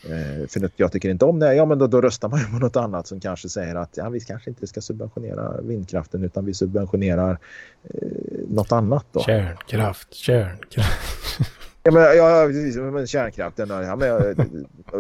[0.04, 1.56] Eh, för jag tycker inte om det.
[1.56, 4.10] Ja, men då, då röstar man ju på något annat som kanske säger att ja,
[4.10, 7.38] vi kanske inte ska subventionera vindkraften utan vi subventionerar
[7.84, 8.08] eh,
[8.48, 9.20] något annat då.
[9.20, 11.40] Kärnkraft, kärnkraft.
[11.88, 12.76] Ja, men, ja, precis.
[12.78, 14.36] Men kärnkraften, ja, men,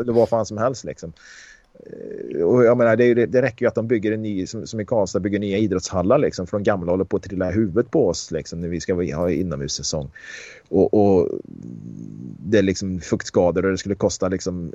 [0.06, 1.14] det var fan som helst liksom.
[1.86, 4.80] Eh, och jag menar, det, det, räcker ju att de bygger en ny, som, som
[4.80, 7.92] i Karlstad bygger nya idrottshallar liksom, för de gamla håller på att trilla i huvudet
[7.92, 10.10] på oss liksom, när vi ska ha inomhussäsong.
[10.70, 11.30] Och, och
[12.46, 14.74] det är liksom fuktskador och det skulle kosta liksom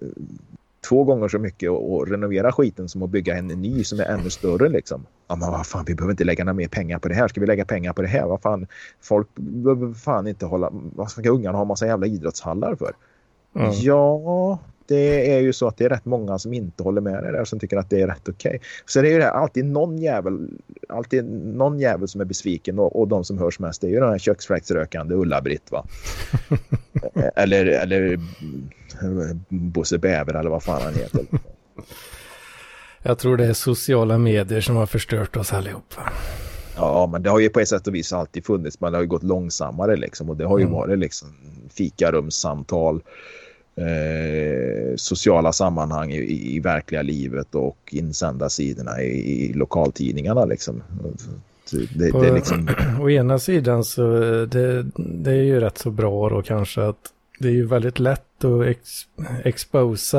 [0.89, 4.31] två gånger så mycket att renovera skiten som att bygga en ny som är ännu
[4.31, 5.07] större liksom.
[5.29, 7.29] Ja, men vad fan, vi behöver inte lägga några mer pengar på det här.
[7.29, 8.27] Ska vi lägga pengar på det här?
[8.27, 8.67] Vad fan,
[9.01, 10.71] folk behöver fan inte hålla...
[10.73, 12.93] Vad ska ungarna ha massa jävla idrottshallar för?
[13.55, 13.71] Mm.
[13.73, 17.33] Ja, det är ju så att det är rätt många som inte håller med det
[17.33, 18.49] där som tycker att det är rätt okej.
[18.49, 18.59] Okay.
[18.87, 20.49] Så det är ju det, alltid någon jävel,
[20.89, 24.01] alltid någon jävel som är besviken och, och de som hörs mest det är ju
[24.01, 25.87] den här köksfläktsrökande Ulla-Britt va.
[27.37, 28.19] eller, eller
[29.49, 31.27] Bosse Bäver eller vad fan han heter.
[33.03, 36.13] Jag tror det är sociala medier som har förstört oss allihopa.
[36.77, 39.03] Ja, men det har ju på ett sätt och vis alltid funnits, men det har
[39.03, 40.75] ju gått långsammare liksom och det har ju mm.
[40.75, 41.29] varit liksom
[41.71, 43.03] fikarumssamtal
[43.77, 50.83] eh, sociala sammanhang i, i, verkliga livet och insända sidorna i, i lokaltidningarna liksom.
[51.95, 52.69] Det, på, det liksom...
[53.01, 54.03] Å ena sidan så
[54.47, 58.45] det, det är ju rätt så bra då kanske att det är ju väldigt lätt
[58.45, 58.91] att ex,
[59.45, 60.19] exposa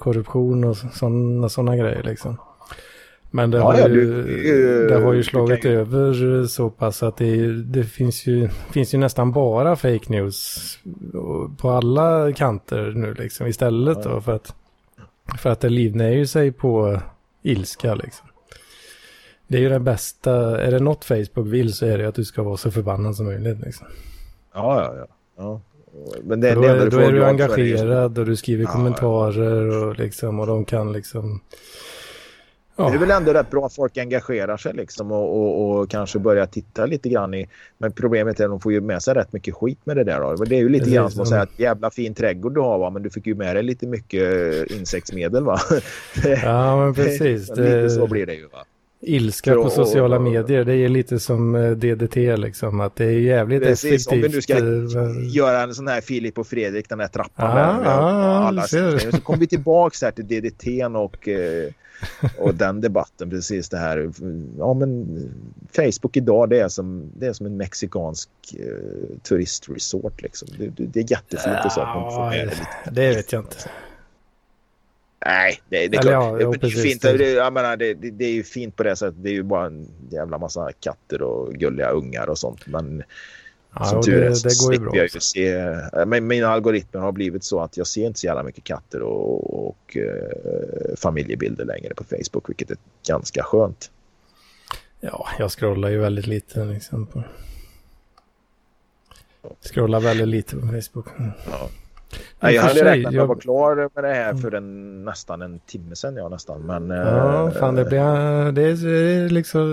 [0.00, 2.36] korruption och sådana såna grejer liksom.
[3.34, 7.16] Men det, ja, har, ja, ju, du, det har ju slagit över så pass att
[7.16, 10.58] det, det, finns, ju, finns ju nästan bara fake news
[11.58, 14.10] på alla kanter nu liksom istället ja.
[14.10, 14.54] då för att,
[15.38, 17.00] för att det livnär ju sig på
[17.42, 18.26] ilska liksom.
[19.46, 22.24] Det är ju det bästa, är det något Facebook vill så är det att du
[22.24, 23.86] ska vara så förbannad som möjligt liksom.
[24.54, 25.06] Ja, ja, ja.
[25.36, 25.60] ja.
[26.22, 30.46] Men det, då är, då är du engagerad och du skriver kommentarer och liksom och
[30.46, 31.40] de kan liksom
[32.76, 32.88] Ja.
[32.88, 36.18] Det är väl ändå rätt bra att folk engagerar sig liksom och, och, och, kanske
[36.18, 37.48] börjar titta lite grann i...
[37.78, 40.20] Men problemet är att de får ju med sig rätt mycket skit med det där.
[40.20, 40.44] Då.
[40.44, 42.90] Det är ju lite grann som att säga att jävla fin trädgård du har va,
[42.90, 45.60] men du fick ju med dig lite mycket insektsmedel va.
[46.42, 47.48] Ja men precis.
[47.48, 48.64] Lite så blir det ju va.
[49.06, 53.62] Ilska på sociala medier, det är lite som eh, DDT liksom, att det är jävligt
[53.62, 54.12] Precis, effektivt.
[54.12, 57.50] Om vi nu ska eh, göra en sån här Filip och Fredrik, den här trappan
[57.50, 57.90] ah, där.
[57.90, 60.66] Ah, alla så kommer vi tillbaka här till DDT
[60.96, 61.70] och eh,
[62.38, 64.10] och den debatten, precis det här.
[64.58, 65.06] Ja, men
[65.76, 68.28] Facebook idag, det är som, det är som en mexikansk
[69.22, 70.22] turistresort.
[70.22, 70.48] Liksom.
[70.58, 71.80] Det, det, är jättefint och så.
[71.80, 73.56] Ja, det, det vet jag inte.
[75.24, 77.02] Nej, det, det, ja, är fint.
[77.02, 79.22] Det, jag menar, det, det, är ju fint på det sättet.
[79.22, 82.66] Det är ju bara en jävla massa katter och gulliga ungar och sånt.
[82.66, 83.02] Men
[83.78, 84.96] Ja, Som tur är så det, går ju bra.
[84.96, 88.26] Jag ju se, eh, men mina algoritmer har blivit så att jag ser inte så
[88.26, 92.76] jävla mycket katter och, och uh, familjebilder längre på Facebook, vilket är
[93.08, 93.90] ganska skönt.
[95.00, 97.06] Ja, jag scrollar ju väldigt lite liksom.
[97.06, 97.24] På...
[99.60, 101.06] Scrollar väldigt lite på Facebook.
[101.50, 101.68] Ja.
[102.40, 103.26] Nej, jag hade räknat med att jag...
[103.26, 106.16] vara klar med det här för en, nästan en timme sedan.
[106.16, 106.60] Ja, nästan.
[106.60, 109.64] Men, ja, äh, fan det blir det är liksom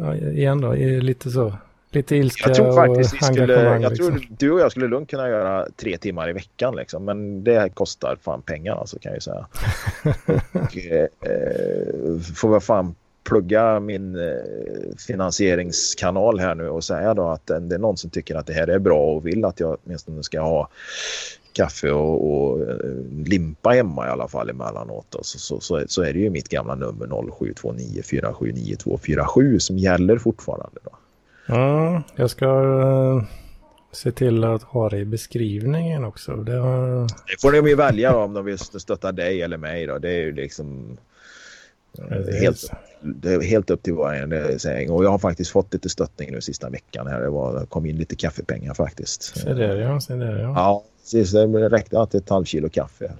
[0.00, 1.52] ja, igen då, lite så
[1.90, 4.06] Lite ilska jag tror faktiskt och vi skulle, Jag liksom.
[4.06, 6.76] tror du och jag skulle lugnt kunna göra tre timmar i veckan.
[6.76, 9.46] Liksom, men det kostar fan pengar alltså kan jag ju säga.
[10.52, 12.94] och, eh, får väl fan
[13.28, 14.32] plugga min eh,
[15.06, 18.66] finansieringskanal här nu och säga då att det är någon som tycker att det här
[18.66, 20.68] är bra och vill att jag åtminstone ska ha
[21.52, 22.76] kaffe och, och eh,
[23.26, 25.16] limpa hemma i alla fall emellanåt.
[25.22, 30.80] Så, så, så, så är det ju mitt gamla nummer 0729479247 som gäller fortfarande.
[30.84, 30.90] Då.
[31.46, 33.24] Ja, jag ska
[33.92, 36.36] se till att ha det i beskrivningen också.
[36.36, 37.02] Det, har...
[37.02, 39.86] det får de ju välja om de vill stötta dig eller mig.
[39.86, 39.98] Då.
[39.98, 40.98] Det är ju liksom
[42.40, 44.90] helt, det är helt upp till varje säng.
[44.90, 47.06] Och jag har faktiskt fått lite stöttning nu sista veckan.
[47.06, 47.20] Här.
[47.20, 49.22] Det, var, det kom in lite kaffepengar faktiskt.
[49.22, 50.52] Se där ja, se där ja.
[50.56, 51.32] Ja, precis.
[51.32, 53.12] Det räckte till ett halvt kilo kaffe.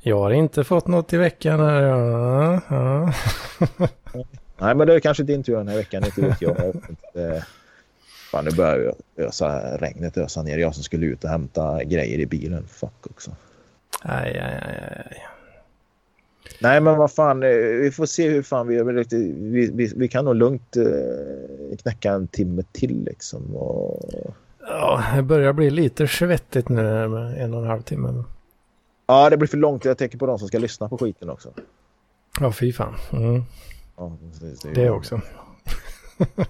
[0.00, 1.82] Jag har inte fått något i veckan här.
[1.82, 3.12] Ja, ja.
[4.58, 6.56] Nej, men det är kanske din tur den här veckan, inte vet jag.
[6.58, 7.44] jag inte,
[8.30, 10.58] fan, nu börjar ösa, regnet ösa ner.
[10.58, 12.66] Jag som skulle ut och hämta grejer i bilen.
[12.68, 13.30] Fuck också.
[14.02, 15.31] Aj, aj, aj, aj.
[16.62, 18.82] Nej, men vad fan, eh, vi får se hur fan vi.
[19.12, 23.56] Vi, vi, vi kan nog lugnt eh, knäcka en timme till liksom.
[23.56, 24.10] Och...
[24.60, 28.24] Ja, det börjar bli lite svettigt nu med en och en halv timme.
[29.06, 29.84] Ja, det blir för långt.
[29.84, 31.48] Jag tänker på de som ska lyssna på skiten också.
[32.40, 32.94] Ja, fy fan.
[33.12, 33.42] Mm.
[33.96, 35.20] Ja, precis, det, det också.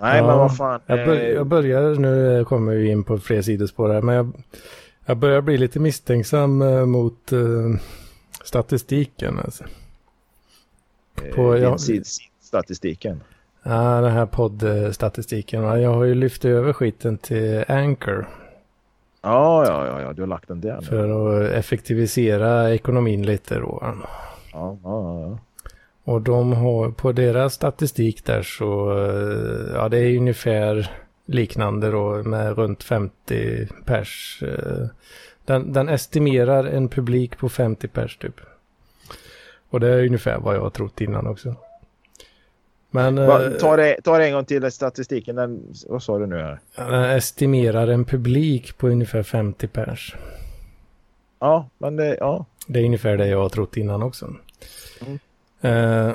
[0.00, 0.80] Nej, ja, men vad fan.
[0.86, 4.32] Jag, bör, jag börjar, nu kommer vi in på fler sidospår här, men jag,
[5.08, 7.76] jag börjar bli lite misstänksam eh, mot uh,
[8.44, 9.38] statistiken.
[9.38, 9.64] Alltså.
[11.24, 11.80] Eh, på, jag,
[12.40, 13.20] statistiken?
[13.62, 15.62] Ja, den här poddstatistiken.
[15.62, 18.28] Jag har ju lyft över skiten till Anchor.
[19.22, 20.80] Ja, ja, ja, ja, du har lagt den där.
[20.80, 23.78] För att effektivisera ekonomin lite då.
[23.82, 23.96] Ja,
[24.52, 25.38] ja, ja.
[26.04, 30.90] Och de har på deras statistik där så, eh, ja det är ungefär
[31.28, 34.42] liknande då med runt 50 pers.
[34.42, 34.86] Eh,
[35.44, 38.40] den, den estimerar en publik på 50 pers typ.
[39.70, 41.54] Och det är ungefär vad jag har trott innan också.
[42.90, 45.36] Men, eh, ta, det, ta det en gång till statistiken.
[45.36, 46.60] Den, vad sa du nu här?
[46.76, 50.16] Den estimerar en publik på ungefär 50 pers.
[51.38, 52.44] Ja, men det, ja.
[52.66, 54.34] Det är ungefär det jag har trott innan också.
[55.06, 55.18] Mm.
[55.64, 56.14] Uh,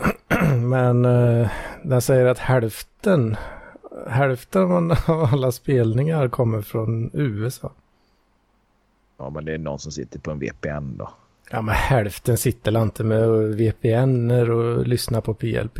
[0.57, 1.03] men
[1.83, 3.35] den säger att hälften,
[4.07, 4.97] hälften av
[5.31, 7.71] alla spelningar kommer från USA.
[9.17, 11.09] Ja, men det är någon som sitter på en VPN då.
[11.49, 15.77] Ja, men hälften sitter inte med VPN och lyssnar på PLP.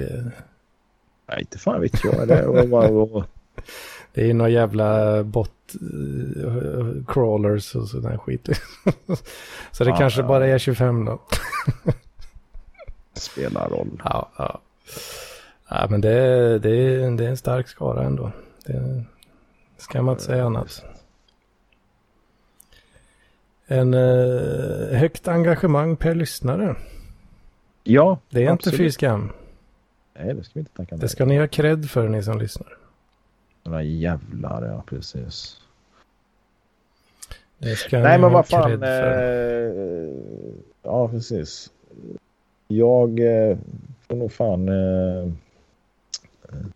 [1.27, 2.27] Nej, inte fan vet jag.
[2.27, 2.35] Det,
[4.13, 5.51] det är några jävla bot
[5.81, 8.49] uh, crawlers och sådär skit.
[9.71, 10.27] så det ja, kanske ja.
[10.27, 11.21] bara är 25 då.
[13.13, 14.01] Spelar roll.
[14.03, 14.61] Ja, ja.
[15.73, 16.69] Ja men det, det,
[17.17, 18.31] det är en stark skara ändå.
[18.65, 19.03] Det
[19.77, 20.83] ska man inte säga annat.
[23.67, 26.75] En uh, högt engagemang per lyssnare.
[27.83, 28.73] Ja, Det är absolut.
[28.73, 29.31] inte fy skam.
[30.19, 32.77] Nej, det ska vi inte tacka Det ska ni ha cred för, ni som lyssnar.
[33.63, 35.61] Några jävlar, ja precis.
[37.57, 38.83] Det Nej, men vad fan.
[38.83, 38.89] Eh,
[40.83, 41.71] ja, precis.
[42.67, 43.57] Jag eh,
[44.07, 45.31] får nog fan eh,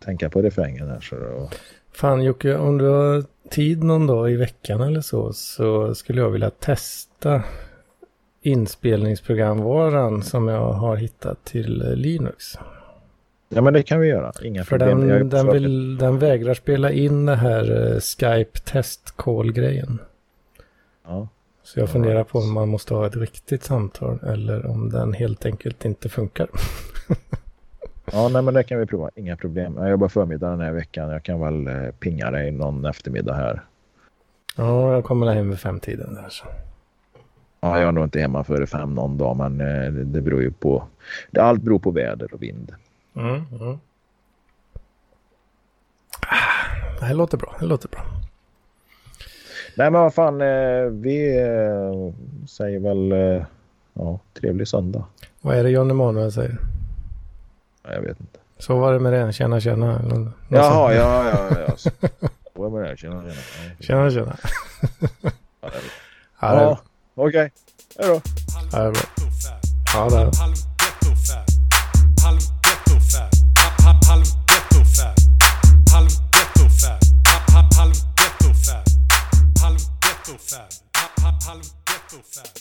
[0.00, 1.00] tänka på refrängen här.
[1.00, 1.50] Så då.
[1.92, 6.30] Fan Jocke, om du har tid någon dag i veckan eller så så skulle jag
[6.30, 7.42] vilja testa
[8.42, 12.58] inspelningsprogramvaran som jag har hittat till Linux.
[13.48, 15.08] Ja men det kan vi göra, inga För problem.
[15.08, 19.98] den, den, vill, den vägrar spela in det här uh, Skype test call grejen.
[21.06, 21.28] Ja.
[21.62, 25.46] Så jag funderar på om man måste ha ett riktigt samtal eller om den helt
[25.46, 26.48] enkelt inte funkar.
[28.12, 29.10] ja, nej men det kan vi prova.
[29.14, 29.76] Inga problem.
[29.76, 31.10] Jag jobbar förmiddag den här veckan.
[31.10, 33.62] Jag kan väl eh, pinga dig någon eftermiddag här.
[34.56, 36.46] Ja, jag kommer hem vid femtiden där så.
[37.60, 40.50] Ja, jag är nog inte hemma före fem någon dag, men eh, det beror ju
[40.50, 40.84] på.
[41.30, 42.74] Det, allt beror på väder och vind.
[43.16, 43.78] Mm, mm.
[46.98, 47.56] Det här låter bra.
[47.60, 48.00] Det låter bra.
[49.76, 50.40] Nej, men vad fan.
[50.40, 51.32] Eh, vi
[52.48, 53.12] säger väl
[53.92, 55.04] ja, trevlig söndag.
[55.40, 56.58] Vad är det John Emanuel säger?
[57.92, 58.38] Jag vet inte.
[58.58, 59.32] Så var det med det.
[59.32, 60.00] Tjena, tjena.
[60.48, 61.76] Jaha, ja, ja, ja.
[61.76, 61.90] Så
[62.54, 62.96] var det med det.
[62.96, 63.34] Tjena, tjena.
[63.80, 64.36] Tjena, tjena.
[65.60, 65.70] ja,
[66.40, 66.78] ja
[67.14, 67.26] okej.
[67.26, 67.50] Okay.
[67.98, 68.20] Hej då.
[68.72, 69.00] Ja, det är bra.
[69.94, 70.48] Ja, det är
[79.58, 80.70] halv ghetto fab,
[81.46, 82.57] halv ghetto fab.